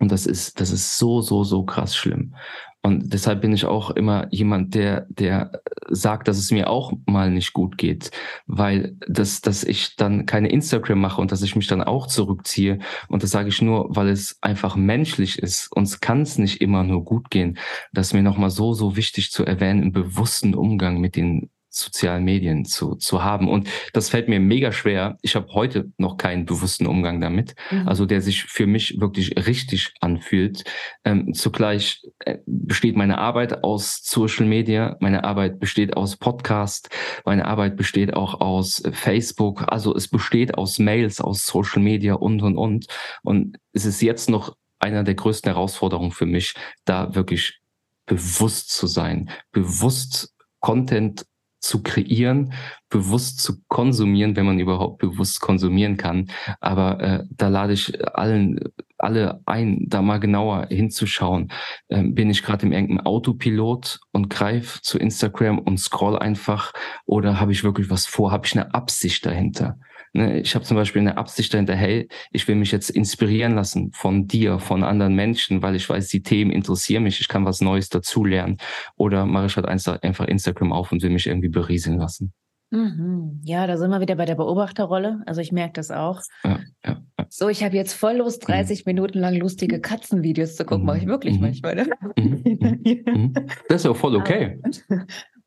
Und 0.00 0.12
das 0.12 0.26
ist, 0.26 0.60
das 0.60 0.70
ist 0.70 0.98
so, 0.98 1.20
so, 1.20 1.44
so 1.44 1.64
krass 1.64 1.96
schlimm. 1.96 2.34
Und 2.82 3.12
deshalb 3.12 3.40
bin 3.40 3.52
ich 3.52 3.64
auch 3.64 3.90
immer 3.90 4.28
jemand, 4.30 4.74
der, 4.74 5.06
der 5.10 5.62
sagt, 5.88 6.28
dass 6.28 6.38
es 6.38 6.50
mir 6.50 6.70
auch 6.70 6.92
mal 7.06 7.30
nicht 7.30 7.52
gut 7.52 7.76
geht, 7.76 8.10
weil 8.46 8.96
das, 9.08 9.40
dass 9.40 9.64
ich 9.64 9.96
dann 9.96 10.26
keine 10.26 10.48
Instagram 10.48 11.00
mache 11.00 11.20
und 11.20 11.32
dass 11.32 11.42
ich 11.42 11.56
mich 11.56 11.66
dann 11.66 11.82
auch 11.82 12.06
zurückziehe. 12.06 12.78
Und 13.08 13.22
das 13.22 13.30
sage 13.30 13.48
ich 13.48 13.60
nur, 13.60 13.94
weil 13.94 14.08
es 14.08 14.38
einfach 14.42 14.76
menschlich 14.76 15.38
ist. 15.38 15.72
Uns 15.72 16.00
kann 16.00 16.22
es 16.22 16.38
nicht 16.38 16.60
immer 16.60 16.84
nur 16.84 17.04
gut 17.04 17.30
gehen. 17.30 17.58
Das 17.92 18.08
ist 18.08 18.12
mir 18.14 18.22
nochmal 18.22 18.50
so, 18.50 18.74
so 18.74 18.96
wichtig 18.96 19.32
zu 19.32 19.44
erwähnen, 19.44 19.82
im 19.82 19.92
bewussten 19.92 20.54
Umgang 20.54 21.00
mit 21.00 21.16
den 21.16 21.50
sozialen 21.70 22.24
Medien 22.24 22.64
zu, 22.64 22.94
zu 22.94 23.22
haben. 23.22 23.48
Und 23.48 23.68
das 23.92 24.08
fällt 24.08 24.28
mir 24.28 24.40
mega 24.40 24.72
schwer. 24.72 25.18
Ich 25.22 25.36
habe 25.36 25.48
heute 25.52 25.92
noch 25.98 26.16
keinen 26.16 26.46
bewussten 26.46 26.86
Umgang 26.86 27.20
damit, 27.20 27.54
mhm. 27.70 27.86
also 27.86 28.06
der 28.06 28.20
sich 28.20 28.44
für 28.44 28.66
mich 28.66 29.00
wirklich 29.00 29.34
richtig 29.46 29.92
anfühlt. 30.00 30.64
Ähm, 31.04 31.34
zugleich 31.34 32.02
äh, 32.20 32.38
besteht 32.46 32.96
meine 32.96 33.18
Arbeit 33.18 33.64
aus 33.64 34.00
Social 34.04 34.46
Media, 34.46 34.96
meine 35.00 35.24
Arbeit 35.24 35.60
besteht 35.60 35.96
aus 35.96 36.16
Podcast, 36.16 36.88
meine 37.24 37.46
Arbeit 37.46 37.76
besteht 37.76 38.14
auch 38.14 38.40
aus 38.40 38.82
Facebook, 38.92 39.64
also 39.68 39.94
es 39.94 40.08
besteht 40.08 40.56
aus 40.56 40.78
Mails, 40.78 41.20
aus 41.20 41.46
Social 41.46 41.82
Media 41.82 42.14
und, 42.14 42.42
und, 42.42 42.56
und. 42.56 42.86
Und 43.22 43.58
es 43.72 43.84
ist 43.84 44.00
jetzt 44.00 44.30
noch 44.30 44.56
einer 44.78 45.04
der 45.04 45.14
größten 45.14 45.52
Herausforderungen 45.52 46.12
für 46.12 46.26
mich, 46.26 46.54
da 46.84 47.14
wirklich 47.14 47.60
bewusst 48.06 48.70
zu 48.70 48.86
sein, 48.86 49.30
bewusst 49.52 50.34
Content 50.60 51.24
zu 51.60 51.82
kreieren, 51.82 52.52
bewusst 52.88 53.40
zu 53.40 53.62
konsumieren, 53.68 54.36
wenn 54.36 54.46
man 54.46 54.58
überhaupt 54.58 54.98
bewusst 54.98 55.40
konsumieren 55.40 55.96
kann. 55.96 56.30
Aber 56.60 57.00
äh, 57.00 57.24
da 57.30 57.48
lade 57.48 57.72
ich 57.72 58.04
allen 58.16 58.60
alle 58.98 59.40
ein, 59.46 59.84
da 59.86 60.02
mal 60.02 60.18
genauer 60.18 60.66
hinzuschauen. 60.70 61.52
Ähm, 61.88 62.14
bin 62.14 62.30
ich 62.30 62.42
gerade 62.42 62.66
im 62.66 62.72
irgendeinem 62.72 63.06
Autopilot 63.06 64.00
und 64.12 64.28
greife 64.28 64.82
zu 64.82 64.98
Instagram 64.98 65.58
und 65.58 65.78
scroll 65.78 66.18
einfach 66.18 66.72
oder 67.06 67.40
habe 67.40 67.52
ich 67.52 67.64
wirklich 67.64 67.90
was 67.90 68.06
vor? 68.06 68.32
Habe 68.32 68.46
ich 68.46 68.54
eine 68.58 68.74
Absicht 68.74 69.24
dahinter? 69.24 69.78
Ne, 70.12 70.40
ich 70.40 70.54
habe 70.54 70.64
zum 70.64 70.76
Beispiel 70.76 71.00
eine 71.00 71.16
Absicht 71.16 71.52
dahinter, 71.52 71.74
hey, 71.74 72.08
ich 72.30 72.46
will 72.48 72.54
mich 72.54 72.72
jetzt 72.72 72.90
inspirieren 72.90 73.54
lassen 73.54 73.92
von 73.92 74.26
dir, 74.26 74.58
von 74.58 74.82
anderen 74.82 75.14
Menschen, 75.14 75.62
weil 75.62 75.76
ich 75.76 75.88
weiß, 75.88 76.08
die 76.08 76.22
Themen 76.22 76.50
interessieren 76.50 77.02
mich, 77.02 77.20
ich 77.20 77.28
kann 77.28 77.44
was 77.44 77.60
Neues 77.60 77.88
dazulernen. 77.88 78.58
Oder 78.96 79.26
mache 79.26 79.46
ich 79.46 79.56
halt 79.56 79.66
einfach 79.66 80.26
Instagram 80.26 80.72
auf 80.72 80.92
und 80.92 81.02
will 81.02 81.10
mich 81.10 81.26
irgendwie 81.26 81.48
berieseln 81.48 81.98
lassen. 81.98 82.32
Mhm. 82.70 83.40
Ja, 83.44 83.66
da 83.66 83.78
sind 83.78 83.90
wir 83.90 84.00
wieder 84.00 84.16
bei 84.16 84.26
der 84.26 84.34
Beobachterrolle. 84.34 85.22
Also 85.26 85.40
ich 85.40 85.52
merke 85.52 85.74
das 85.74 85.90
auch. 85.90 86.20
Ja, 86.44 86.60
ja, 86.84 87.02
ja. 87.18 87.26
So, 87.30 87.48
ich 87.48 87.64
habe 87.64 87.76
jetzt 87.76 87.94
voll 87.94 88.16
Lust, 88.16 88.46
30 88.46 88.84
mhm. 88.84 88.90
Minuten 88.90 89.18
lang 89.20 89.36
lustige 89.36 89.80
Katzenvideos 89.80 90.56
zu 90.56 90.64
gucken. 90.64 90.82
Mhm. 90.82 90.86
Mache 90.86 90.98
ich 90.98 91.06
wirklich 91.06 91.36
mhm. 91.36 91.40
manchmal. 91.40 91.74
Ne? 91.74 91.86
Mhm. 92.16 93.02
mhm. 93.06 93.32
Das 93.68 93.82
ist 93.82 93.84
ja 93.84 93.94
voll 93.94 94.16
okay. 94.16 94.60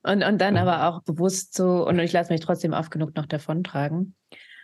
Und, 0.03 0.24
und 0.24 0.41
dann 0.41 0.57
aber 0.57 0.88
auch 0.88 1.03
bewusst 1.03 1.53
so, 1.53 1.88
und 1.88 1.99
ich 1.99 2.12
lasse 2.12 2.34
mich 2.34 2.41
trotzdem 2.41 2.74
oft 2.74 2.89
genug 2.89 3.16
noch 3.16 3.28
davontragen. 3.28 4.16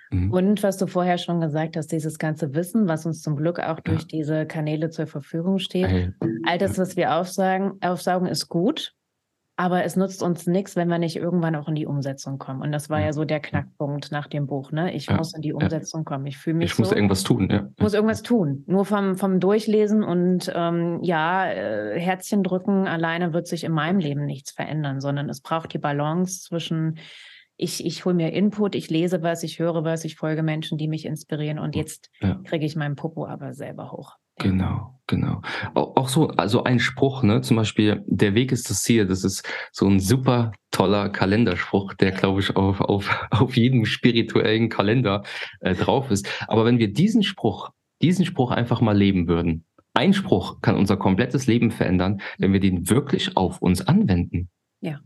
Mhm. 0.09 0.31
Und 0.31 0.63
was 0.63 0.77
du 0.77 0.87
vorher 0.87 1.17
schon 1.17 1.41
gesagt 1.41 1.75
hast, 1.77 1.91
dieses 1.91 2.17
ganze 2.17 2.53
Wissen, 2.53 2.87
was 2.87 3.05
uns 3.05 3.21
zum 3.21 3.35
Glück 3.35 3.59
auch 3.59 3.79
durch 3.79 4.01
ja. 4.01 4.07
diese 4.11 4.45
Kanäle 4.45 4.89
zur 4.89 5.07
Verfügung 5.07 5.59
steht, 5.59 5.87
hey. 5.87 6.13
all 6.45 6.57
das, 6.57 6.77
was 6.77 6.95
wir 6.95 7.15
aufsagen, 7.15 7.73
aufsaugen, 7.81 8.27
ist 8.27 8.47
gut. 8.47 8.93
Aber 9.59 9.83
es 9.83 9.95
nutzt 9.95 10.21
uns 10.21 10.45
nichts, 10.45 10.75
wenn 10.75 10.87
wir 10.87 10.99
nicht 10.99 11.15
irgendwann 11.15 11.55
auch 11.55 11.67
in 11.67 11.73
die 11.73 11.87
Umsetzung 11.87 12.37
kommen. 12.37 12.61
Und 12.61 12.71
das 12.71 12.91
war 12.91 12.99
ja, 12.99 13.07
ja 13.07 13.13
so 13.13 13.25
der 13.25 13.39
Knackpunkt 13.39 14.11
nach 14.11 14.27
dem 14.27 14.45
Buch. 14.45 14.71
Ne? 14.71 14.93
Ich 14.93 15.07
ja, 15.07 15.17
muss 15.17 15.33
in 15.33 15.41
die 15.41 15.51
Umsetzung 15.51 16.05
kommen. 16.05 16.27
Ich 16.27 16.37
fühle 16.37 16.57
mich. 16.57 16.73
Ich 16.73 16.77
muss 16.77 16.91
irgendwas 16.91 17.23
tun. 17.23 17.49
Ja. 17.49 17.67
muss 17.79 17.95
irgendwas 17.95 18.21
tun. 18.21 18.63
Nur 18.67 18.85
vom, 18.85 19.17
vom 19.17 19.39
Durchlesen 19.39 20.03
und 20.03 20.51
ähm, 20.55 20.99
ja, 21.01 21.49
äh, 21.49 21.99
Herzchen 21.99 22.43
drücken 22.43 22.87
alleine 22.87 23.33
wird 23.33 23.47
sich 23.47 23.63
in 23.63 23.71
meinem 23.71 23.97
Leben 23.97 24.25
nichts 24.25 24.51
verändern, 24.51 25.01
sondern 25.01 25.27
es 25.27 25.41
braucht 25.41 25.73
die 25.73 25.79
Balance 25.79 26.43
zwischen 26.43 26.99
ich, 27.57 27.85
ich 27.85 28.05
hole 28.05 28.15
mir 28.15 28.31
Input, 28.33 28.75
ich 28.75 28.89
lese 28.89 29.23
was, 29.23 29.43
ich 29.43 29.59
höre 29.59 29.83
was, 29.83 30.05
ich 30.05 30.15
folge 30.15 30.43
Menschen, 30.43 30.77
die 30.77 30.87
mich 30.87 31.05
inspirieren 31.05 31.59
und 31.59 31.75
jetzt 31.75 32.11
ja. 32.21 32.39
kriege 32.43 32.65
ich 32.65 32.75
meinen 32.75 32.95
Popo 32.95 33.25
aber 33.25 33.53
selber 33.53 33.91
hoch. 33.91 34.15
Genau, 34.39 34.99
genau. 35.07 35.41
Auch, 35.73 36.09
so, 36.09 36.27
also 36.27 36.63
ein 36.63 36.79
Spruch, 36.79 37.23
ne, 37.23 37.41
zum 37.41 37.57
Beispiel, 37.57 38.03
der 38.05 38.35
Weg 38.35 38.51
ist 38.51 38.69
das 38.69 38.83
Ziel, 38.83 39.07
das 39.07 39.23
ist 39.23 39.43
so 39.71 39.87
ein 39.87 39.99
super 39.99 40.51
toller 40.69 41.09
Kalenderspruch, 41.09 41.95
der, 41.95 42.11
glaube 42.11 42.41
ich, 42.41 42.55
auf, 42.55 42.79
auf, 42.81 43.27
auf 43.31 43.57
jedem 43.57 43.85
spirituellen 43.85 44.69
Kalender 44.69 45.23
äh, 45.61 45.73
drauf 45.73 46.11
ist. 46.11 46.29
Aber 46.47 46.65
wenn 46.65 46.77
wir 46.77 46.93
diesen 46.93 47.23
Spruch, 47.23 47.71
diesen 48.03 48.25
Spruch 48.25 48.51
einfach 48.51 48.79
mal 48.79 48.95
leben 48.95 49.27
würden, 49.27 49.65
ein 49.95 50.13
Spruch 50.13 50.61
kann 50.61 50.75
unser 50.75 50.97
komplettes 50.97 51.47
Leben 51.47 51.71
verändern, 51.71 52.21
wenn 52.37 52.53
wir 52.53 52.59
den 52.59 52.87
wirklich 52.91 53.35
auf 53.35 53.63
uns 53.63 53.87
anwenden. 53.87 54.49
Ja. 54.81 54.99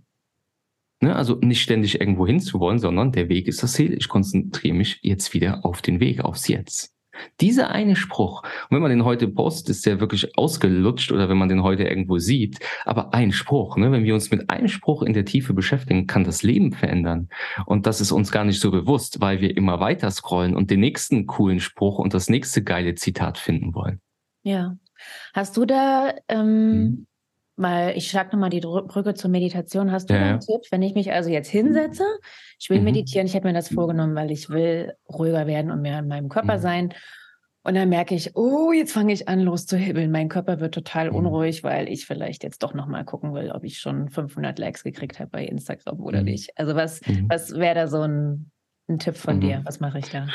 Ne, 1.04 1.16
also 1.16 1.36
nicht 1.41 1.64
ständig 1.64 1.99
irgendwo 1.99 2.28
hinzuwollen, 2.28 2.78
sondern 2.78 3.12
der 3.12 3.28
Weg 3.28 3.47
ist 3.47 3.64
das 3.64 3.74
Ziel. 3.74 3.93
Ich 3.93 4.08
konzentriere 4.08 4.76
mich 4.76 4.99
jetzt 5.02 5.34
wieder 5.34 5.66
auf 5.66 5.82
den 5.82 5.99
Weg, 5.99 6.24
aufs 6.24 6.47
Jetzt. 6.47 6.93
Dieser 7.39 7.72
eine 7.72 7.95
Spruch, 7.95 8.43
und 8.43 8.76
wenn 8.76 8.82
man 8.82 8.91
den 8.91 9.04
heute 9.04 9.28
postet, 9.28 9.70
ist 9.70 9.86
der 9.86 9.99
wirklich 9.99 10.38
ausgelutscht 10.38 11.12
oder 11.12 11.28
wenn 11.28 11.38
man 11.38 11.49
den 11.49 11.64
heute 11.64 11.84
irgendwo 11.84 12.20
sieht, 12.20 12.60
aber 12.86 13.14
ein 13.14 13.32
Spruch, 13.32 13.78
ne, 13.78 13.91
wenn 13.91 14.04
wir 14.04 14.14
uns 14.14 14.32
mit 14.32 14.49
einem 14.49 14.68
Spruch 14.68 15.02
in 15.02 15.14
der 15.14 15.26
Tiefe 15.26 15.54
beschäftigen, 15.54 16.08
kann 16.08 16.24
das 16.24 16.43
Leben 16.43 16.72
verändern. 16.72 17.30
Und 17.66 17.88
das 17.88 17.99
ist 17.99 18.12
uns 18.12 18.32
gar 18.32 18.45
nicht 18.45 18.60
so 18.60 18.72
bewusst, 18.72 19.22
weil 19.22 19.41
wir 19.41 19.58
immer 19.58 19.80
weiter 19.80 20.12
scrollen 20.12 20.56
und 20.56 20.70
den 20.70 20.80
nächsten 20.80 21.26
coolen 21.26 21.60
Spruch 21.60 21.97
und 21.97 22.14
das 22.14 22.30
nächste 22.30 22.64
geile 22.64 22.93
Zitat 22.95 23.39
finden 23.39 23.74
wollen. 23.74 24.02
Ja. 24.43 24.78
Hast 25.34 25.58
du 25.58 25.66
da 25.66 26.14
ähm, 26.28 26.84
mhm. 26.84 27.08
Weil 27.62 27.95
ich 27.95 28.09
schlage 28.09 28.30
nochmal 28.32 28.49
die 28.49 28.62
Brücke 28.62 29.14
zur 29.14 29.30
Meditation. 29.30 29.91
Hast 29.91 30.09
du 30.09 30.16
ja, 30.16 30.22
einen 30.22 30.39
Tipp, 30.39 30.62
wenn 30.72 30.82
ich 30.82 30.95
mich 30.95 31.12
also 31.12 31.30
jetzt 31.30 31.49
hinsetze, 31.49 32.03
ich 32.59 32.70
will 32.72 32.80
mhm. 32.80 32.86
meditieren, 32.86 33.28
ich 33.28 33.36
hätte 33.36 33.45
mir 33.45 33.53
das 33.53 33.70
vorgenommen, 33.72 34.16
weil 34.16 34.32
ich 34.32 34.49
will 34.49 34.93
ruhiger 35.07 35.45
werden 35.45 35.70
und 35.70 35.82
mehr 35.82 35.99
in 35.99 36.07
meinem 36.07 36.28
Körper 36.28 36.57
mhm. 36.57 36.62
sein. 36.62 36.93
Und 37.64 37.76
dann 37.76 37.89
merke 37.89 38.16
ich, 38.16 38.36
oh, 38.36 38.72
jetzt 38.72 38.93
fange 38.93 39.14
ich 39.14 39.28
an, 39.28 39.41
loszuhibbeln. 39.41 40.09
Mein 40.09 40.28
Körper 40.28 40.59
wird 40.59 40.74
total 40.74 41.12
mhm. 41.12 41.18
unruhig, 41.18 41.64
weil 41.64 41.88
ich 41.88 42.07
vielleicht 42.07 42.43
jetzt 42.43 42.64
doch 42.64 42.74
nochmal 42.74 43.05
gucken 43.05 43.36
will, 43.36 43.51
ob 43.51 43.64
ich 43.64 43.78
schon 43.78 44.09
500 44.09 44.57
Likes 44.57 44.84
gekriegt 44.84 45.20
habe 45.20 45.30
bei 45.30 45.45
Instagram 45.45 45.99
oder 45.99 46.20
mhm. 46.20 46.26
nicht. 46.26 46.57
Also 46.57 46.76
was, 46.76 47.05
mhm. 47.05 47.28
was 47.30 47.53
wäre 47.53 47.76
da 47.76 47.88
so 47.88 48.01
ein, 48.01 48.49
ein 48.89 48.97
Tipp 48.97 49.18
von 49.18 49.39
dir? 49.39 49.59
Mhm. 49.59 49.66
Was 49.66 49.80
mache 49.80 49.99
ich 49.99 50.09
da? 50.09 50.28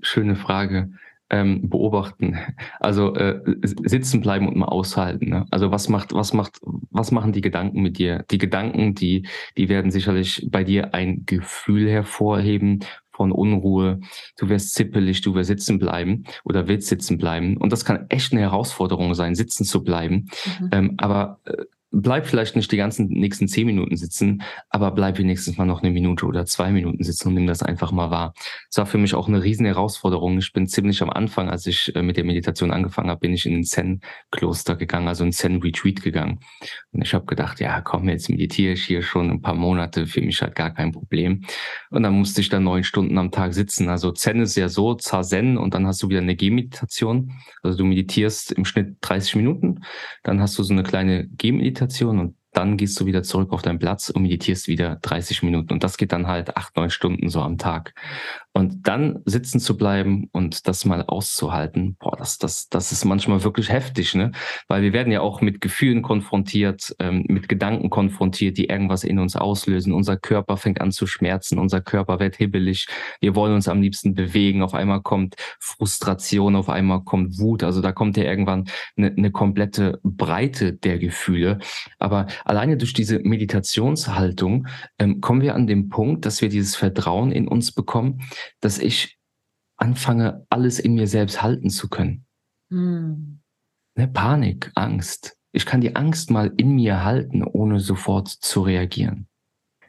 Schöne 0.00 0.34
Frage 0.34 0.90
ähm, 1.32 1.68
beobachten. 1.68 2.38
Also 2.78 3.14
äh, 3.14 3.40
sitzen 3.62 4.20
bleiben 4.20 4.46
und 4.46 4.56
mal 4.56 4.66
aushalten. 4.66 5.30
Ne? 5.30 5.46
Also 5.50 5.72
was 5.72 5.88
macht, 5.88 6.12
was 6.12 6.32
macht, 6.32 6.60
was 6.90 7.10
machen 7.10 7.32
die 7.32 7.40
Gedanken 7.40 7.82
mit 7.82 7.98
dir? 7.98 8.24
Die 8.30 8.38
Gedanken, 8.38 8.94
die, 8.94 9.26
die 9.56 9.68
werden 9.68 9.90
sicherlich 9.90 10.46
bei 10.50 10.62
dir 10.62 10.94
ein 10.94 11.24
Gefühl 11.26 11.88
hervorheben 11.88 12.84
von 13.10 13.32
Unruhe. 13.32 14.00
Du 14.36 14.48
wirst 14.50 14.74
zippelig, 14.74 15.22
du 15.22 15.34
wirst 15.34 15.48
sitzen 15.48 15.78
bleiben 15.78 16.24
oder 16.44 16.68
willst 16.68 16.88
sitzen 16.88 17.18
bleiben. 17.18 17.56
Und 17.56 17.72
das 17.72 17.84
kann 17.84 18.06
echt 18.10 18.32
eine 18.32 18.42
Herausforderung 18.42 19.14
sein, 19.14 19.34
sitzen 19.34 19.64
zu 19.64 19.82
bleiben. 19.82 20.28
Mhm. 20.60 20.68
Ähm, 20.72 20.94
aber 20.98 21.40
äh, 21.44 21.64
bleib 21.92 22.26
vielleicht 22.26 22.56
nicht 22.56 22.72
die 22.72 22.78
ganzen 22.78 23.08
nächsten 23.08 23.48
zehn 23.48 23.66
Minuten 23.66 23.96
sitzen, 23.96 24.42
aber 24.70 24.90
bleib 24.90 25.18
wenigstens 25.18 25.58
mal 25.58 25.66
noch 25.66 25.82
eine 25.82 25.90
Minute 25.90 26.26
oder 26.26 26.46
zwei 26.46 26.72
Minuten 26.72 27.04
sitzen 27.04 27.28
und 27.28 27.34
nimm 27.34 27.46
das 27.46 27.62
einfach 27.62 27.92
mal 27.92 28.10
wahr. 28.10 28.32
Das 28.70 28.78
war 28.78 28.86
für 28.86 28.98
mich 28.98 29.14
auch 29.14 29.28
eine 29.28 29.42
riesen 29.42 29.66
Herausforderung. 29.66 30.38
Ich 30.38 30.52
bin 30.52 30.66
ziemlich 30.66 31.02
am 31.02 31.10
Anfang, 31.10 31.50
als 31.50 31.66
ich 31.66 31.94
äh, 31.94 32.02
mit 32.02 32.16
der 32.16 32.24
Meditation 32.24 32.72
angefangen 32.72 33.10
habe, 33.10 33.20
bin 33.20 33.34
ich 33.34 33.44
in 33.44 33.56
ein 33.56 33.64
Zen-Kloster 33.64 34.76
gegangen, 34.76 35.06
also 35.06 35.22
ein 35.22 35.32
Zen-Retreat 35.32 36.02
gegangen. 36.02 36.40
Und 36.92 37.02
ich 37.02 37.12
habe 37.12 37.26
gedacht, 37.26 37.60
ja, 37.60 37.82
komm, 37.82 38.08
jetzt 38.08 38.30
meditiere 38.30 38.72
ich 38.72 38.84
hier 38.84 39.02
schon 39.02 39.30
ein 39.30 39.42
paar 39.42 39.54
Monate, 39.54 40.06
für 40.06 40.22
mich 40.22 40.40
halt 40.40 40.54
gar 40.54 40.70
kein 40.70 40.92
Problem. 40.92 41.44
Und 41.90 42.02
dann 42.04 42.14
musste 42.14 42.40
ich 42.40 42.48
dann 42.48 42.64
neun 42.64 42.84
Stunden 42.84 43.18
am 43.18 43.30
Tag 43.30 43.52
sitzen. 43.52 43.90
Also 43.90 44.12
Zen 44.12 44.40
ist 44.40 44.56
ja 44.56 44.70
so, 44.70 44.94
Zazen 44.94 45.58
und 45.58 45.74
dann 45.74 45.86
hast 45.86 46.02
du 46.02 46.08
wieder 46.08 46.20
eine 46.20 46.36
Gehmeditation. 46.36 47.32
Also 47.62 47.76
du 47.76 47.84
meditierst 47.84 48.52
im 48.52 48.64
Schnitt 48.64 48.96
30 49.02 49.36
Minuten, 49.36 49.82
dann 50.22 50.40
hast 50.40 50.58
du 50.58 50.62
so 50.62 50.72
eine 50.72 50.82
kleine 50.82 51.28
Gehmeditation 51.28 51.81
Meditation 51.82 52.18
und 52.18 52.36
dann 52.52 52.76
gehst 52.76 53.00
du 53.00 53.06
wieder 53.06 53.22
zurück 53.22 53.52
auf 53.52 53.62
deinen 53.62 53.78
Platz 53.78 54.10
und 54.10 54.22
meditierst 54.22 54.68
wieder 54.68 54.96
30 54.96 55.42
Minuten. 55.42 55.72
Und 55.72 55.84
das 55.84 55.96
geht 55.96 56.12
dann 56.12 56.26
halt 56.26 56.56
acht, 56.56 56.76
neun 56.76 56.90
Stunden 56.90 57.28
so 57.30 57.40
am 57.40 57.56
Tag. 57.56 57.94
Und 58.54 58.86
dann 58.86 59.20
sitzen 59.24 59.60
zu 59.60 59.78
bleiben 59.78 60.28
und 60.32 60.68
das 60.68 60.84
mal 60.84 61.02
auszuhalten, 61.06 61.96
boah, 61.98 62.16
das, 62.16 62.36
das, 62.36 62.68
das 62.68 62.92
ist 62.92 63.04
manchmal 63.06 63.42
wirklich 63.44 63.70
heftig, 63.70 64.14
ne? 64.14 64.32
Weil 64.68 64.82
wir 64.82 64.92
werden 64.92 65.10
ja 65.10 65.22
auch 65.22 65.40
mit 65.40 65.62
Gefühlen 65.62 66.02
konfrontiert, 66.02 66.94
ähm, 66.98 67.24
mit 67.28 67.48
Gedanken 67.48 67.88
konfrontiert, 67.88 68.58
die 68.58 68.66
irgendwas 68.66 69.04
in 69.04 69.18
uns 69.18 69.36
auslösen. 69.36 69.94
Unser 69.94 70.18
Körper 70.18 70.58
fängt 70.58 70.82
an 70.82 70.92
zu 70.92 71.06
schmerzen, 71.06 71.58
unser 71.58 71.80
Körper 71.80 72.20
wird 72.20 72.36
hibbelig. 72.36 72.88
Wir 73.20 73.34
wollen 73.34 73.54
uns 73.54 73.68
am 73.68 73.80
liebsten 73.80 74.14
bewegen. 74.14 74.62
Auf 74.62 74.74
einmal 74.74 75.00
kommt 75.00 75.36
Frustration, 75.58 76.54
auf 76.54 76.68
einmal 76.68 77.04
kommt 77.04 77.38
Wut. 77.38 77.62
Also 77.62 77.80
da 77.80 77.92
kommt 77.92 78.18
ja 78.18 78.24
irgendwann 78.24 78.66
eine, 78.96 79.14
eine 79.16 79.30
komplette 79.30 79.98
Breite 80.02 80.74
der 80.74 80.98
Gefühle. 80.98 81.58
Aber 81.98 82.26
alleine 82.44 82.76
durch 82.76 82.92
diese 82.92 83.18
Meditationshaltung 83.20 84.66
ähm, 84.98 85.22
kommen 85.22 85.40
wir 85.40 85.54
an 85.54 85.66
den 85.66 85.88
Punkt, 85.88 86.26
dass 86.26 86.42
wir 86.42 86.50
dieses 86.50 86.76
Vertrauen 86.76 87.32
in 87.32 87.48
uns 87.48 87.72
bekommen, 87.72 88.20
dass 88.60 88.78
ich 88.78 89.18
anfange, 89.76 90.46
alles 90.50 90.78
in 90.78 90.94
mir 90.94 91.06
selbst 91.06 91.42
halten 91.42 91.70
zu 91.70 91.88
können. 91.88 92.24
Hm. 92.70 93.40
Ne, 93.96 94.08
Panik, 94.08 94.70
Angst. 94.74 95.36
Ich 95.52 95.66
kann 95.66 95.82
die 95.82 95.96
Angst 95.96 96.30
mal 96.30 96.52
in 96.56 96.74
mir 96.74 97.04
halten, 97.04 97.44
ohne 97.44 97.78
sofort 97.80 98.28
zu 98.28 98.62
reagieren. 98.62 99.28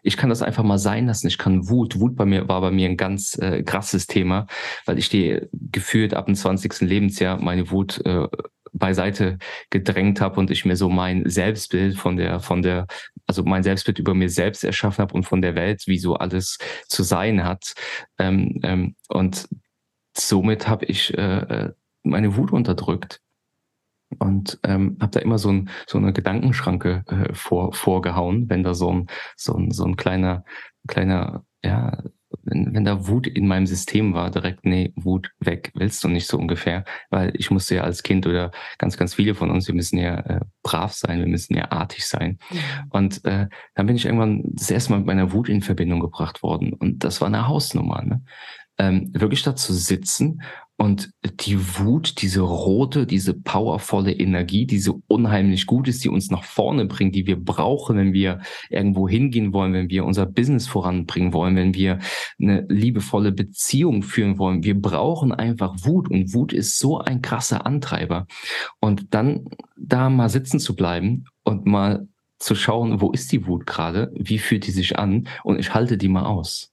Ich 0.05 0.17
kann 0.17 0.29
das 0.29 0.41
einfach 0.41 0.63
mal 0.63 0.77
sein 0.77 1.07
lassen. 1.07 1.27
Ich 1.27 1.37
kann 1.37 1.69
Wut. 1.69 1.99
Wut 1.99 2.17
bei 2.17 2.25
mir 2.25 2.49
war 2.49 2.59
bei 2.59 2.71
mir 2.71 2.89
ein 2.89 2.97
ganz 2.97 3.37
äh, 3.37 3.63
krasses 3.63 4.05
Thema, 4.05 4.47
weil 4.85 4.99
ich 4.99 5.07
die 5.07 5.39
gefühlt 5.53 6.13
ab 6.13 6.25
dem 6.25 6.35
20. 6.35 6.81
Lebensjahr 6.81 7.41
meine 7.41 7.71
Wut 7.71 8.05
äh, 8.05 8.27
beiseite 8.73 9.37
gedrängt 9.69 10.19
habe 10.19 10.39
und 10.39 10.51
ich 10.51 10.65
mir 10.65 10.75
so 10.75 10.89
mein 10.89 11.29
Selbstbild 11.29 11.95
von 11.95 12.17
der, 12.17 12.41
von 12.41 12.61
der, 12.61 12.87
also 13.27 13.43
mein 13.43 13.63
Selbstbild 13.63 13.99
über 13.99 14.13
mir 14.13 14.29
selbst 14.29 14.63
erschaffen 14.63 15.01
habe 15.01 15.13
und 15.13 15.23
von 15.23 15.41
der 15.41 15.55
Welt, 15.55 15.83
wie 15.87 15.99
so 15.99 16.15
alles 16.15 16.57
zu 16.87 17.03
sein 17.03 17.43
hat. 17.43 17.73
Ähm, 18.19 18.59
ähm, 18.63 18.95
und 19.07 19.47
somit 20.15 20.67
habe 20.67 20.85
ich 20.85 21.17
äh, 21.17 21.37
äh 21.39 21.73
meine 22.05 22.35
Wut 22.35 22.51
unterdrückt 22.51 23.21
und 24.19 24.59
ähm, 24.63 24.97
habe 25.01 25.11
da 25.11 25.19
immer 25.19 25.37
so, 25.37 25.49
ein, 25.51 25.69
so 25.87 25.97
eine 25.97 26.13
Gedankenschranke 26.13 27.03
äh, 27.07 27.33
vor, 27.33 27.73
vorgehauen, 27.73 28.49
wenn 28.49 28.63
da 28.63 28.73
so 28.73 28.91
ein, 28.91 29.07
so 29.35 29.55
ein, 29.55 29.71
so 29.71 29.85
ein 29.85 29.95
kleiner, 29.95 30.43
kleiner, 30.87 31.45
ja, 31.63 32.03
wenn, 32.43 32.73
wenn 32.73 32.85
da 32.85 33.07
Wut 33.07 33.27
in 33.27 33.47
meinem 33.47 33.67
System 33.67 34.13
war, 34.13 34.31
direkt, 34.31 34.65
nee, 34.65 34.93
Wut 34.95 35.31
weg, 35.39 35.71
willst 35.75 36.03
du 36.03 36.07
nicht 36.07 36.27
so 36.27 36.37
ungefähr, 36.37 36.83
weil 37.09 37.33
ich 37.35 37.51
musste 37.51 37.75
ja 37.75 37.83
als 37.83 38.03
Kind 38.03 38.25
oder 38.27 38.51
ganz, 38.77 38.97
ganz 38.97 39.13
viele 39.15 39.35
von 39.35 39.51
uns, 39.51 39.67
wir 39.67 39.75
müssen 39.75 39.97
ja 39.97 40.19
äh, 40.19 40.39
brav 40.63 40.93
sein, 40.93 41.19
wir 41.19 41.27
müssen 41.27 41.55
ja 41.55 41.71
artig 41.71 42.05
sein. 42.05 42.39
Mhm. 42.49 42.57
Und 42.89 43.25
äh, 43.25 43.47
dann 43.75 43.85
bin 43.85 43.95
ich 43.95 44.05
irgendwann 44.05 44.43
das 44.45 44.71
erste 44.71 44.91
Mal 44.91 44.99
mit 44.99 45.07
meiner 45.07 45.31
Wut 45.31 45.49
in 45.49 45.61
Verbindung 45.61 45.99
gebracht 45.99 46.43
worden 46.43 46.73
und 46.73 47.03
das 47.03 47.21
war 47.21 47.27
eine 47.27 47.47
Hausnummer. 47.47 48.01
Ne? 48.03 48.23
Ähm, 48.77 49.11
wirklich 49.13 49.43
da 49.43 49.55
zu 49.55 49.73
sitzen 49.73 50.41
und 50.75 51.11
die 51.23 51.77
Wut, 51.77 52.21
diese 52.21 52.41
rote, 52.41 53.05
diese 53.05 53.33
powervolle 53.35 54.11
Energie, 54.11 54.65
die 54.65 54.79
so 54.79 55.01
unheimlich 55.07 55.67
gut 55.67 55.87
ist, 55.87 56.03
die 56.03 56.09
uns 56.09 56.31
nach 56.31 56.43
vorne 56.43 56.85
bringt, 56.85 57.15
die 57.15 57.27
wir 57.27 57.37
brauchen, 57.37 57.95
wenn 57.95 58.11
wir 58.11 58.41
irgendwo 58.69 59.07
hingehen 59.07 59.53
wollen, 59.53 59.73
wenn 59.73 59.89
wir 59.89 60.03
unser 60.03 60.25
Business 60.25 60.67
voranbringen 60.67 61.31
wollen, 61.31 61.55
wenn 61.55 61.75
wir 61.75 61.99
eine 62.41 62.65
liebevolle 62.69 63.31
Beziehung 63.31 64.01
führen 64.01 64.39
wollen. 64.39 64.63
Wir 64.63 64.79
brauchen 64.79 65.31
einfach 65.31 65.75
Wut 65.83 66.09
und 66.09 66.33
Wut 66.33 66.51
ist 66.51 66.79
so 66.79 66.97
ein 66.97 67.21
krasser 67.21 67.65
Antreiber. 67.67 68.25
Und 68.79 69.13
dann 69.13 69.45
da 69.77 70.09
mal 70.09 70.29
sitzen 70.29 70.59
zu 70.59 70.75
bleiben 70.75 71.25
und 71.43 71.65
mal 71.67 72.07
zu 72.39 72.55
schauen, 72.55 72.99
wo 72.99 73.11
ist 73.11 73.31
die 73.31 73.45
Wut 73.45 73.67
gerade, 73.67 74.11
wie 74.15 74.39
fühlt 74.39 74.65
die 74.67 74.71
sich 74.71 74.97
an 74.97 75.29
und 75.43 75.59
ich 75.59 75.73
halte 75.73 75.97
die 75.97 76.09
mal 76.09 76.25
aus. 76.25 76.72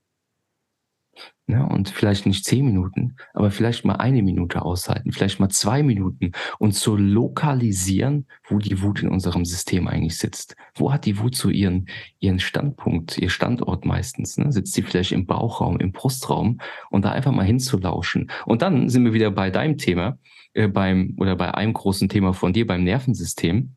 Ne? 1.51 1.67
Und 1.67 1.89
vielleicht 1.89 2.27
nicht 2.27 2.45
zehn 2.45 2.65
Minuten, 2.65 3.17
aber 3.35 3.51
vielleicht 3.51 3.85
mal 3.85 3.97
eine 3.97 4.23
Minute 4.23 4.63
aushalten, 4.63 5.11
vielleicht 5.11 5.41
mal 5.41 5.49
zwei 5.49 5.83
Minuten 5.83 6.31
und 6.61 6.73
zu 6.73 6.97
lokalisieren, 6.97 8.27
wo 8.49 8.59
die 8.59 8.81
Wut 8.83 9.03
in 9.03 9.09
unserem 9.09 9.45
System 9.45 9.89
eigentlich 9.89 10.17
sitzt. 10.17 10.55
Wo 10.75 10.93
hat 10.93 11.07
die 11.07 11.19
Wut 11.19 11.35
so 11.35 11.51
ihren, 11.51 11.89
ihren 12.21 12.39
Standpunkt, 12.39 13.19
ihr 13.19 13.31
Standort 13.31 13.85
meistens? 13.85 14.39
Ne? 14.39 14.53
Sitzt 14.53 14.75
sie 14.75 14.83
vielleicht 14.83 15.11
im 15.11 15.27
Bauchraum, 15.27 15.81
im 15.81 15.91
Brustraum 15.91 16.61
und 16.89 17.05
da 17.05 17.11
einfach 17.11 17.33
mal 17.33 17.45
hinzulauschen. 17.45 18.31
Und 18.47 18.63
dann 18.63 18.89
sind 18.89 19.05
wir 19.05 19.13
wieder 19.13 19.33
bei 19.33 19.51
deinem 19.51 19.77
Thema, 19.77 20.19
äh, 20.55 20.69
beim, 20.69 21.17
oder 21.19 21.35
bei 21.35 21.53
einem 21.53 21.73
großen 21.73 22.09
Thema 22.09 22.33
von 22.33 22.53
dir, 22.53 22.67
beim 22.67 22.85
Nervensystem 22.85 23.75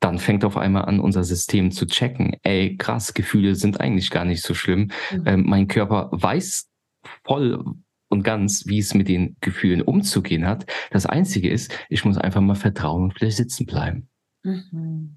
dann 0.00 0.18
fängt 0.18 0.46
auf 0.46 0.56
einmal 0.56 0.86
an, 0.86 0.98
unser 0.98 1.24
System 1.24 1.70
zu 1.70 1.86
checken. 1.86 2.34
Ey, 2.42 2.76
krass, 2.78 3.12
Gefühle 3.12 3.54
sind 3.54 3.80
eigentlich 3.80 4.10
gar 4.10 4.24
nicht 4.24 4.42
so 4.42 4.54
schlimm. 4.54 4.90
Mhm. 5.12 5.22
Ähm, 5.26 5.44
mein 5.46 5.68
Körper 5.68 6.08
weiß 6.10 6.69
voll 7.24 7.64
und 8.08 8.22
ganz, 8.24 8.66
wie 8.66 8.78
es 8.78 8.94
mit 8.94 9.08
den 9.08 9.36
Gefühlen 9.40 9.82
umzugehen 9.82 10.46
hat. 10.46 10.66
Das 10.90 11.06
Einzige 11.06 11.48
ist, 11.50 11.72
ich 11.88 12.04
muss 12.04 12.18
einfach 12.18 12.40
mal 12.40 12.56
vertrauen 12.56 13.04
und 13.04 13.14
vielleicht 13.14 13.36
sitzen 13.36 13.66
bleiben. 13.66 14.08
Mhm. 14.42 15.16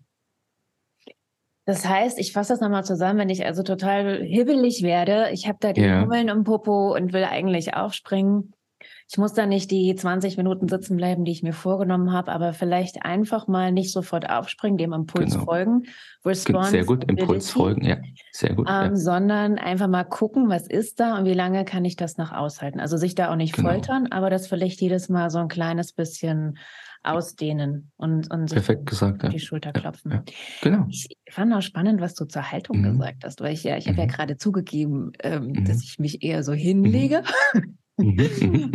Das 1.65 1.87
heißt, 1.87 2.19
ich 2.19 2.33
fasse 2.33 2.53
das 2.53 2.61
nochmal 2.61 2.83
zusammen, 2.83 3.19
wenn 3.19 3.29
ich 3.29 3.45
also 3.45 3.63
total 3.63 4.21
hibbelig 4.21 4.83
werde, 4.83 5.29
ich 5.31 5.47
habe 5.47 5.57
da 5.61 5.71
die. 5.71 5.81
Hummeln 5.89 6.27
im 6.27 6.43
Popo 6.43 6.93
und 6.93 7.13
will 7.13 7.23
eigentlich 7.23 7.73
aufspringen, 7.73 8.53
ich 9.09 9.17
muss 9.17 9.33
da 9.33 9.45
nicht 9.45 9.69
die 9.71 9.93
20 9.95 10.37
Minuten 10.37 10.67
sitzen 10.67 10.97
bleiben, 10.97 11.25
die 11.25 11.31
ich 11.31 11.43
mir 11.43 11.53
vorgenommen 11.53 12.11
habe, 12.11 12.31
aber 12.31 12.53
vielleicht 12.53 13.05
einfach 13.05 13.47
mal 13.47 13.71
nicht 13.71 13.91
sofort 13.91 14.29
aufspringen, 14.29 14.77
dem 14.77 14.93
Impuls 14.93 15.33
genau. 15.33 15.45
folgen. 15.45 15.83
Response 16.25 16.71
Sehr 16.71 16.85
gut, 16.85 17.03
Impuls 17.09 17.49
folgen, 17.49 17.83
ja. 17.83 17.97
Sehr 18.31 18.55
gut. 18.55 18.67
Ähm, 18.69 18.91
ja. 18.91 18.95
Sondern 18.95 19.57
einfach 19.57 19.87
mal 19.87 20.03
gucken, 20.03 20.49
was 20.49 20.67
ist 20.67 20.99
da 20.99 21.17
und 21.17 21.25
wie 21.25 21.33
lange 21.33 21.65
kann 21.65 21.85
ich 21.85 21.95
das 21.95 22.17
noch 22.17 22.31
aushalten. 22.31 22.79
Also 22.79 22.97
sich 22.97 23.15
da 23.15 23.31
auch 23.31 23.35
nicht 23.35 23.55
genau. 23.55 23.69
foltern, 23.69 24.07
aber 24.11 24.29
das 24.29 24.47
vielleicht 24.47 24.81
jedes 24.81 25.09
Mal 25.09 25.29
so 25.29 25.39
ein 25.39 25.47
kleines 25.47 25.93
bisschen 25.93 26.57
ausdehnen 27.03 27.91
und, 27.97 28.31
und 28.31 28.49
sich 28.49 28.55
Perfekt 28.55 28.85
gesagt, 28.85 29.23
auf 29.23 29.29
die 29.31 29.39
Schulter 29.39 29.73
klopfen. 29.73 30.11
Ja, 30.11 30.17
ja. 30.17 30.23
Genau. 30.61 30.85
Ich 30.89 31.09
fand 31.29 31.53
auch 31.53 31.61
spannend, 31.61 32.01
was 32.01 32.15
du 32.15 32.25
zur 32.25 32.51
Haltung 32.51 32.79
mhm. 32.79 32.93
gesagt 32.93 33.25
hast, 33.25 33.41
weil 33.41 33.53
ich 33.53 33.63
ja, 33.63 33.77
ich 33.77 33.85
mhm. 33.85 33.91
habe 33.91 34.01
ja 34.01 34.07
gerade 34.07 34.37
zugegeben, 34.37 35.11
ähm, 35.21 35.47
mhm. 35.47 35.65
dass 35.65 35.83
ich 35.83 35.99
mich 35.99 36.23
eher 36.23 36.43
so 36.43 36.53
hinlege. 36.53 37.23
Mhm. 37.97 38.15
Mhm, 38.15 38.27
mhm, 38.41 38.71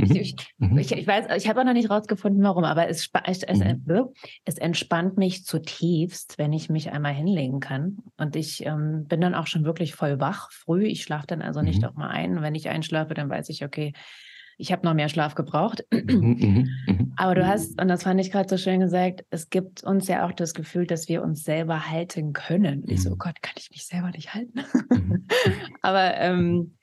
mhm, 0.58 0.78
ich, 0.78 0.92
ich, 0.92 0.98
ich, 0.98 1.06
weiß, 1.06 1.26
ich 1.36 1.48
habe 1.48 1.60
auch 1.60 1.64
noch 1.64 1.72
nicht 1.72 1.90
rausgefunden, 1.90 2.42
warum, 2.42 2.64
aber 2.64 2.88
es, 2.88 3.10
es, 3.24 3.42
es, 4.44 4.58
entspannt 4.58 5.16
mich 5.16 5.44
zutiefst, 5.44 6.38
wenn 6.38 6.52
ich 6.52 6.70
mich 6.70 6.92
einmal 6.92 7.14
hinlegen 7.14 7.60
kann. 7.60 7.98
Und 8.16 8.36
ich 8.36 8.64
ähm, 8.64 9.06
bin 9.08 9.20
dann 9.20 9.34
auch 9.34 9.46
schon 9.46 9.64
wirklich 9.64 9.94
voll 9.94 10.20
wach 10.20 10.50
früh. 10.52 10.84
Ich 10.84 11.02
schlafe 11.02 11.26
dann 11.26 11.42
also 11.42 11.62
nicht 11.62 11.84
auch 11.84 11.94
mal 11.94 12.08
ein. 12.08 12.42
wenn 12.42 12.54
ich 12.54 12.68
einschlafe, 12.68 13.14
dann 13.14 13.28
weiß 13.28 13.48
ich, 13.48 13.64
okay, 13.64 13.92
ich 14.60 14.72
habe 14.72 14.84
noch 14.84 14.94
mehr 14.94 15.08
Schlaf 15.08 15.34
gebraucht. 15.34 15.84
aber 17.16 17.34
du 17.34 17.46
hast, 17.46 17.80
und 17.80 17.88
das 17.88 18.02
fand 18.02 18.20
ich 18.20 18.30
gerade 18.32 18.48
so 18.48 18.56
schön 18.56 18.80
gesagt, 18.80 19.24
es 19.30 19.50
gibt 19.50 19.84
uns 19.84 20.08
ja 20.08 20.26
auch 20.26 20.32
das 20.32 20.52
Gefühl, 20.52 20.86
dass 20.86 21.08
wir 21.08 21.22
uns 21.22 21.44
selber 21.44 21.88
halten 21.88 22.32
können. 22.32 22.84
Ich 22.88 23.04
so, 23.04 23.12
oh 23.12 23.16
Gott, 23.16 23.40
kann 23.40 23.54
ich 23.56 23.70
mich 23.70 23.86
selber 23.86 24.10
nicht 24.10 24.34
halten? 24.34 24.60
aber 25.82 26.16
ähm, 26.16 26.76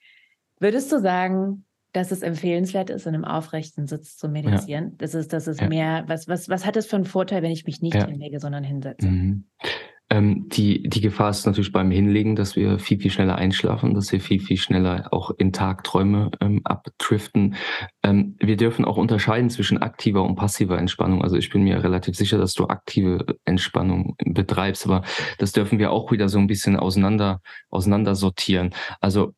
würdest 0.59 0.91
du 0.91 0.99
sagen, 0.99 1.64
dass 1.95 2.11
es 2.11 2.21
empfehlenswert 2.21 2.89
ist, 2.89 3.05
in 3.07 3.15
einem 3.15 3.25
aufrechten 3.25 3.87
Sitz 3.87 4.17
zu 4.17 4.27
meditieren. 4.27 4.85
Ja. 4.85 4.93
Das 4.97 5.15
ist, 5.15 5.31
das 5.31 5.47
ist 5.47 5.61
ja. 5.61 5.67
mehr, 5.67 6.03
was, 6.07 6.27
was, 6.27 6.49
was 6.49 6.65
hat 6.65 6.75
es 6.75 6.85
für 6.85 6.97
einen 6.97 7.05
Vorteil, 7.05 7.41
wenn 7.41 7.51
ich 7.51 7.65
mich 7.65 7.81
nicht 7.81 7.95
ja. 7.95 8.05
hinlege, 8.05 8.39
sondern 8.39 8.63
hinsetze? 8.63 9.07
Mhm. 9.07 9.45
Ähm, 10.11 10.49
die, 10.49 10.83
die 10.87 11.01
Gefahr 11.01 11.31
ist 11.31 11.47
natürlich 11.47 11.71
beim 11.71 11.89
Hinlegen, 11.89 12.35
dass 12.35 12.55
wir 12.55 12.77
viel, 12.77 12.99
viel 12.99 13.09
schneller 13.09 13.35
einschlafen, 13.35 13.95
dass 13.95 14.11
wir 14.11 14.21
viel, 14.21 14.39
viel 14.39 14.57
schneller 14.57 15.07
auch 15.11 15.31
in 15.37 15.51
Tagträume 15.51 16.29
ähm, 16.41 16.61
abdriften. 16.63 17.55
Ähm, 18.03 18.35
wir 18.39 18.55
dürfen 18.55 18.85
auch 18.85 18.97
unterscheiden 18.97 19.49
zwischen 19.49 19.79
aktiver 19.81 20.23
und 20.23 20.35
passiver 20.35 20.77
Entspannung. 20.77 21.23
Also 21.23 21.37
ich 21.37 21.49
bin 21.49 21.63
mir 21.63 21.83
relativ 21.83 22.15
sicher, 22.15 22.37
dass 22.37 22.53
du 22.53 22.65
aktive 22.67 23.25
Entspannung 23.45 24.15
betreibst, 24.23 24.85
aber 24.85 25.01
das 25.39 25.53
dürfen 25.53 25.79
wir 25.79 25.91
auch 25.91 26.11
wieder 26.11 26.29
so 26.29 26.37
ein 26.37 26.47
bisschen 26.47 26.75
auseinander, 26.75 27.41
auseinander 27.71 28.13
sortieren. 28.13 28.75
Also 28.99 29.33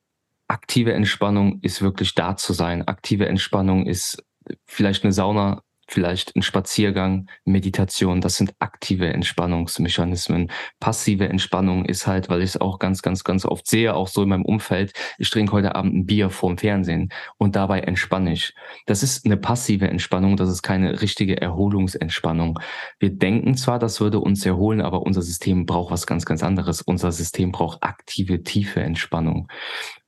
aktive 0.47 0.93
Entspannung 0.93 1.59
ist 1.61 1.81
wirklich 1.81 2.15
da 2.15 2.37
zu 2.37 2.53
sein. 2.53 2.87
Aktive 2.87 3.27
Entspannung 3.27 3.85
ist 3.85 4.23
vielleicht 4.65 5.03
eine 5.03 5.11
Sauna 5.11 5.63
vielleicht 5.89 6.35
ein 6.35 6.41
Spaziergang, 6.41 7.29
Meditation, 7.45 8.21
das 8.21 8.35
sind 8.35 8.53
aktive 8.59 9.07
Entspannungsmechanismen. 9.07 10.51
Passive 10.79 11.27
Entspannung 11.29 11.85
ist 11.85 12.07
halt, 12.07 12.29
weil 12.29 12.41
ich 12.41 12.51
es 12.51 12.61
auch 12.61 12.79
ganz, 12.79 13.01
ganz, 13.01 13.23
ganz 13.23 13.45
oft 13.45 13.67
sehe, 13.67 13.95
auch 13.95 14.07
so 14.07 14.23
in 14.23 14.29
meinem 14.29 14.45
Umfeld, 14.45 14.93
ich 15.17 15.29
trinke 15.29 15.53
heute 15.53 15.75
Abend 15.75 15.95
ein 15.95 16.05
Bier 16.05 16.29
vorm 16.29 16.57
Fernsehen 16.57 17.09
und 17.37 17.55
dabei 17.55 17.79
entspanne 17.81 18.33
ich. 18.33 18.53
Das 18.85 19.01
ist 19.01 19.25
eine 19.25 19.37
passive 19.37 19.87
Entspannung, 19.87 20.35
das 20.35 20.49
ist 20.49 20.61
keine 20.61 21.01
richtige 21.01 21.39
Erholungsentspannung. 21.41 22.59
Wir 22.99 23.09
denken 23.11 23.55
zwar, 23.55 23.79
das 23.79 24.01
würde 24.01 24.19
uns 24.19 24.45
erholen, 24.45 24.81
aber 24.81 25.01
unser 25.03 25.21
System 25.21 25.65
braucht 25.65 25.91
was 25.91 26.05
ganz, 26.05 26.25
ganz 26.25 26.43
anderes. 26.43 26.81
Unser 26.81 27.11
System 27.11 27.51
braucht 27.51 27.81
aktive, 27.81 28.43
tiefe 28.43 28.81
Entspannung. 28.81 29.47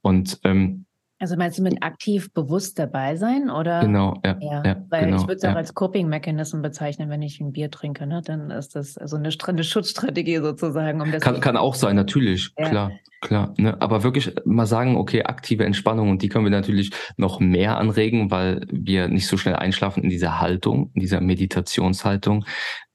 Und 0.01 0.39
ähm, 0.43 0.85
also 1.21 1.35
meinst 1.35 1.59
du 1.59 1.63
mit 1.63 1.83
aktiv 1.83 2.33
bewusst 2.33 2.79
dabei 2.79 3.17
sein 3.17 3.49
oder? 3.49 3.81
Genau, 3.81 4.17
ja. 4.25 4.37
ja, 4.39 4.63
ja 4.63 4.85
weil 4.89 5.05
genau, 5.05 5.17
ich 5.17 5.23
würde 5.23 5.35
es 5.35 5.43
auch 5.43 5.55
als 5.55 5.73
Coping-Mechanism 5.73 6.61
bezeichnen, 6.61 7.09
wenn 7.09 7.21
ich 7.21 7.41
ein 7.41 7.51
Bier 7.51 7.69
trinke, 7.69 8.07
ne? 8.07 8.21
dann 8.23 8.51
ist 8.51 8.75
das 8.75 8.97
also 8.97 9.17
eine, 9.17 9.29
eine 9.47 9.63
Schutzstrategie 9.65 10.37
sozusagen. 10.37 11.01
Um 11.01 11.11
das 11.11 11.21
kann, 11.21 11.41
kann 11.41 11.57
auch 11.57 11.75
sein, 11.75 11.97
natürlich, 11.97 12.53
ja. 12.57 12.69
klar, 12.69 12.91
klar. 13.21 13.53
Ne? 13.57 13.79
Aber 13.81 14.03
wirklich 14.03 14.33
mal 14.45 14.65
sagen, 14.65 14.97
okay, 14.97 15.23
aktive 15.23 15.65
Entspannung 15.65 16.09
und 16.09 16.21
die 16.21 16.29
können 16.29 16.45
wir 16.45 16.51
natürlich 16.51 16.91
noch 17.17 17.39
mehr 17.39 17.77
anregen, 17.77 18.31
weil 18.31 18.65
wir 18.71 19.07
nicht 19.07 19.27
so 19.27 19.37
schnell 19.37 19.55
einschlafen 19.55 20.03
in 20.03 20.09
dieser 20.09 20.39
Haltung, 20.39 20.91
in 20.93 21.01
dieser 21.01 21.21
Meditationshaltung. 21.21 22.45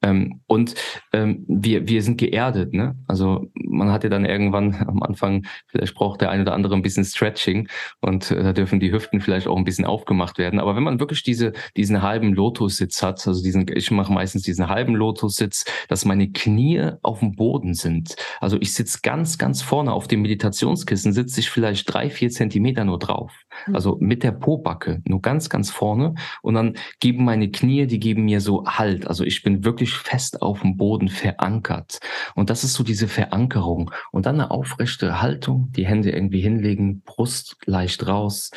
Ähm, 0.05 0.43
und 0.47 0.75
ähm, 1.13 1.45
wir, 1.49 1.89
wir 1.89 2.03
sind 2.03 2.19
geerdet, 2.19 2.75
ne? 2.75 2.95
Also 3.09 3.51
man 3.55 3.91
hat 3.91 4.05
ja 4.05 4.11
dann 4.11 4.27
irgendwann 4.27 4.75
am 4.87 5.03
Anfang, 5.03 5.47
vielleicht 5.69 5.95
braucht 5.95 6.21
der 6.21 6.31
eine 6.31 6.43
oder 6.43 6.53
andere 6.53 6.75
ein 6.75 6.83
bisschen 6.83 7.05
Stretching 7.05 7.69
und 8.01 8.31
äh, 8.31 8.43
da 8.43 8.53
dürfen 8.53 8.81
die 8.81 8.93
Hüften 8.93 9.21
vielleicht 9.21 9.47
auch 9.47 9.57
ein 9.57 9.65
bisschen 9.65 9.87
aufgemacht 9.87 10.37
werden. 10.37 10.61
Aber 10.61 10.77
wenn 10.77 10.83
man 10.83 11.01
wirklich 11.01 11.23
diese, 11.23 11.53
diesen 11.77 12.03
halben 12.03 12.35
Lotussitz 12.35 13.03
hat, 13.03 13.27
also 13.27 13.43
diesen, 13.43 13.67
ich 13.75 13.91
mache 13.91 14.13
meistens 14.13 14.43
diesen 14.43 14.69
halben 14.69 14.95
Lotussitz, 14.95 15.65
dass 15.89 16.05
meine 16.05 16.31
Knie 16.31 16.91
auf 17.03 17.21
dem 17.21 17.35
Boden 17.35 17.73
sind. 17.73 18.15
Also 18.41 18.59
ich 18.61 18.75
sitze 18.75 18.99
ganz, 19.03 19.39
ganz 19.39 19.63
vorne 19.63 19.93
auf 19.93 20.07
dem 20.07 20.14
Meditationskissen, 20.17 21.13
sitze 21.13 21.41
ich 21.41 21.51
vielleicht 21.51 21.93
drei, 21.93 22.11
vier 22.11 22.31
Zentimeter 22.31 22.85
nur 22.85 22.99
drauf. 22.99 23.33
Mhm. 23.67 23.75
Also 23.75 23.97
mit 24.01 24.23
der 24.23 24.33
Pobacke, 24.33 25.03
nur 25.07 25.23
ganz, 25.23 25.49
ganz 25.49 25.71
vorne. 25.71 26.15
Und 26.43 26.55
dann 26.55 26.75
geben 27.01 27.25
meine 27.25 27.51
Knie, 27.51 27.87
die 27.87 27.99
geben 27.99 28.25
mir 28.25 28.41
so 28.41 28.65
Halt. 28.67 29.07
Also 29.07 29.25
ich 29.25 29.43
bin 29.43 29.65
wirklich 29.65 29.95
fest 29.95 30.43
auf 30.43 30.63
dem 30.63 30.77
Boden 30.77 31.09
verankert. 31.09 31.99
Und 32.35 32.51
das 32.51 32.65
ist 32.65 32.75
so 32.75 32.85
diese 32.85 33.09
Verankerung. 33.09 33.91
Und 34.13 34.27
dann 34.27 34.37
eine 34.37 34.51
aufrechte 34.51 35.21
Haltung, 35.21 35.71
die 35.73 35.87
Hände 35.87 36.11
irgendwie 36.11 36.41
hinlegen, 36.41 37.03
Brust 37.03 37.57
leicht 37.67 38.07
raus, 38.07 38.51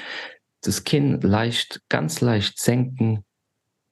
das 0.62 0.84
Kinn 0.84 1.20
leicht, 1.22 1.82
ganz 1.89 2.22
leicht 2.22 2.60
senken, 2.60 3.24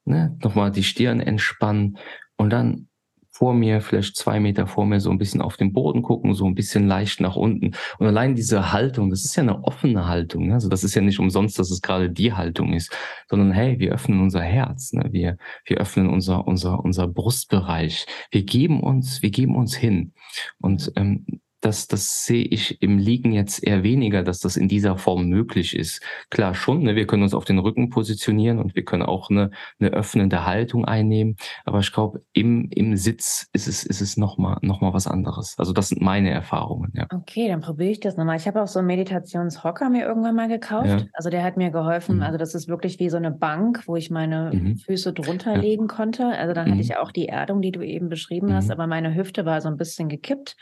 ne? 0.06 0.38
nochmal 0.42 0.72
die 0.72 0.84
Stirn 0.84 1.20
entspannen 1.20 1.98
und 2.38 2.52
dann 2.52 2.88
vor 3.36 3.54
mir, 3.54 3.82
vielleicht 3.82 4.16
zwei 4.16 4.40
Meter 4.40 4.66
vor 4.66 4.86
mir, 4.86 5.02
so 5.02 5.10
ein 5.10 5.18
bisschen 5.18 5.42
auf 5.42 5.58
den 5.58 5.74
Boden 5.74 6.02
gucken, 6.04 6.34
so 6.34 6.46
ein 6.46 6.56
bisschen 6.56 6.88
leicht 6.88 7.20
nach 7.20 7.36
unten. 7.36 7.76
Und 8.00 8.08
allein 8.08 8.34
diese 8.34 8.72
Haltung, 8.72 9.10
das 9.10 9.26
ist 9.26 9.36
ja 9.36 9.44
eine 9.44 9.62
offene 9.66 10.08
Haltung. 10.08 10.48
Ne? 10.48 10.54
Also 10.54 10.70
das 10.70 10.86
ist 10.86 10.96
ja 10.96 11.02
nicht 11.02 11.20
umsonst, 11.20 11.60
dass 11.60 11.70
es 11.70 11.82
gerade 11.82 12.10
die 12.10 12.32
Haltung 12.32 12.72
ist, 12.72 12.96
sondern 13.30 13.52
hey, 13.52 13.78
wir 13.78 13.92
öffnen 13.92 14.22
unser 14.22 14.40
Herz, 14.40 14.94
ne? 14.94 15.10
wir, 15.12 15.36
wir 15.66 15.78
öffnen 15.78 16.08
unser, 16.10 16.48
unser, 16.48 16.80
unser 16.80 17.10
Brustbereich. 17.10 18.06
Wir 18.32 18.44
geben 18.44 18.80
uns, 18.80 19.22
wir 19.22 19.32
geben 19.32 19.58
uns 19.58 19.76
hin. 19.76 20.14
Und 20.62 20.94
ähm, 20.96 21.26
das, 21.62 21.88
das 21.88 22.26
sehe 22.26 22.44
ich 22.44 22.82
im 22.82 22.98
Liegen 22.98 23.32
jetzt 23.32 23.66
eher 23.66 23.84
weniger, 23.84 24.24
dass 24.24 24.40
das 24.40 24.56
in 24.58 24.68
dieser 24.68 24.98
Form 24.98 25.28
möglich 25.28 25.76
ist. 25.76 26.02
Klar 26.30 26.54
schon, 26.54 26.84
ne, 26.84 26.96
wir 26.96 27.08
können 27.08 27.24
uns 27.24 27.34
auf 27.34 27.46
den 27.46 27.60
Rücken 27.60 27.90
positionieren 27.90 28.60
und 28.60 28.76
wir 28.76 28.86
können 28.86 29.04
auch 29.04 29.30
eine, 29.30 29.52
eine 29.80 29.90
öffnende 29.92 30.46
Haltung 30.46 30.86
einnehmen. 30.86 31.38
Aber 31.64 31.80
ich 31.80 31.92
glaube, 31.92 32.24
im, 32.34 32.70
im 32.72 32.96
Sitz 32.96 33.48
ist 33.54 33.68
es, 33.68 33.84
ist 33.84 34.02
es 34.02 34.18
nochmal 34.18 34.58
noch 34.62 34.82
mal 34.82 34.94
was 34.94 35.08
anderes. 35.08 35.56
Also 35.58 35.74
das 35.74 35.90
sind 35.90 36.02
meine 36.02 36.30
Erfahrungen. 36.30 36.92
Ja. 36.94 37.08
Okay, 37.14 37.48
dann 37.48 37.62
probiere 37.62 37.92
ich 37.92 38.00
das 38.00 38.16
nochmal. 38.18 38.38
Ich 38.38 38.48
habe 38.48 38.62
auch 38.62 38.68
so 38.68 38.80
einen 38.80 38.88
Meditationshocker 38.88 39.90
mir 39.90 40.06
irgendwann 40.06 40.36
mal 40.36 40.48
gekauft. 40.48 40.88
Ja. 40.88 41.06
Also 41.14 41.30
der 41.30 41.44
hat 41.44 41.58
mir 41.58 41.72
geholfen. 41.72 42.18
Mhm. 42.18 42.24
Also 42.24 42.38
das 42.38 42.54
ist 42.54 42.68
wirklich 42.68 43.00
wie 43.00 43.10
so 43.10 43.18
eine 43.18 43.32
Bank, 43.32 43.84
wo 43.88 43.96
ich 43.96 44.12
meine 44.12 44.52
mhm. 44.54 44.78
Füße 44.78 45.14
drunter 45.14 45.56
ja. 45.56 45.62
legen 45.62 45.88
konnte. 45.88 46.28
Also 46.28 46.54
dann 46.54 46.68
mhm. 46.68 46.72
hatte 46.74 46.82
ich 46.82 46.98
auch 46.98 47.12
die 47.12 47.28
Erdung, 47.28 47.62
die 47.62 47.72
du 47.72 47.82
eben 47.82 48.10
beschrieben 48.10 48.54
hast, 48.54 48.66
mhm. 48.66 48.72
aber 48.72 48.88
meine 48.88 49.16
Hüfte 49.16 49.46
war 49.46 49.62
so 49.62 49.70
ein 49.70 49.78
bisschen 49.78 50.10
gekippt. 50.10 50.56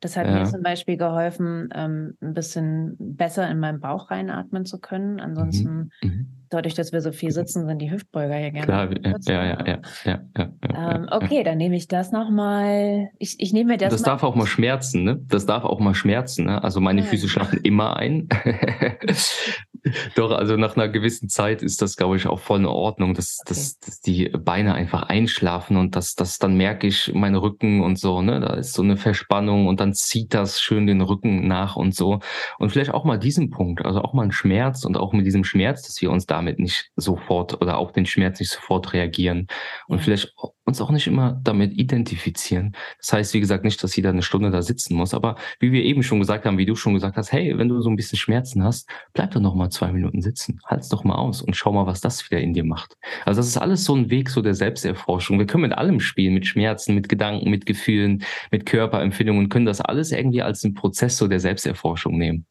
Das 0.00 0.16
hat 0.16 0.26
ja. 0.26 0.38
mir 0.38 0.44
zum 0.46 0.62
Beispiel 0.62 0.96
geholfen, 0.96 1.68
ähm, 1.74 2.16
ein 2.22 2.32
bisschen 2.32 2.96
besser 2.98 3.50
in 3.50 3.60
meinen 3.60 3.80
Bauch 3.80 4.10
reinatmen 4.10 4.64
zu 4.64 4.80
können. 4.80 5.20
Ansonsten, 5.20 5.90
mhm. 6.02 6.08
mhm. 6.08 6.26
dadurch, 6.48 6.74
dass 6.74 6.92
wir 6.92 7.02
so 7.02 7.12
viel 7.12 7.30
sitzen, 7.32 7.66
sind 7.66 7.80
die 7.80 7.90
Hüftbeuger 7.90 8.38
ja 8.38 8.48
gerne. 8.48 8.66
Klar, 8.66 8.88
ja, 9.28 9.44
ja, 9.44 9.66
ja, 9.66 9.80
ja, 10.04 10.20
ja, 10.38 10.94
ähm, 10.94 11.08
Okay, 11.10 11.42
dann 11.44 11.58
nehme 11.58 11.76
ich 11.76 11.86
das 11.86 12.12
nochmal. 12.12 13.10
Ich, 13.18 13.36
ich 13.38 13.52
nehme 13.52 13.72
mir 13.72 13.76
das. 13.76 13.90
Das 13.92 14.02
darf 14.02 14.22
auch 14.22 14.34
mal 14.34 14.46
schmerzen, 14.46 15.04
ne? 15.04 15.20
Das 15.28 15.44
darf 15.44 15.64
auch 15.64 15.80
mal 15.80 15.94
schmerzen, 15.94 16.46
ne? 16.46 16.64
Also 16.64 16.80
meine 16.80 17.02
Füße 17.02 17.28
schlafen 17.28 17.60
immer 17.62 17.96
ein. 17.96 18.28
Doch, 20.14 20.30
also 20.30 20.56
nach 20.56 20.76
einer 20.76 20.88
gewissen 20.88 21.28
Zeit 21.28 21.62
ist 21.62 21.82
das, 21.82 21.96
glaube 21.96 22.16
ich, 22.16 22.26
auch 22.26 22.40
voll 22.40 22.60
in 22.60 22.66
Ordnung, 22.66 23.14
dass, 23.14 23.38
okay. 23.40 23.48
dass, 23.48 23.78
dass 23.80 24.00
die 24.00 24.28
Beine 24.28 24.74
einfach 24.74 25.04
einschlafen 25.04 25.76
und 25.76 25.96
dass, 25.96 26.14
dass 26.14 26.38
dann 26.38 26.56
merke 26.56 26.86
ich 26.86 27.12
meine 27.14 27.42
Rücken 27.42 27.80
und 27.80 27.98
so, 27.98 28.22
ne? 28.22 28.40
Da 28.40 28.54
ist 28.54 28.74
so 28.74 28.82
eine 28.82 28.96
Verspannung 28.96 29.66
und 29.66 29.80
dann 29.80 29.94
zieht 29.94 30.34
das 30.34 30.60
schön 30.60 30.86
den 30.86 31.00
Rücken 31.00 31.46
nach 31.46 31.76
und 31.76 31.94
so. 31.94 32.20
Und 32.58 32.70
vielleicht 32.70 32.92
auch 32.92 33.04
mal 33.04 33.18
diesen 33.18 33.50
Punkt, 33.50 33.84
also 33.84 34.02
auch 34.02 34.12
mal 34.12 34.24
ein 34.24 34.32
Schmerz 34.32 34.84
und 34.84 34.96
auch 34.96 35.12
mit 35.12 35.26
diesem 35.26 35.44
Schmerz, 35.44 35.82
dass 35.82 36.00
wir 36.00 36.10
uns 36.10 36.26
damit 36.26 36.58
nicht 36.58 36.90
sofort 36.96 37.60
oder 37.60 37.78
auch 37.78 37.90
den 37.90 38.06
Schmerz 38.06 38.40
nicht 38.40 38.50
sofort 38.50 38.92
reagieren 38.92 39.46
und 39.88 39.98
ja. 39.98 40.04
vielleicht 40.04 40.34
uns 40.70 40.80
auch 40.80 40.90
nicht 40.90 41.06
immer 41.06 41.38
damit 41.44 41.76
identifizieren. 41.76 42.74
Das 42.98 43.12
heißt, 43.12 43.34
wie 43.34 43.40
gesagt, 43.40 43.64
nicht, 43.64 43.82
dass 43.82 43.94
jeder 43.96 44.10
eine 44.10 44.22
Stunde 44.22 44.50
da 44.50 44.62
sitzen 44.62 44.94
muss, 44.94 45.12
aber 45.14 45.36
wie 45.58 45.72
wir 45.72 45.84
eben 45.84 46.02
schon 46.02 46.20
gesagt 46.20 46.46
haben, 46.46 46.58
wie 46.58 46.66
du 46.66 46.76
schon 46.76 46.94
gesagt 46.94 47.16
hast, 47.16 47.32
hey, 47.32 47.58
wenn 47.58 47.68
du 47.68 47.80
so 47.80 47.90
ein 47.90 47.96
bisschen 47.96 48.18
Schmerzen 48.18 48.64
hast, 48.64 48.88
bleib 49.12 49.32
doch 49.32 49.40
noch 49.40 49.54
mal 49.54 49.70
zwei 49.70 49.92
Minuten 49.92 50.22
sitzen, 50.22 50.60
halt's 50.64 50.88
doch 50.88 51.04
mal 51.04 51.16
aus 51.16 51.42
und 51.42 51.56
schau 51.56 51.72
mal, 51.72 51.86
was 51.86 52.00
das 52.00 52.30
wieder 52.30 52.40
in 52.40 52.54
dir 52.54 52.64
macht. 52.64 52.96
Also 53.26 53.40
das 53.40 53.48
ist 53.48 53.58
alles 53.58 53.84
so 53.84 53.94
ein 53.94 54.10
Weg 54.10 54.30
so 54.30 54.40
der 54.40 54.54
Selbsterforschung. 54.54 55.38
Wir 55.38 55.46
können 55.46 55.62
mit 55.62 55.72
allem 55.72 56.00
spielen, 56.00 56.34
mit 56.34 56.46
Schmerzen, 56.46 56.94
mit 56.94 57.08
Gedanken, 57.08 57.50
mit 57.50 57.66
Gefühlen, 57.66 58.22
mit 58.50 58.64
Körperempfindungen, 58.64 59.48
können 59.48 59.66
das 59.66 59.80
alles 59.80 60.12
irgendwie 60.12 60.42
als 60.42 60.64
einen 60.64 60.74
Prozess 60.74 61.16
so 61.16 61.26
der 61.28 61.40
Selbsterforschung 61.40 62.16
nehmen. 62.16 62.46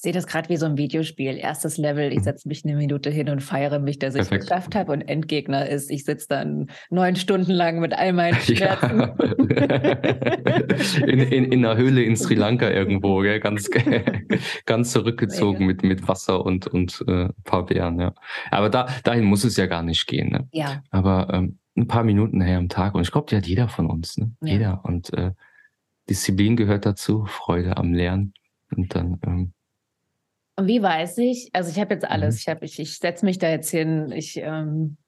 Ich 0.00 0.02
sehe 0.02 0.12
das 0.14 0.26
gerade 0.26 0.48
wie 0.48 0.56
so 0.56 0.64
ein 0.64 0.78
Videospiel. 0.78 1.36
Erstes 1.36 1.76
Level, 1.76 2.10
ich 2.10 2.20
mhm. 2.20 2.22
setze 2.22 2.48
mich 2.48 2.64
eine 2.64 2.74
Minute 2.74 3.10
hin 3.10 3.28
und 3.28 3.42
feiere 3.42 3.78
mich, 3.80 3.98
dass 3.98 4.14
ich 4.14 4.22
es 4.22 4.30
geschafft 4.30 4.74
habe. 4.74 4.92
Und 4.92 5.02
Endgegner 5.02 5.68
ist, 5.68 5.90
ich 5.90 6.06
sitze 6.06 6.26
dann 6.26 6.70
neun 6.88 7.16
Stunden 7.16 7.52
lang 7.52 7.80
mit 7.80 7.92
all 7.92 8.14
meinen 8.14 8.34
Schmerzen. 8.40 9.00
Ja. 9.00 9.14
in, 11.06 11.18
in, 11.18 11.52
in 11.52 11.66
einer 11.66 11.76
Höhle 11.76 12.02
in 12.02 12.16
Sri 12.16 12.34
Lanka 12.34 12.70
irgendwo, 12.70 13.18
gell? 13.18 13.40
Ganz, 13.40 13.68
ganz 14.64 14.92
zurückgezogen 14.92 15.66
mit, 15.66 15.82
mit 15.82 16.08
Wasser 16.08 16.46
und, 16.46 16.66
und 16.66 17.04
äh, 17.06 17.24
ein 17.24 17.34
paar 17.44 17.66
Bären. 17.66 18.00
Ja. 18.00 18.14
Aber 18.50 18.70
da, 18.70 18.88
dahin 19.04 19.24
muss 19.24 19.44
es 19.44 19.58
ja 19.58 19.66
gar 19.66 19.82
nicht 19.82 20.06
gehen. 20.06 20.30
Ne? 20.30 20.48
Ja. 20.50 20.82
Aber 20.88 21.28
ähm, 21.30 21.58
ein 21.76 21.88
paar 21.88 22.04
Minuten 22.04 22.40
her 22.40 22.56
am 22.56 22.70
Tag. 22.70 22.94
Und 22.94 23.02
ich 23.02 23.12
glaube, 23.12 23.26
die 23.28 23.36
hat 23.36 23.46
jeder 23.46 23.68
von 23.68 23.84
uns. 23.84 24.16
Ne? 24.16 24.32
Ja. 24.40 24.48
Jeder. 24.50 24.80
Und 24.82 25.12
äh, 25.12 25.32
Disziplin 26.08 26.56
gehört 26.56 26.86
dazu, 26.86 27.26
Freude 27.26 27.76
am 27.76 27.92
Lernen. 27.92 28.32
Und 28.74 28.94
dann 28.94 29.20
ähm, 29.26 29.52
und 30.60 30.66
wie 30.66 30.82
weiß 30.82 31.16
ich, 31.18 31.48
also 31.54 31.70
ich 31.70 31.80
habe 31.80 31.94
jetzt 31.94 32.04
alles, 32.04 32.34
mhm. 32.34 32.38
ich, 32.38 32.48
hab, 32.48 32.62
ich, 32.62 32.78
ich 32.78 32.98
setze 32.98 33.24
mich 33.24 33.38
da 33.38 33.48
jetzt 33.48 33.70
hin, 33.70 34.12
ich 34.12 34.36
ähm, 34.36 34.98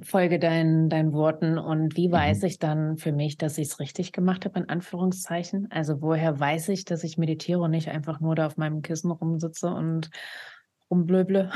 folge 0.00 0.38
deinen, 0.38 0.88
deinen 0.88 1.12
Worten 1.12 1.58
und 1.58 1.98
wie 1.98 2.10
weiß 2.10 2.40
mhm. 2.40 2.46
ich 2.46 2.58
dann 2.58 2.96
für 2.96 3.12
mich, 3.12 3.36
dass 3.36 3.58
ich 3.58 3.68
es 3.68 3.78
richtig 3.78 4.12
gemacht 4.12 4.46
habe, 4.46 4.58
in 4.58 4.70
Anführungszeichen? 4.70 5.70
Also 5.70 6.00
woher 6.00 6.40
weiß 6.40 6.70
ich, 6.70 6.86
dass 6.86 7.04
ich 7.04 7.18
meditiere 7.18 7.60
und 7.60 7.72
nicht 7.72 7.88
einfach 7.88 8.20
nur 8.20 8.34
da 8.34 8.46
auf 8.46 8.56
meinem 8.56 8.80
Kissen 8.80 9.10
rumsitze 9.10 9.68
und 9.68 10.08
rumblöble? 10.90 11.52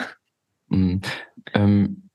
Mhm. 0.69 1.01
Ähm, 1.55 2.11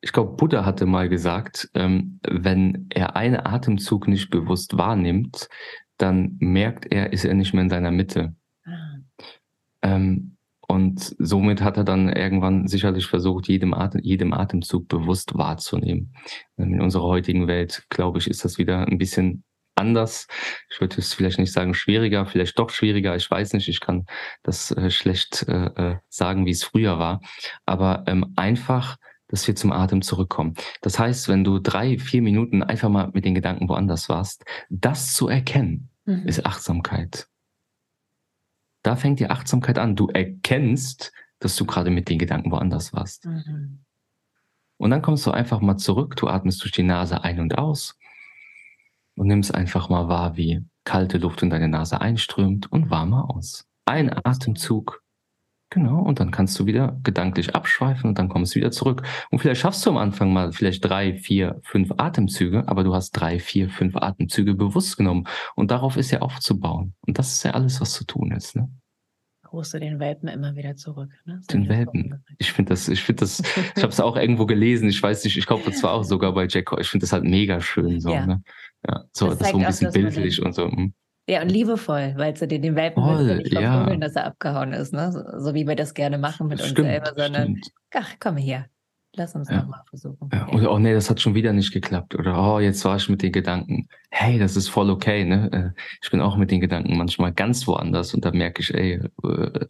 ich 0.00 0.12
glaube, 0.12 0.36
Buddha 0.36 0.64
hatte 0.64 0.86
mal 0.86 1.08
gesagt, 1.08 1.68
ähm, 1.74 2.20
wenn 2.22 2.86
er 2.90 3.16
einen 3.16 3.44
Atemzug 3.44 4.06
nicht 4.06 4.30
bewusst 4.30 4.78
wahrnimmt, 4.78 5.48
dann 5.98 6.36
merkt 6.38 6.92
er, 6.92 7.12
ist 7.12 7.24
er 7.24 7.34
nicht 7.34 7.54
mehr 7.54 7.64
in 7.64 7.70
seiner 7.70 7.90
Mitte. 7.90 8.36
Ah. 8.64 8.98
Ähm, 9.82 10.33
und 10.68 11.14
somit 11.18 11.62
hat 11.62 11.76
er 11.76 11.84
dann 11.84 12.08
irgendwann 12.08 12.66
sicherlich 12.66 13.06
versucht, 13.06 13.48
jedem, 13.48 13.74
Atem, 13.74 14.00
jedem 14.02 14.32
Atemzug 14.32 14.88
bewusst 14.88 15.36
wahrzunehmen. 15.36 16.14
In 16.56 16.80
unserer 16.80 17.04
heutigen 17.04 17.46
Welt, 17.46 17.84
glaube 17.90 18.18
ich, 18.18 18.28
ist 18.28 18.44
das 18.44 18.58
wieder 18.58 18.86
ein 18.86 18.98
bisschen 18.98 19.44
anders. 19.76 20.26
Ich 20.70 20.80
würde 20.80 20.96
es 20.98 21.14
vielleicht 21.14 21.38
nicht 21.38 21.52
sagen 21.52 21.74
schwieriger, 21.74 22.26
vielleicht 22.26 22.58
doch 22.58 22.70
schwieriger. 22.70 23.16
Ich 23.16 23.30
weiß 23.30 23.52
nicht, 23.54 23.68
ich 23.68 23.80
kann 23.80 24.06
das 24.42 24.70
äh, 24.70 24.90
schlecht 24.90 25.46
äh, 25.48 25.66
äh 25.66 25.96
sagen, 26.08 26.46
wie 26.46 26.50
es 26.50 26.64
früher 26.64 26.98
war. 26.98 27.20
Aber 27.66 28.04
ähm, 28.06 28.32
einfach, 28.36 28.96
dass 29.28 29.46
wir 29.46 29.56
zum 29.56 29.72
Atem 29.72 30.02
zurückkommen. 30.02 30.54
Das 30.80 30.98
heißt, 30.98 31.28
wenn 31.28 31.44
du 31.44 31.58
drei, 31.58 31.98
vier 31.98 32.22
Minuten 32.22 32.62
einfach 32.62 32.88
mal 32.88 33.10
mit 33.12 33.24
den 33.24 33.34
Gedanken 33.34 33.68
woanders 33.68 34.08
warst, 34.08 34.44
das 34.70 35.12
zu 35.12 35.28
erkennen, 35.28 35.90
mhm. 36.04 36.26
ist 36.26 36.46
Achtsamkeit. 36.46 37.26
Da 38.84 38.96
fängt 38.96 39.18
die 39.18 39.30
Achtsamkeit 39.30 39.78
an. 39.78 39.96
Du 39.96 40.08
erkennst, 40.08 41.12
dass 41.40 41.56
du 41.56 41.64
gerade 41.64 41.90
mit 41.90 42.08
den 42.08 42.18
Gedanken 42.18 42.52
woanders 42.52 42.92
warst. 42.92 43.24
Mhm. 43.24 43.80
Und 44.76 44.90
dann 44.90 45.02
kommst 45.02 45.26
du 45.26 45.30
einfach 45.30 45.60
mal 45.60 45.76
zurück, 45.76 46.16
du 46.16 46.28
atmest 46.28 46.62
durch 46.62 46.72
die 46.72 46.82
Nase 46.82 47.24
ein 47.24 47.40
und 47.40 47.56
aus 47.56 47.98
und 49.16 49.26
nimmst 49.26 49.54
einfach 49.54 49.88
mal 49.88 50.08
wahr, 50.08 50.36
wie 50.36 50.62
kalte 50.84 51.18
Luft 51.18 51.42
in 51.42 51.50
deine 51.50 51.68
Nase 51.68 52.00
einströmt 52.00 52.70
und 52.70 52.90
warmer 52.90 53.30
aus. 53.30 53.66
Ein 53.86 54.10
Atemzug 54.24 55.03
Genau, 55.70 56.00
und 56.00 56.20
dann 56.20 56.30
kannst 56.30 56.58
du 56.58 56.66
wieder 56.66 56.98
gedanklich 57.02 57.54
abschweifen 57.54 58.08
und 58.10 58.18
dann 58.18 58.28
kommst 58.28 58.54
du 58.54 58.60
wieder 58.60 58.70
zurück. 58.70 59.02
Und 59.30 59.40
vielleicht 59.40 59.60
schaffst 59.60 59.84
du 59.84 59.90
am 59.90 59.96
Anfang 59.96 60.32
mal 60.32 60.52
vielleicht 60.52 60.84
drei, 60.84 61.14
vier, 61.14 61.60
fünf 61.64 61.90
Atemzüge, 61.96 62.68
aber 62.68 62.84
du 62.84 62.94
hast 62.94 63.12
drei, 63.12 63.40
vier, 63.40 63.68
fünf 63.68 63.96
Atemzüge 63.96 64.54
bewusst 64.54 64.96
genommen. 64.96 65.26
Und 65.56 65.70
darauf 65.70 65.96
ist 65.96 66.10
ja 66.10 66.20
aufzubauen. 66.20 66.94
Und 67.06 67.18
das 67.18 67.32
ist 67.32 67.42
ja 67.42 67.52
alles, 67.52 67.80
was 67.80 67.92
zu 67.92 68.04
tun 68.04 68.30
ist. 68.30 68.54
Ne? 68.54 68.70
Rufst 69.52 69.74
du 69.74 69.80
den 69.80 69.98
Welpen 70.00 70.28
immer 70.28 70.54
wieder 70.54 70.76
zurück. 70.76 71.10
Ne? 71.24 71.40
den 71.50 71.68
Welpen. 71.68 72.24
Ich 72.38 72.52
finde 72.52 72.70
das, 72.70 72.88
ich 72.88 73.02
finde 73.02 73.20
das, 73.20 73.40
ich 73.76 73.82
habe 73.82 73.92
es 73.92 74.00
auch 74.00 74.16
irgendwo 74.16 74.46
gelesen, 74.46 74.88
ich 74.88 75.02
weiß 75.02 75.24
nicht, 75.24 75.36
ich 75.36 75.46
glaube, 75.46 75.62
das 75.64 75.82
war 75.82 75.92
auch 75.92 76.04
sogar 76.04 76.34
bei 76.34 76.46
Jack. 76.48 76.70
Ich 76.78 76.88
finde 76.88 77.04
das 77.04 77.12
halt 77.12 77.24
mega 77.24 77.60
schön. 77.60 78.00
So, 78.00 78.10
ja. 78.10 78.26
Ne? 78.26 78.42
ja 78.88 79.04
so, 79.12 79.28
das, 79.28 79.38
das 79.38 79.50
so 79.50 79.58
ein 79.58 79.66
bisschen 79.66 79.92
bildlich 79.92 80.42
und 80.42 80.54
so. 80.54 80.70
Ja, 81.26 81.40
und 81.40 81.48
liebevoll, 81.48 82.14
weil 82.16 82.34
du 82.34 82.46
dir 82.46 82.60
den 82.60 82.76
Welpen 82.76 83.02
Voll, 83.02 83.36
nicht 83.36 83.52
ja. 83.52 83.96
dass 83.96 84.14
er 84.14 84.26
abgehauen 84.26 84.74
ist, 84.74 84.92
ne? 84.92 85.10
So, 85.10 85.22
so, 85.38 85.54
wie 85.54 85.66
wir 85.66 85.74
das 85.74 85.94
gerne 85.94 86.18
machen 86.18 86.48
mit 86.48 86.60
stimmt, 86.60 86.80
uns 86.80 86.88
selber, 86.88 87.12
sondern 87.16 87.56
stimmt. 87.56 87.72
ach, 87.94 88.14
komm 88.20 88.36
her, 88.36 88.66
lass 89.14 89.34
uns 89.34 89.48
ja. 89.48 89.62
nochmal 89.62 89.80
versuchen. 89.88 90.28
Ja. 90.30 90.48
Oder 90.48 90.70
oh 90.70 90.78
nee, 90.78 90.92
das 90.92 91.08
hat 91.08 91.22
schon 91.22 91.34
wieder 91.34 91.54
nicht 91.54 91.72
geklappt. 91.72 92.14
Oder 92.14 92.36
oh, 92.36 92.60
jetzt 92.60 92.84
war 92.84 92.96
ich 92.96 93.08
mit 93.08 93.22
den 93.22 93.32
Gedanken. 93.32 93.88
Hey, 94.10 94.38
das 94.38 94.54
ist 94.54 94.68
voll 94.68 94.90
okay, 94.90 95.24
ne? 95.24 95.50
Äh, 95.50 95.80
ich 96.02 96.10
bin 96.10 96.20
auch 96.20 96.36
mit 96.36 96.50
den 96.50 96.60
Gedanken 96.60 96.94
manchmal 96.98 97.32
ganz 97.32 97.66
woanders 97.66 98.12
und 98.12 98.26
da 98.26 98.30
merke 98.30 98.60
ich, 98.60 98.74
ey, 98.74 99.00
äh, 99.22 99.66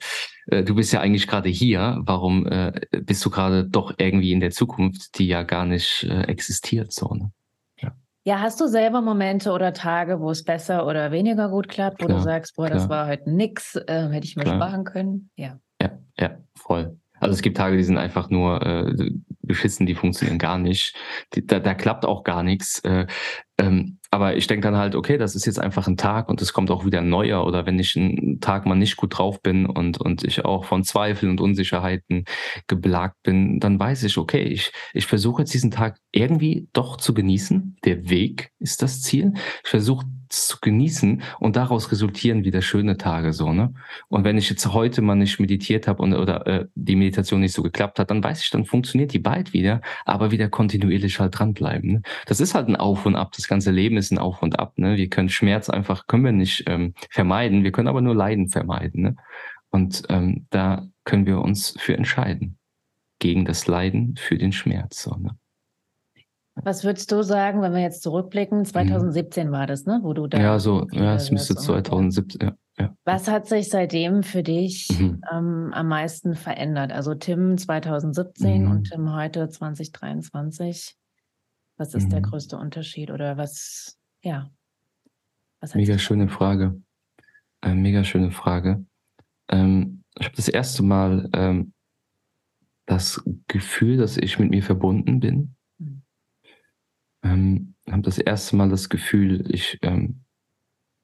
äh, 0.49 0.65
du 0.65 0.75
bist 0.75 0.93
ja 0.93 1.01
eigentlich 1.01 1.29
gerade 1.29 1.51
hier. 1.51 2.01
Warum 2.01 2.49
bist 2.91 3.25
du 3.25 3.31
gerade 3.31 3.65
doch 3.65 3.95
irgendwie 3.97 4.33
in 4.33 4.41
der 4.41 4.51
Zukunft, 4.51 5.21
die 5.21 5.29
ja 5.29 5.45
gar 5.45 5.67
nicht 5.67 6.03
existiert, 6.03 6.93
so, 6.93 7.15
ne? 7.15 7.31
Ja, 8.27 8.41
hast 8.41 8.59
du 8.59 8.67
selber 8.67 9.03
Momente 9.03 9.53
oder 9.53 9.75
Tage, 9.75 10.19
wo 10.19 10.31
es 10.31 10.45
besser 10.45 10.87
oder 10.87 11.13
weniger 11.13 11.51
gut 11.51 11.69
klappt, 11.69 12.03
wo 12.03 12.07
klar, 12.07 12.19
du 12.19 12.25
sagst, 12.25 12.57
boah, 12.57 12.67
klar. 12.67 12.79
das 12.79 12.89
war 12.89 13.07
heute 13.07 13.31
nix, 13.31 13.77
äh, 13.77 14.09
hätte 14.09 14.27
ich 14.27 14.35
mir 14.37 14.45
klar. 14.45 14.57
sparen 14.57 14.85
können? 14.85 15.31
Ja. 15.37 15.59
Ja, 15.81 15.91
ja, 16.19 16.39
voll. 16.57 16.99
Also 17.21 17.35
es 17.35 17.43
gibt 17.43 17.59
Tage, 17.59 17.77
die 17.77 17.85
sind 17.85 17.99
einfach 17.99 18.31
nur 18.31 18.65
äh, 18.65 19.11
beschissen, 19.43 19.85
die 19.87 19.95
funktionieren 19.95 20.39
gar 20.39 20.59
nicht. 20.59 20.97
Die, 21.35 21.47
da, 21.47 21.61
da 21.61 21.75
klappt 21.75 22.07
auch 22.07 22.25
gar 22.25 22.43
nichts. 22.43 22.81
Äh, 22.81 23.07
ähm, 23.59 23.99
aber 24.15 24.37
ich 24.37 24.47
denke 24.47 24.69
dann 24.69 24.77
halt, 24.77 24.95
okay, 24.95 25.19
das 25.19 25.35
ist 25.35 25.45
jetzt 25.45 25.59
einfach 25.59 25.89
ein 25.89 25.97
Tag 25.97 26.29
und 26.29 26.41
es 26.41 26.53
kommt 26.53 26.71
auch 26.71 26.85
wieder 26.85 27.01
ein 27.01 27.09
neuer. 27.09 27.45
Oder 27.45 27.67
wenn 27.67 27.81
ich 27.81 27.97
einen 27.97 28.39
Tag 28.41 28.65
mal 28.65 28.77
nicht 28.77 28.97
gut 28.97 29.19
drauf 29.19 29.43
bin 29.43 29.67
und, 29.67 30.01
und 30.01 30.23
ich 30.23 30.45
auch 30.45 30.67
von 30.67 30.85
Zweifeln 30.85 31.33
und 31.33 31.41
Unsicherheiten 31.41 32.25
geplagt 32.69 33.17
bin, 33.25 33.59
dann 33.59 33.77
weiß 33.77 34.05
ich, 34.05 34.17
okay, 34.17 34.43
ich, 34.45 34.71
ich 34.93 35.07
versuche 35.07 35.43
jetzt 35.43 35.53
diesen 35.53 35.73
Tag 35.73 35.99
irgendwie 36.13 36.69
doch 36.73 36.97
zu 36.97 37.13
genießen. 37.13 37.77
Der 37.85 38.09
Weg 38.09 38.53
ist 38.61 38.83
das 38.83 39.03
Ziel. 39.03 39.33
Ich 39.65 39.71
versuche 39.71 40.07
zu 40.35 40.59
genießen 40.61 41.23
und 41.41 41.57
daraus 41.57 41.91
resultieren 41.91 42.45
wieder 42.45 42.63
schöne 42.63 42.97
Tage 42.97 43.33
so 43.33 43.53
ne? 43.53 43.75
Und 44.09 44.25
wenn 44.25 44.39
ich 44.39 44.51
jetzt 44.51 44.67
heute 44.73 45.03
mal 45.03 45.15
nicht 45.15 45.41
meditiert 45.41 45.89
habe 45.89 46.03
und 46.03 46.15
oder 46.15 46.47
äh, 46.47 46.67
die 46.75 46.97
Meditation 46.97 47.41
nicht 47.41 47.55
so 47.55 47.63
geklappt 47.63 47.99
hat 47.99 48.11
dann 48.11 48.23
weiß 48.23 48.43
ich 48.43 48.51
dann 48.51 48.65
funktioniert 48.65 49.13
die 49.13 49.19
bald 49.19 49.53
wieder 49.53 49.81
aber 50.05 50.31
wieder 50.31 50.49
kontinuierlich 50.49 51.21
halt 51.21 51.39
dranbleiben 51.39 51.93
ne? 51.93 52.03
das 52.27 52.41
ist 52.41 52.55
halt 52.55 52.69
ein 52.69 52.77
Auf 52.77 53.07
und 53.07 53.17
Ab. 53.17 53.33
Das 53.37 53.49
ganze 53.49 53.71
Leben 53.71 53.97
ist 53.97 54.13
ein 54.13 54.19
Auf 54.19 54.43
und 54.43 54.59
Ab 54.59 54.79
ne? 54.79 54.97
Wir 54.97 55.09
können 55.09 55.29
Schmerz 55.29 55.71
einfach 55.71 56.07
können 56.07 56.25
wir 56.25 56.33
nicht 56.33 56.65
ähm, 56.67 56.95
vermeiden. 57.11 57.65
Wir 57.65 57.73
können 57.73 57.89
aber 57.89 58.01
nur 58.01 58.15
Leiden 58.15 58.49
vermeiden 58.49 59.03
ne? 59.03 59.17
Und 59.71 60.05
ähm, 60.09 60.47
da 60.51 60.87
können 61.05 61.27
wir 61.27 61.41
uns 61.41 61.75
für 61.79 61.97
entscheiden. 61.97 62.59
Gegen 63.19 63.45
das 63.45 63.67
Leiden 63.67 64.17
für 64.17 64.39
den 64.39 64.53
Schmerz 64.53 65.03
so 65.03 65.17
ne 65.17 65.37
was 66.55 66.85
würdest 66.85 67.11
du 67.11 67.23
sagen, 67.23 67.63
wenn 67.63 67.73
wir 67.73 67.81
jetzt 67.81 68.03
zurückblicken? 68.03 68.65
2017 68.65 69.49
mhm. 69.49 69.53
war 69.53 69.67
das, 69.67 69.87
ne? 69.87 70.01
Wo 70.03 70.13
du 70.13 70.29
da. 70.29 70.39
Ja, 70.39 70.59
so, 70.59 70.87
ja, 70.93 71.15
es 71.15 71.31
müsste 71.31 71.57
2017, 71.57 72.41
ja, 72.41 72.57
ja. 72.79 72.97
Was 73.05 73.29
hat 73.29 73.49
sich 73.49 73.69
seitdem 73.69 74.23
für 74.23 74.45
dich 74.45 74.89
mhm. 74.97 75.21
ähm, 75.33 75.71
am 75.73 75.89
meisten 75.89 76.35
verändert? 76.35 76.93
Also 76.93 77.15
Tim 77.15 77.59
2017 77.59 78.65
mhm. 78.65 78.71
und 78.71 78.91
Tim 78.91 79.13
heute 79.13 79.49
2023. 79.49 80.97
Was 81.77 81.95
ist 81.95 82.13
der 82.13 82.21
mhm. 82.21 82.25
größte 82.25 82.57
Unterschied 82.57 83.11
oder 83.11 83.37
was, 83.37 83.99
ja? 84.23 84.49
Was 85.61 85.75
mega 85.75 85.99
schöne 85.99 86.29
Frage. 86.29 86.81
Äh, 87.63 87.75
mega 87.75 88.05
schöne 88.05 88.31
Frage. 88.31 88.85
Ähm, 89.49 90.05
ich 90.17 90.27
habe 90.27 90.37
das 90.37 90.49
erste 90.49 90.85
Mal 90.85 91.29
ähm, 91.33 91.73
das 92.87 93.25
Gefühl, 93.49 93.97
dass 93.97 94.17
ich 94.17 94.39
mit 94.39 94.51
mir 94.51 94.63
verbunden 94.63 95.19
bin 95.19 95.57
ähm, 97.25 97.75
habe 97.91 98.03
das 98.03 98.19
erste 98.19 98.57
Mal 98.57 98.69
das 98.69 98.89
Gefühl, 98.89 99.45
ich 99.53 99.79
ähm, 99.83 100.25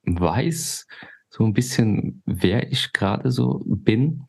weiß 0.04 0.86
so 1.28 1.44
ein 1.44 1.52
bisschen, 1.52 2.22
wer 2.26 2.70
ich 2.70 2.92
gerade 2.92 3.30
so 3.30 3.62
bin. 3.64 4.24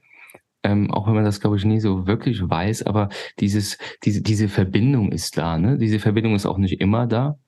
Ähm, 0.63 0.91
auch 0.91 1.07
wenn 1.07 1.15
man 1.15 1.25
das, 1.25 1.41
glaube 1.41 1.57
ich, 1.57 1.65
nie 1.65 1.79
so 1.79 2.05
wirklich 2.05 2.47
weiß, 2.47 2.83
aber 2.83 3.09
dieses, 3.39 3.79
diese, 4.03 4.21
diese 4.21 4.47
Verbindung 4.47 5.11
ist 5.11 5.37
da. 5.37 5.57
Ne? 5.57 5.79
Diese 5.79 5.99
Verbindung 5.99 6.35
ist 6.35 6.45
auch 6.45 6.59
nicht 6.59 6.79
immer 6.79 7.07
da. 7.07 7.39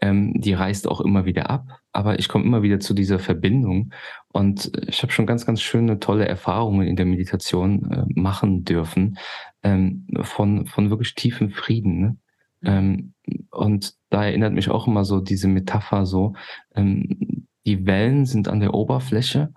Ähm, 0.00 0.40
die 0.40 0.52
reißt 0.52 0.88
auch 0.88 1.00
immer 1.00 1.24
wieder 1.24 1.50
ab, 1.50 1.66
aber 1.92 2.18
ich 2.18 2.28
komme 2.28 2.44
immer 2.44 2.62
wieder 2.62 2.80
zu 2.80 2.94
dieser 2.94 3.20
Verbindung 3.20 3.92
und 4.32 4.72
ich 4.88 5.02
habe 5.02 5.12
schon 5.12 5.24
ganz, 5.24 5.46
ganz 5.46 5.62
schöne, 5.62 6.00
tolle 6.00 6.26
Erfahrungen 6.26 6.88
in 6.88 6.96
der 6.96 7.06
Meditation 7.06 7.90
äh, 7.92 8.04
machen 8.08 8.64
dürfen 8.64 9.18
ähm, 9.62 10.08
von, 10.22 10.66
von 10.66 10.90
wirklich 10.90 11.14
tiefem 11.14 11.50
Frieden. 11.50 12.00
Ne? 12.00 12.16
Ähm, 12.64 13.14
und 13.50 13.94
da 14.10 14.24
erinnert 14.24 14.52
mich 14.52 14.70
auch 14.70 14.86
immer 14.86 15.04
so 15.04 15.20
diese 15.20 15.48
Metapher 15.48 16.06
so, 16.06 16.34
ähm, 16.74 17.46
die 17.66 17.86
Wellen 17.86 18.26
sind 18.26 18.48
an 18.48 18.60
der 18.60 18.74
Oberfläche 18.74 19.52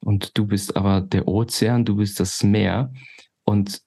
und 0.00 0.36
du 0.36 0.46
bist 0.46 0.76
aber 0.76 1.00
der 1.00 1.28
Ozean, 1.28 1.84
du 1.84 1.96
bist 1.96 2.18
das 2.20 2.42
Meer 2.42 2.92
und 3.44 3.80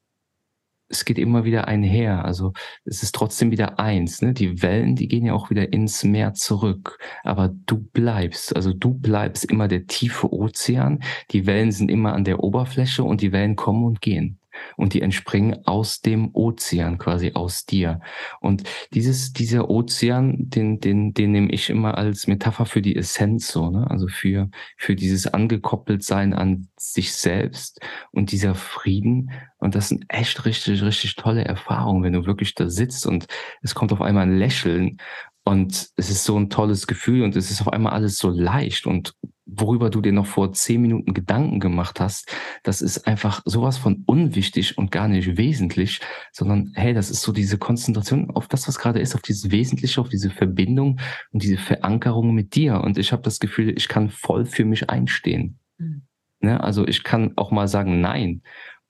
es 0.89 1.03
geht 1.03 1.17
immer 1.17 1.43
wieder 1.43 1.67
einher. 1.67 2.23
Also 2.23 2.53
es 2.85 3.03
ist 3.03 3.13
trotzdem 3.13 3.51
wieder 3.51 3.77
eins. 3.77 4.21
Ne? 4.21 4.33
Die 4.33 4.61
Wellen, 4.61 4.95
die 4.95 5.09
gehen 5.09 5.25
ja 5.25 5.33
auch 5.33 5.49
wieder 5.49 5.73
ins 5.73 6.03
Meer 6.05 6.33
zurück. 6.33 6.97
Aber 7.23 7.49
du 7.49 7.77
bleibst, 7.77 8.55
also 8.55 8.73
du 8.73 8.93
bleibst 8.93 9.43
immer 9.45 9.67
der 9.67 9.85
tiefe 9.87 10.31
Ozean. 10.31 11.03
Die 11.31 11.45
Wellen 11.45 11.71
sind 11.71 11.91
immer 11.91 12.13
an 12.13 12.23
der 12.23 12.41
Oberfläche 12.41 13.03
und 13.03 13.21
die 13.21 13.33
Wellen 13.33 13.57
kommen 13.57 13.83
und 13.83 13.99
gehen 13.99 14.39
und 14.75 14.93
die 14.93 15.01
entspringen 15.01 15.65
aus 15.65 16.01
dem 16.01 16.29
Ozean, 16.33 16.97
quasi 16.97 17.31
aus 17.33 17.65
dir. 17.65 17.99
Und 18.39 18.63
dieses, 18.93 19.33
dieser 19.33 19.69
Ozean, 19.69 20.35
den, 20.37 20.79
den, 20.79 21.13
den 21.13 21.31
nehme 21.31 21.51
ich 21.51 21.69
immer 21.69 21.97
als 21.97 22.27
Metapher 22.27 22.65
für 22.65 22.81
die 22.81 22.95
Essenz 22.95 23.47
so, 23.47 23.69
ne? 23.69 23.89
Also 23.89 24.07
für, 24.07 24.49
für 24.77 24.95
dieses 24.95 25.27
angekoppelt 25.27 26.03
sein 26.03 26.33
an 26.33 26.67
sich 26.77 27.13
selbst 27.13 27.81
und 28.11 28.31
dieser 28.31 28.55
Frieden. 28.55 29.31
Und 29.57 29.75
das 29.75 29.89
sind 29.89 30.05
echt 30.09 30.45
richtig, 30.45 30.81
richtig 30.83 31.15
tolle 31.15 31.45
Erfahrungen, 31.45 32.03
wenn 32.03 32.13
du 32.13 32.25
wirklich 32.25 32.55
da 32.55 32.69
sitzt 32.69 33.05
und 33.05 33.27
es 33.61 33.75
kommt 33.75 33.91
auf 33.91 34.01
einmal 34.01 34.23
ein 34.23 34.37
Lächeln 34.37 34.97
und 35.43 35.89
es 35.95 36.09
ist 36.09 36.25
so 36.25 36.37
ein 36.37 36.49
tolles 36.49 36.87
Gefühl 36.87 37.23
und 37.23 37.35
es 37.35 37.49
ist 37.51 37.61
auf 37.61 37.71
einmal 37.71 37.93
alles 37.93 38.17
so 38.17 38.29
leicht 38.29 38.85
und 38.85 39.13
worüber 39.47 39.89
du 39.89 40.01
dir 40.01 40.11
noch 40.11 40.25
vor 40.25 40.53
zehn 40.53 40.81
Minuten 40.81 41.13
Gedanken 41.13 41.59
gemacht 41.59 41.99
hast, 41.99 42.35
das 42.63 42.81
ist 42.81 43.07
einfach 43.07 43.41
sowas 43.45 43.77
von 43.77 44.03
unwichtig 44.05 44.77
und 44.77 44.91
gar 44.91 45.07
nicht 45.07 45.37
wesentlich, 45.37 46.01
sondern 46.31 46.71
hey, 46.75 46.93
das 46.93 47.09
ist 47.09 47.21
so 47.21 47.31
diese 47.31 47.57
Konzentration 47.57 48.29
auf 48.31 48.47
das, 48.47 48.67
was 48.67 48.77
gerade 48.77 48.99
ist, 48.99 49.15
auf 49.15 49.21
dieses 49.21 49.49
Wesentliche, 49.49 50.01
auf 50.01 50.09
diese 50.09 50.29
Verbindung 50.29 50.99
und 51.31 51.43
diese 51.43 51.57
Verankerung 51.57 52.33
mit 52.33 52.55
dir. 52.55 52.81
Und 52.81 52.97
ich 52.97 53.11
habe 53.11 53.21
das 53.23 53.39
Gefühl, 53.39 53.73
ich 53.75 53.87
kann 53.87 54.09
voll 54.09 54.45
für 54.45 54.65
mich 54.65 54.89
einstehen. 54.89 55.59
Mhm. 55.77 56.03
Ne? 56.39 56.61
Also 56.61 56.87
ich 56.87 57.03
kann 57.03 57.33
auch 57.35 57.51
mal 57.51 57.67
sagen 57.67 58.01
Nein. 58.01 58.41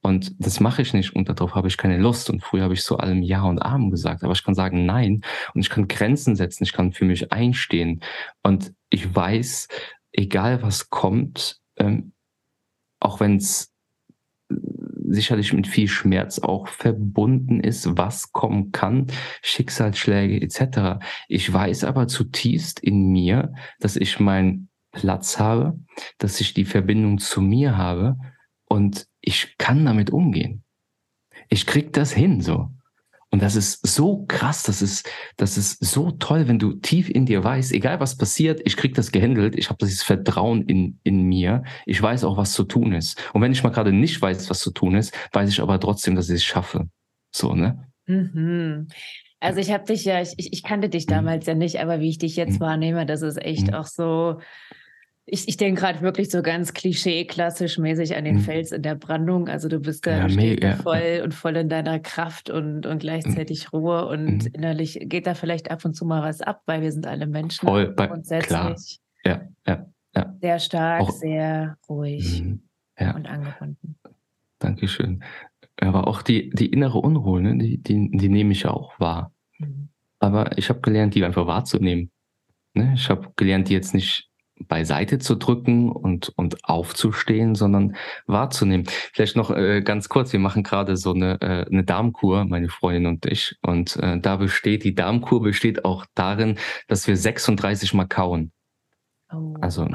Und 0.01 0.34
das 0.39 0.60
mache 0.60 0.84
ich 0.84 0.93
nicht 0.93 1.16
und 1.16 1.28
darauf 1.28 1.55
habe 1.55 1.68
ich 1.68 1.78
keine 1.78 1.97
Lust. 1.97 2.30
Und 2.30 2.41
früher 2.41 2.64
habe 2.64 2.74
ich 2.74 2.84
so 2.84 2.97
allem 2.97 3.22
Ja 3.22 3.43
und 3.43 3.60
Amen 3.60 3.91
gesagt. 3.91 4.24
Aber 4.24 4.34
ich 4.34 4.43
kann 4.43 4.55
sagen 4.55 4.86
Nein 4.86 5.22
und 5.53 5.62
ich 5.62 5.70
kann 5.70 5.88
Grenzen 5.88 6.36
setzen, 6.36 6.64
ich 6.64 6.72
kann 6.72 6.93
für 6.93 7.05
mich 7.05 7.32
einstehen. 7.32 8.01
Und 8.43 8.74
ich 8.89 9.14
weiß, 9.14 9.68
egal 10.18 10.61
was 10.61 10.89
kommt, 10.89 11.61
ähm, 11.78 12.11
auch 12.99 13.20
wenn 13.22 13.38
es 13.38 13.74
sicherlich 15.09 15.53
mit 15.53 15.68
viel 15.68 15.88
Schmerz 15.88 16.39
auch 16.39 16.68
verbunden 16.68 17.61
ist, 17.61 17.97
was 17.97 18.32
kommen 18.34 18.72
kann, 18.72 19.07
Schicksalsschläge 19.41 20.41
etc. 20.41 20.99
Ich 21.30 21.51
weiß 21.51 21.86
aber 21.86 22.07
zutiefst 22.07 22.80
in 22.80 23.11
mir, 23.11 23.53
dass 23.80 23.95
ich 23.95 24.20
meinen 24.20 24.70
Platz 24.91 25.39
habe, 25.39 25.80
dass 26.18 26.41
ich 26.41 26.53
die 26.53 26.65
Verbindung 26.65 27.20
zu 27.20 27.41
mir 27.41 27.78
habe 27.78 28.18
und 28.65 29.07
ich 29.22 29.57
kann 29.57 29.86
damit 29.86 30.09
umgehen. 30.09 30.63
Ich 31.49 31.65
krieg 31.65 31.93
das 31.93 32.11
hin 32.11 32.41
so. 32.41 32.72
Und 33.30 33.42
das 33.42 33.56
ist 33.56 33.86
so 33.86 34.26
krass, 34.28 34.64
das 34.64 34.82
ist, 34.82 35.10
das 35.36 35.58
ist 35.58 35.84
so 35.84 36.12
toll, 36.12 36.48
wenn 36.48 36.60
du 36.60 36.74
tief 36.74 37.10
in 37.10 37.26
dir 37.26 37.44
weißt, 37.44 37.74
egal 37.74 38.00
was 38.00 38.18
passiert, 38.18 38.62
ich 38.64 38.78
krieg 38.78 38.96
das 38.96 39.12
gehandelt, 39.12 39.58
ich 39.58 39.70
habe 39.70 39.78
dieses 39.82 40.02
Vertrauen 40.02 40.64
in, 40.64 41.00
in 41.04 41.24
mir, 41.24 41.64
ich 41.86 42.02
weiß 42.02 42.24
auch, 42.24 42.38
was 42.38 42.54
zu 42.54 42.64
tun 42.64 42.94
ist. 42.94 43.22
Und 43.34 43.42
wenn 43.42 43.52
ich 43.52 43.64
mal 43.64 43.70
gerade 43.70 43.92
nicht 43.92 44.22
weiß, 44.22 44.50
was 44.50 44.60
zu 44.60 44.72
tun 44.72 44.96
ist, 44.96 45.14
weiß 45.34 45.50
ich 45.50 45.62
aber 45.62 45.80
trotzdem, 45.80 46.16
dass 46.16 46.30
ich 46.30 46.36
es 46.36 46.44
schaffe. 46.46 46.88
So, 47.36 47.54
ne? 47.54 47.86
Mhm. 48.06 48.88
Also 49.40 49.60
ich 49.60 49.72
habe 49.72 49.84
dich 49.84 50.06
ja, 50.06 50.22
ich, 50.22 50.34
ich 50.38 50.64
kannte 50.64 50.90
dich 50.90 51.06
mhm. 51.08 51.12
damals 51.12 51.46
ja 51.46 51.54
nicht, 51.54 51.80
aber 51.80 52.00
wie 52.00 52.10
ich 52.10 52.18
dich 52.18 52.38
jetzt 52.38 52.56
mhm. 52.56 52.62
wahrnehme, 52.62 53.06
das 53.06 53.22
ist 53.22 53.42
echt 53.42 53.68
mhm. 53.68 53.74
auch 53.74 53.86
so, 53.86 54.40
ich, 55.30 55.50
ich 55.50 55.58
denke 55.58 55.82
gerade 55.82 56.00
wirklich 56.02 56.30
so 56.32 56.42
ganz 56.42 56.74
klischee, 56.74 57.26
klassisch 57.26 57.78
mäßig 57.78 58.16
an 58.16 58.24
den 58.24 58.40
Fels 58.40 58.72
in 58.72 58.82
der 58.82 58.96
Brandung. 58.96 59.50
Also 59.50 59.68
du 59.68 59.80
bist 59.80 60.08
da 60.08 60.26
ja, 60.26 60.76
voll 60.78 61.18
ja. 61.18 61.24
und 61.24 61.34
voll 61.34 61.58
in 61.58 61.68
deiner 61.68 62.00
Kraft 62.00 62.50
und, 62.50 62.86
und 62.86 63.00
gleichzeitig 63.00 63.74
Ruhe 63.74 64.08
und 64.08 64.46
mhm. 64.46 64.52
innerlich 64.54 64.98
geht 65.04 65.28
da 65.28 65.34
vielleicht 65.34 65.70
ab 65.70 65.84
und 65.84 65.96
zu 65.96 66.06
mal 66.06 66.24
was 66.24 66.42
ab, 66.42 66.62
weil 66.66 66.82
wir 66.82 66.94
sind 66.94 67.06
alle 67.06 67.28
Menschen 67.28 67.68
voll 67.68 67.92
bei, 67.92 68.08
grundsätzlich. 68.08 68.48
Klar. 68.48 68.76
Ja, 69.26 69.42
ja, 69.68 69.86
ja. 70.16 70.36
Sehr 70.40 70.60
stark, 70.60 71.02
auch, 71.02 71.12
sehr 71.12 71.78
ruhig 71.90 72.44
mhm. 72.44 72.62
und 72.98 73.28
angebunden. 73.28 73.98
Dankeschön. 74.60 75.24
Aber 75.82 76.08
auch 76.08 76.22
die, 76.22 76.52
die 76.52 76.68
innere 76.68 77.00
Unruhe, 77.00 77.42
ne, 77.42 77.58
die, 77.58 77.78
die, 77.78 78.12
die 78.14 78.30
nehme 78.30 78.54
ich 78.54 78.66
auch 78.66 78.98
wahr. 78.98 79.34
Mhm. 79.60 79.90
Aber 80.20 80.58
ich 80.58 80.70
habe 80.70 80.80
gelernt, 80.80 81.16
die 81.16 81.26
einfach 81.26 81.48
wahrzunehmen. 81.48 82.12
Ne? 82.74 82.94
Ich 82.96 83.10
habe 83.10 83.28
gelernt, 83.36 83.68
die 83.68 83.74
jetzt 83.74 83.94
nicht 83.94 84.28
beiseite 84.60 85.20
zu 85.20 85.36
drücken 85.36 85.91
und, 85.91 86.30
und 86.36 86.64
aufzustehen, 86.64 87.55
sondern 87.55 87.95
wahrzunehmen. 88.26 88.86
Vielleicht 89.14 89.36
noch 89.36 89.51
äh, 89.51 89.82
ganz 89.82 90.10
kurz, 90.10 90.34
wir 90.34 90.39
machen 90.39 90.64
gerade 90.64 90.97
so 90.97 91.14
eine, 91.14 91.39
äh, 91.41 91.66
eine 91.70 91.84
Darmkur, 91.84 92.45
meine 92.45 92.70
Freundin 92.70 93.05
und 93.05 93.26
ich. 93.26 93.55
Und 93.62 93.95
äh, 93.97 94.20
da 94.20 94.38
besteht, 94.38 94.84
die 94.84 94.95
Darmkur 94.95 95.41
besteht 95.41 95.86
auch 95.86 96.05
darin, 96.16 96.58
dass 96.88 97.08
wir 97.08 97.18
36 97.18 97.93
Mal 97.93 98.08
kauen. 98.08 98.51
Oh. 99.32 99.55
Also, 99.62 99.88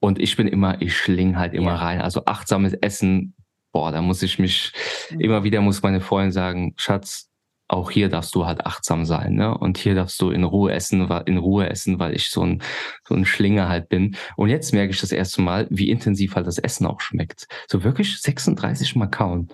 und 0.00 0.18
ich 0.18 0.36
bin 0.36 0.48
immer, 0.48 0.80
ich 0.80 0.96
schling 0.96 1.38
halt 1.38 1.54
immer 1.54 1.72
ja. 1.72 1.76
rein. 1.76 2.00
Also 2.00 2.24
achtsames 2.24 2.72
Essen 2.74 3.34
boah, 3.72 3.92
da 3.92 4.02
muss 4.02 4.22
ich 4.22 4.38
mich, 4.38 4.72
mhm. 5.10 5.20
immer 5.20 5.44
wieder 5.44 5.60
muss 5.60 5.82
meine 5.82 6.00
Freundin 6.00 6.32
sagen, 6.32 6.74
Schatz, 6.76 7.29
auch 7.70 7.90
hier 7.90 8.08
darfst 8.08 8.34
du 8.34 8.46
halt 8.46 8.66
achtsam 8.66 9.04
sein, 9.04 9.34
ne? 9.34 9.56
Und 9.56 9.78
hier 9.78 9.94
darfst 9.94 10.20
du 10.20 10.30
in 10.30 10.42
Ruhe 10.42 10.72
essen, 10.72 11.08
in 11.26 11.38
Ruhe 11.38 11.70
essen, 11.70 11.98
weil 11.98 12.14
ich 12.14 12.30
so 12.30 12.42
ein, 12.42 12.62
so 13.06 13.14
ein 13.14 13.24
Schlinger 13.24 13.68
halt 13.68 13.88
bin. 13.88 14.16
Und 14.36 14.48
jetzt 14.48 14.72
merke 14.72 14.92
ich 14.92 15.00
das 15.00 15.12
erste 15.12 15.40
Mal, 15.40 15.68
wie 15.70 15.88
intensiv 15.88 16.34
halt 16.34 16.46
das 16.46 16.58
Essen 16.58 16.86
auch 16.86 17.00
schmeckt. 17.00 17.46
So 17.68 17.84
wirklich 17.84 18.20
36 18.20 18.96
Mal 18.96 19.06
kauen. 19.06 19.48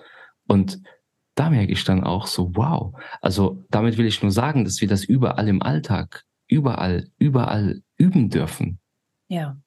Und 0.47 0.81
da 1.35 1.51
merke 1.51 1.71
ich 1.71 1.83
dann 1.83 2.03
auch 2.03 2.25
so, 2.25 2.55
wow. 2.55 2.95
Also 3.21 3.63
damit 3.69 3.97
will 3.99 4.07
ich 4.07 4.23
nur 4.23 4.31
sagen, 4.31 4.65
dass 4.65 4.81
wir 4.81 4.87
das 4.87 5.03
überall 5.03 5.47
im 5.47 5.61
Alltag, 5.61 6.23
überall, 6.47 7.07
überall 7.19 7.81
üben 7.97 8.29
dürfen. 8.29 8.79
Ja. 9.27 9.57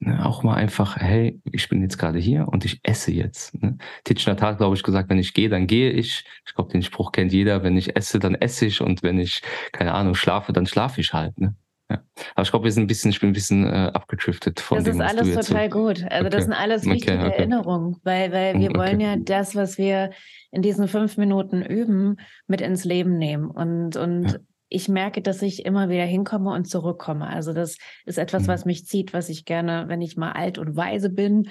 Ne, 0.00 0.26
auch 0.26 0.42
mal 0.42 0.54
einfach, 0.54 0.96
hey, 0.96 1.40
ich 1.50 1.68
bin 1.68 1.80
jetzt 1.80 1.98
gerade 1.98 2.18
hier 2.18 2.48
und 2.48 2.64
ich 2.64 2.80
esse 2.82 3.12
jetzt. 3.12 3.54
Ne? 3.62 3.78
Titschner 4.02 4.36
hat, 4.40 4.58
glaube 4.58 4.74
ich, 4.76 4.82
gesagt, 4.82 5.08
wenn 5.08 5.18
ich 5.18 5.34
gehe, 5.34 5.48
dann 5.48 5.66
gehe 5.66 5.90
ich. 5.90 6.24
Ich 6.46 6.54
glaube, 6.54 6.72
den 6.72 6.82
Spruch 6.82 7.12
kennt 7.12 7.32
jeder. 7.32 7.62
Wenn 7.62 7.76
ich 7.76 7.96
esse, 7.96 8.18
dann 8.18 8.34
esse 8.34 8.66
ich. 8.66 8.80
Und 8.80 9.02
wenn 9.02 9.18
ich, 9.18 9.42
keine 9.72 9.94
Ahnung, 9.94 10.14
schlafe, 10.14 10.52
dann 10.52 10.66
schlafe 10.66 11.00
ich 11.00 11.12
halt. 11.12 11.38
Ne? 11.38 11.54
Ja. 11.90 12.02
Aber 12.34 12.42
ich 12.42 12.50
glaube, 12.50 12.64
wir 12.64 12.72
sind 12.72 12.84
ein 12.84 12.86
bisschen, 12.88 13.12
ich 13.12 13.20
bin 13.20 13.30
ein 13.30 13.34
bisschen 13.34 13.64
äh, 13.64 13.90
abgedriftet 13.94 14.58
von 14.60 14.78
das 14.78 14.84
dem. 14.84 14.98
Das 14.98 15.12
ist 15.12 15.18
alles 15.18 15.46
total 15.46 15.68
gut. 15.68 16.02
Also 16.02 16.26
okay. 16.26 16.30
das 16.30 16.44
sind 16.44 16.52
alles 16.52 16.84
wichtige 16.84 17.12
okay, 17.12 17.26
okay. 17.26 17.36
Erinnerungen, 17.36 17.96
weil, 18.02 18.32
weil 18.32 18.58
wir 18.58 18.74
wollen 18.74 19.00
ja 19.00 19.16
das, 19.16 19.54
was 19.54 19.78
wir 19.78 20.10
in 20.50 20.62
diesen 20.62 20.88
fünf 20.88 21.16
Minuten 21.16 21.62
üben, 21.62 22.16
mit 22.46 22.60
ins 22.60 22.84
Leben 22.84 23.16
nehmen. 23.16 23.48
Und, 23.48 23.96
und 23.96 24.32
ja 24.32 24.38
ich 24.68 24.88
merke, 24.88 25.22
dass 25.22 25.42
ich 25.42 25.64
immer 25.64 25.88
wieder 25.88 26.04
hinkomme 26.04 26.50
und 26.50 26.64
zurückkomme. 26.66 27.26
Also 27.26 27.52
das 27.52 27.76
ist 28.06 28.18
etwas, 28.18 28.44
mhm. 28.44 28.48
was 28.48 28.64
mich 28.64 28.86
zieht, 28.86 29.12
was 29.12 29.28
ich 29.28 29.44
gerne, 29.44 29.84
wenn 29.88 30.02
ich 30.02 30.16
mal 30.16 30.32
alt 30.32 30.58
und 30.58 30.76
weise 30.76 31.10
bin, 31.10 31.48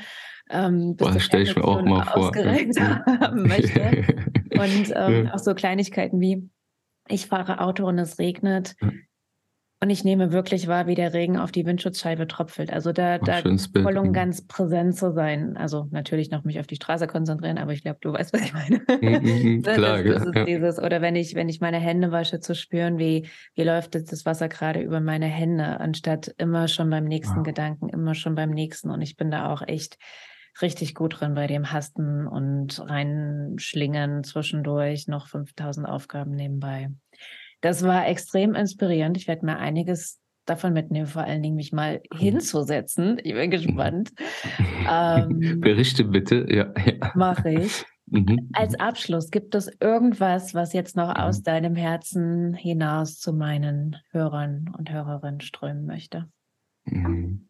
ähm, 0.49 0.95
Boah, 0.95 1.11
das 1.11 1.24
stelle 1.24 1.43
ich 1.43 1.55
mir 1.55 1.64
auch 1.64 1.82
mal 1.82 2.05
vor. 2.14 2.32
haben 2.36 3.43
möchte. 3.47 4.05
und 4.51 4.93
ähm, 4.95 5.30
auch 5.30 5.39
so 5.39 5.53
Kleinigkeiten 5.53 6.20
wie, 6.20 6.49
ich 7.07 7.28
fahre 7.28 7.59
Auto 7.61 7.88
und 7.88 7.97
es 7.99 8.20
regnet. 8.20 8.76
Und 9.84 9.90
ich 9.90 10.06
nehme 10.06 10.32
wirklich 10.32 10.70
wahr, 10.70 10.88
wie 10.88 10.96
der 10.96 11.14
Regen 11.14 11.38
auf 11.38 11.52
die 11.52 11.66
Windschutzscheibe 11.66 12.26
tropfelt. 12.26 12.72
Also 12.72 12.94
da, 12.94 13.20
Ach, 13.22 13.26
da 13.26 13.42
voll 13.42 13.98
und 13.98 14.14
ganz 14.14 14.48
präsent 14.48 14.96
zu 14.96 15.12
sein. 15.12 15.58
Also 15.58 15.90
natürlich 15.92 16.32
noch 16.32 16.46
mich 16.46 16.58
auf 16.62 16.68
die 16.68 16.78
Straße 16.78 17.06
konzentrieren, 17.06 17.58
aber 17.58 17.74
ich 17.74 17.82
glaube, 17.82 17.98
du 18.00 18.14
weißt, 18.14 18.32
was 18.32 18.44
ich 18.44 18.54
meine. 18.54 18.82
Mhm, 19.02 19.62
das, 19.64 19.76
klar, 19.76 20.02
das, 20.02 20.24
das 20.24 20.36
ja. 20.36 20.46
dieses, 20.46 20.80
oder 20.80 21.02
wenn 21.02 21.18
ich, 21.18 21.36
wenn 21.36 21.50
ich 21.50 21.60
meine 21.60 21.82
Hände 21.82 22.14
wasche, 22.14 22.40
zu 22.40 22.56
spüren, 22.56 22.98
wie, 22.98 23.28
wie 23.56 23.64
läuft 23.64 23.96
jetzt 23.96 24.14
das 24.14 24.26
Wasser 24.26 24.48
gerade 24.48 24.80
über 24.80 25.02
meine 25.02 25.26
Hände, 25.26 25.82
anstatt 25.82 26.34
immer 26.38 26.70
schon 26.70 26.90
beim 26.90 27.04
nächsten 27.04 27.40
wow. 27.40 27.44
Gedanken, 27.44 27.90
immer 27.90 28.16
schon 28.16 28.36
beim 28.36 28.52
nächsten. 28.52 28.90
Und 28.90 29.02
ich 29.02 29.18
bin 29.18 29.32
da 29.32 29.52
auch 29.52 29.64
echt 29.68 29.98
richtig 30.62 30.96
gut 30.96 31.20
drin 31.20 31.34
bei 31.34 31.48
dem 31.48 31.74
Hasten 31.74 32.26
und 32.26 32.80
reinschlingen 32.80 34.24
zwischendurch 34.24 35.10
noch 35.10 35.28
5000 35.28 35.90
Aufgaben 35.90 36.32
nebenbei. 36.32 36.90
Das 37.64 37.82
war 37.82 38.05
extrem 38.07 38.55
inspirierend. 38.55 39.16
Ich 39.16 39.30
werde 39.30 39.45
mir 39.45 39.57
einiges 39.57 40.20
davon 40.45 40.74
mitnehmen, 40.74 41.07
vor 41.07 41.24
allen 41.24 41.41
Dingen 41.41 41.55
mich 41.55 41.72
mal 41.72 42.01
hinzusetzen. 42.14 43.18
Ich 43.24 43.34
bin 43.34 43.49
gespannt. 43.49 44.11
ähm, 44.91 45.61
Berichte 45.61 46.03
bitte, 46.03 46.45
ja. 46.49 46.74
ja. 46.86 47.11
Mache 47.16 47.51
ich. 47.51 47.86
Mhm. 48.07 48.49
Als 48.51 48.78
Abschluss, 48.78 49.32
gibt 49.32 49.55
es 49.55 49.72
irgendwas, 49.80 50.53
was 50.53 50.74
jetzt 50.74 50.97
noch 50.97 51.16
aus 51.16 51.39
mhm. 51.39 51.43
deinem 51.43 51.76
Herzen 51.78 52.53
hinaus 52.53 53.18
zu 53.18 53.32
meinen 53.32 53.95
Hörern 54.11 54.70
und 54.78 54.91
Hörerinnen 54.91 55.39
strömen 55.39 55.86
möchte? 55.86 56.28
Mhm 56.84 57.47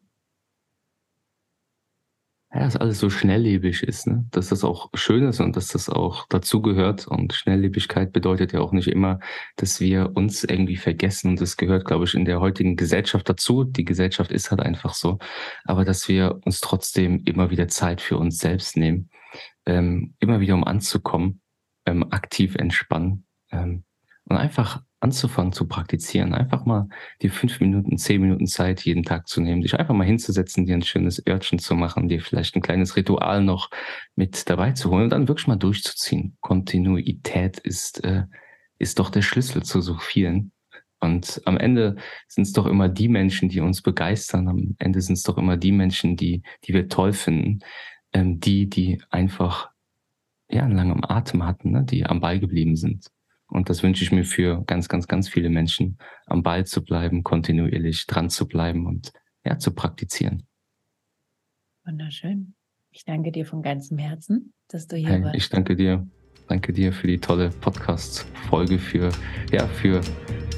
ja, 2.54 2.60
dass 2.60 2.76
alles 2.76 3.00
so 3.00 3.10
schnelllebig 3.10 3.82
ist, 3.82 4.06
ne? 4.06 4.26
dass 4.30 4.50
das 4.50 4.64
auch 4.64 4.90
schön 4.94 5.24
ist 5.28 5.40
und 5.40 5.56
dass 5.56 5.70
das 5.70 5.90
auch 5.90 6.28
dazugehört. 6.28 7.08
Und 7.08 7.34
Schnelllebigkeit 7.34 8.14
bedeutet 8.14 8.54
ja 8.54 8.60
auch 8.60 8.74
nicht 8.74 8.88
immer, 8.88 9.20
dass 9.56 9.80
wir 9.80 10.12
uns 10.14 10.44
irgendwie 10.44 10.76
vergessen. 10.78 11.30
Und 11.30 11.42
das 11.42 11.58
gehört, 11.58 11.86
glaube 11.86 12.06
ich, 12.06 12.14
in 12.14 12.26
der 12.26 12.40
heutigen 12.40 12.76
Gesellschaft 12.76 13.28
dazu. 13.28 13.64
Die 13.64 13.86
Gesellschaft 13.86 14.32
ist 14.32 14.52
halt 14.52 14.62
einfach 14.62 14.94
so. 14.94 15.18
Aber 15.66 15.84
dass 15.84 16.08
wir 16.08 16.40
uns 16.46 16.60
trotzdem 16.60 17.24
immer 17.26 17.50
wieder 17.50 17.68
Zeit 17.70 18.02
für 18.02 18.18
uns 18.18 18.38
selbst 18.38 18.78
nehmen, 18.78 19.10
ähm, 19.66 20.14
immer 20.20 20.40
wieder 20.40 20.54
um 20.54 20.64
anzukommen, 20.64 21.42
ähm, 21.88 22.06
aktiv 22.12 22.54
entspannen 22.56 23.26
ähm, 23.52 23.84
und 24.26 24.38
einfach 24.38 24.84
anzufangen 25.04 25.52
zu 25.52 25.68
praktizieren. 25.68 26.34
Einfach 26.34 26.66
mal 26.66 26.88
die 27.22 27.30
fünf 27.30 27.60
Minuten, 27.60 27.98
zehn 27.98 28.22
Minuten 28.22 28.48
Zeit 28.48 28.82
jeden 28.82 29.04
Tag 29.04 29.28
zu 29.28 29.42
nehmen, 29.42 29.62
dich 29.62 29.78
einfach 29.78 29.94
mal 29.94 30.06
hinzusetzen, 30.06 30.66
dir 30.66 30.76
ein 30.76 30.82
schönes 30.82 31.22
Örtchen 31.28 31.60
zu 31.60 31.76
machen, 31.76 32.08
dir 32.08 32.22
vielleicht 32.22 32.56
ein 32.56 32.62
kleines 32.62 32.96
Ritual 32.96 33.44
noch 33.44 33.70
mit 34.16 34.50
dabei 34.50 34.72
zu 34.72 34.90
holen 34.90 35.04
und 35.04 35.10
dann 35.10 35.28
wirklich 35.28 35.48
mal 35.48 35.58
durchzuziehen. 35.58 36.38
Kontinuität 36.40 37.60
ist, 37.60 38.04
äh, 38.04 38.24
ist 38.80 38.98
doch 39.00 39.10
der 39.10 39.22
Schlüssel 39.22 39.64
zu 39.64 39.82
so 39.82 39.98
vielen. 39.98 40.52
Und 41.00 41.42
am 41.44 41.58
Ende 41.58 41.98
sind 42.30 42.44
es 42.44 42.54
doch 42.54 42.66
immer 42.66 42.88
die 42.88 43.10
Menschen, 43.10 43.50
die 43.50 43.60
uns 43.60 43.82
begeistern. 43.82 44.48
Am 44.48 44.76
Ende 44.80 45.02
sind 45.02 45.16
es 45.16 45.24
doch 45.24 45.38
immer 45.38 45.58
die 45.58 45.74
Menschen, 45.74 46.16
die, 46.16 46.44
die 46.64 46.74
wir 46.74 46.88
toll 46.88 47.12
finden. 47.12 47.60
Ähm, 48.14 48.40
die, 48.40 48.70
die 48.70 49.02
einfach 49.10 49.70
ja, 50.50 50.64
einen 50.64 50.78
langen 50.78 51.04
Atem 51.04 51.46
hatten, 51.46 51.72
ne? 51.72 51.84
die 51.84 52.06
am 52.06 52.22
Ball 52.22 52.40
geblieben 52.40 52.78
sind. 52.78 53.08
Und 53.54 53.70
das 53.70 53.84
wünsche 53.84 54.04
ich 54.04 54.12
mir 54.12 54.26
für 54.26 54.64
ganz, 54.66 54.90
ganz, 54.90 55.08
ganz 55.08 55.30
viele 55.30 55.50
Menschen, 55.50 56.00
am 56.26 56.42
Ball 56.42 56.66
zu 56.66 56.84
bleiben, 56.84 57.24
kontinuierlich 57.24 58.08
dran 58.08 58.32
zu 58.32 58.48
bleiben 58.48 58.88
und 58.88 59.14
ja, 59.46 59.60
zu 59.60 59.76
praktizieren. 59.76 60.48
Wunderschön. 61.86 62.56
Ich 62.90 63.06
danke 63.06 63.32
dir 63.32 63.46
von 63.46 63.62
ganzem 63.62 64.00
Herzen, 64.00 64.54
dass 64.70 64.88
du 64.88 64.96
hier 64.96 65.10
hey, 65.10 65.24
warst. 65.24 65.36
Ich 65.36 65.50
danke 65.50 65.76
dir. 65.76 66.08
Danke 66.48 66.74
dir 66.74 66.92
für 66.92 67.08
die 67.08 67.20
tolle 67.20 67.50
Podcast-Folge, 67.50 68.80
für, 68.80 69.10
ja, 69.52 69.68
für, 69.68 70.02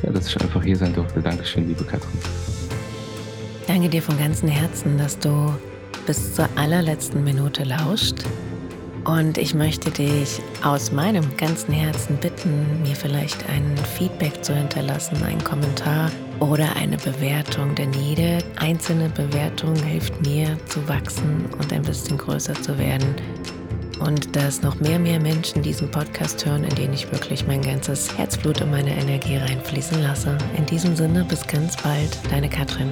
ja, 0.02 0.12
dass 0.12 0.30
ich 0.30 0.42
einfach 0.42 0.64
hier 0.64 0.78
sein 0.78 0.94
durfte. 0.94 1.22
Dankeschön, 1.22 1.68
liebe 1.68 1.84
Katrin. 1.84 2.20
Danke 3.68 3.90
dir 3.90 4.02
von 4.02 4.18
ganzem 4.18 4.48
Herzen, 4.48 4.98
dass 4.98 5.20
du 5.20 5.54
bis 6.08 6.34
zur 6.34 6.48
allerletzten 6.58 7.24
Minute 7.24 7.66
lauscht 7.66 8.24
und 9.06 9.38
ich 9.38 9.54
möchte 9.54 9.92
dich 9.92 10.42
aus 10.64 10.92
meinem 10.92 11.24
ganzen 11.38 11.74
Herzen 11.74 12.18
bitten, 12.18 12.82
mir 12.82 12.96
vielleicht 12.96 13.48
ein 13.50 13.76
Feedback 13.98 14.44
zu 14.44 14.54
hinterlassen, 14.56 15.22
einen 15.24 15.44
Kommentar 15.44 16.12
oder 16.40 16.76
eine 16.76 16.98
Bewertung, 16.98 17.76
denn 17.76 17.94
jede 17.94 18.40
einzelne 18.58 19.10
Bewertung 19.10 19.76
hilft 19.76 20.26
mir 20.26 20.58
zu 20.66 20.88
wachsen 20.88 21.46
und 21.60 21.72
ein 21.72 21.84
bisschen 21.84 22.18
größer 22.18 22.56
zu 22.56 22.78
werden. 22.78 23.16
Und 24.00 24.36
dass 24.36 24.62
noch 24.62 24.80
mehr, 24.82 25.00
mehr 25.00 25.22
Menschen 25.22 25.62
diesen 25.62 25.90
Podcast 25.90 26.46
hören, 26.46 26.66
in 26.66 26.76
den 26.76 26.94
ich 26.94 27.10
wirklich 27.12 27.48
mein 27.48 27.62
ganzes 27.62 28.18
Herzblut 28.18 28.62
und 28.62 28.72
meine 28.72 28.94
Energie 28.94 29.38
reinfließen 29.38 30.02
lasse. 30.04 30.38
In 30.58 30.66
diesem 30.66 30.96
Sinne, 30.96 31.24
bis 31.24 31.48
ganz 31.48 31.78
bald, 31.78 32.20
deine 32.30 32.50
Katrin. 32.50 32.90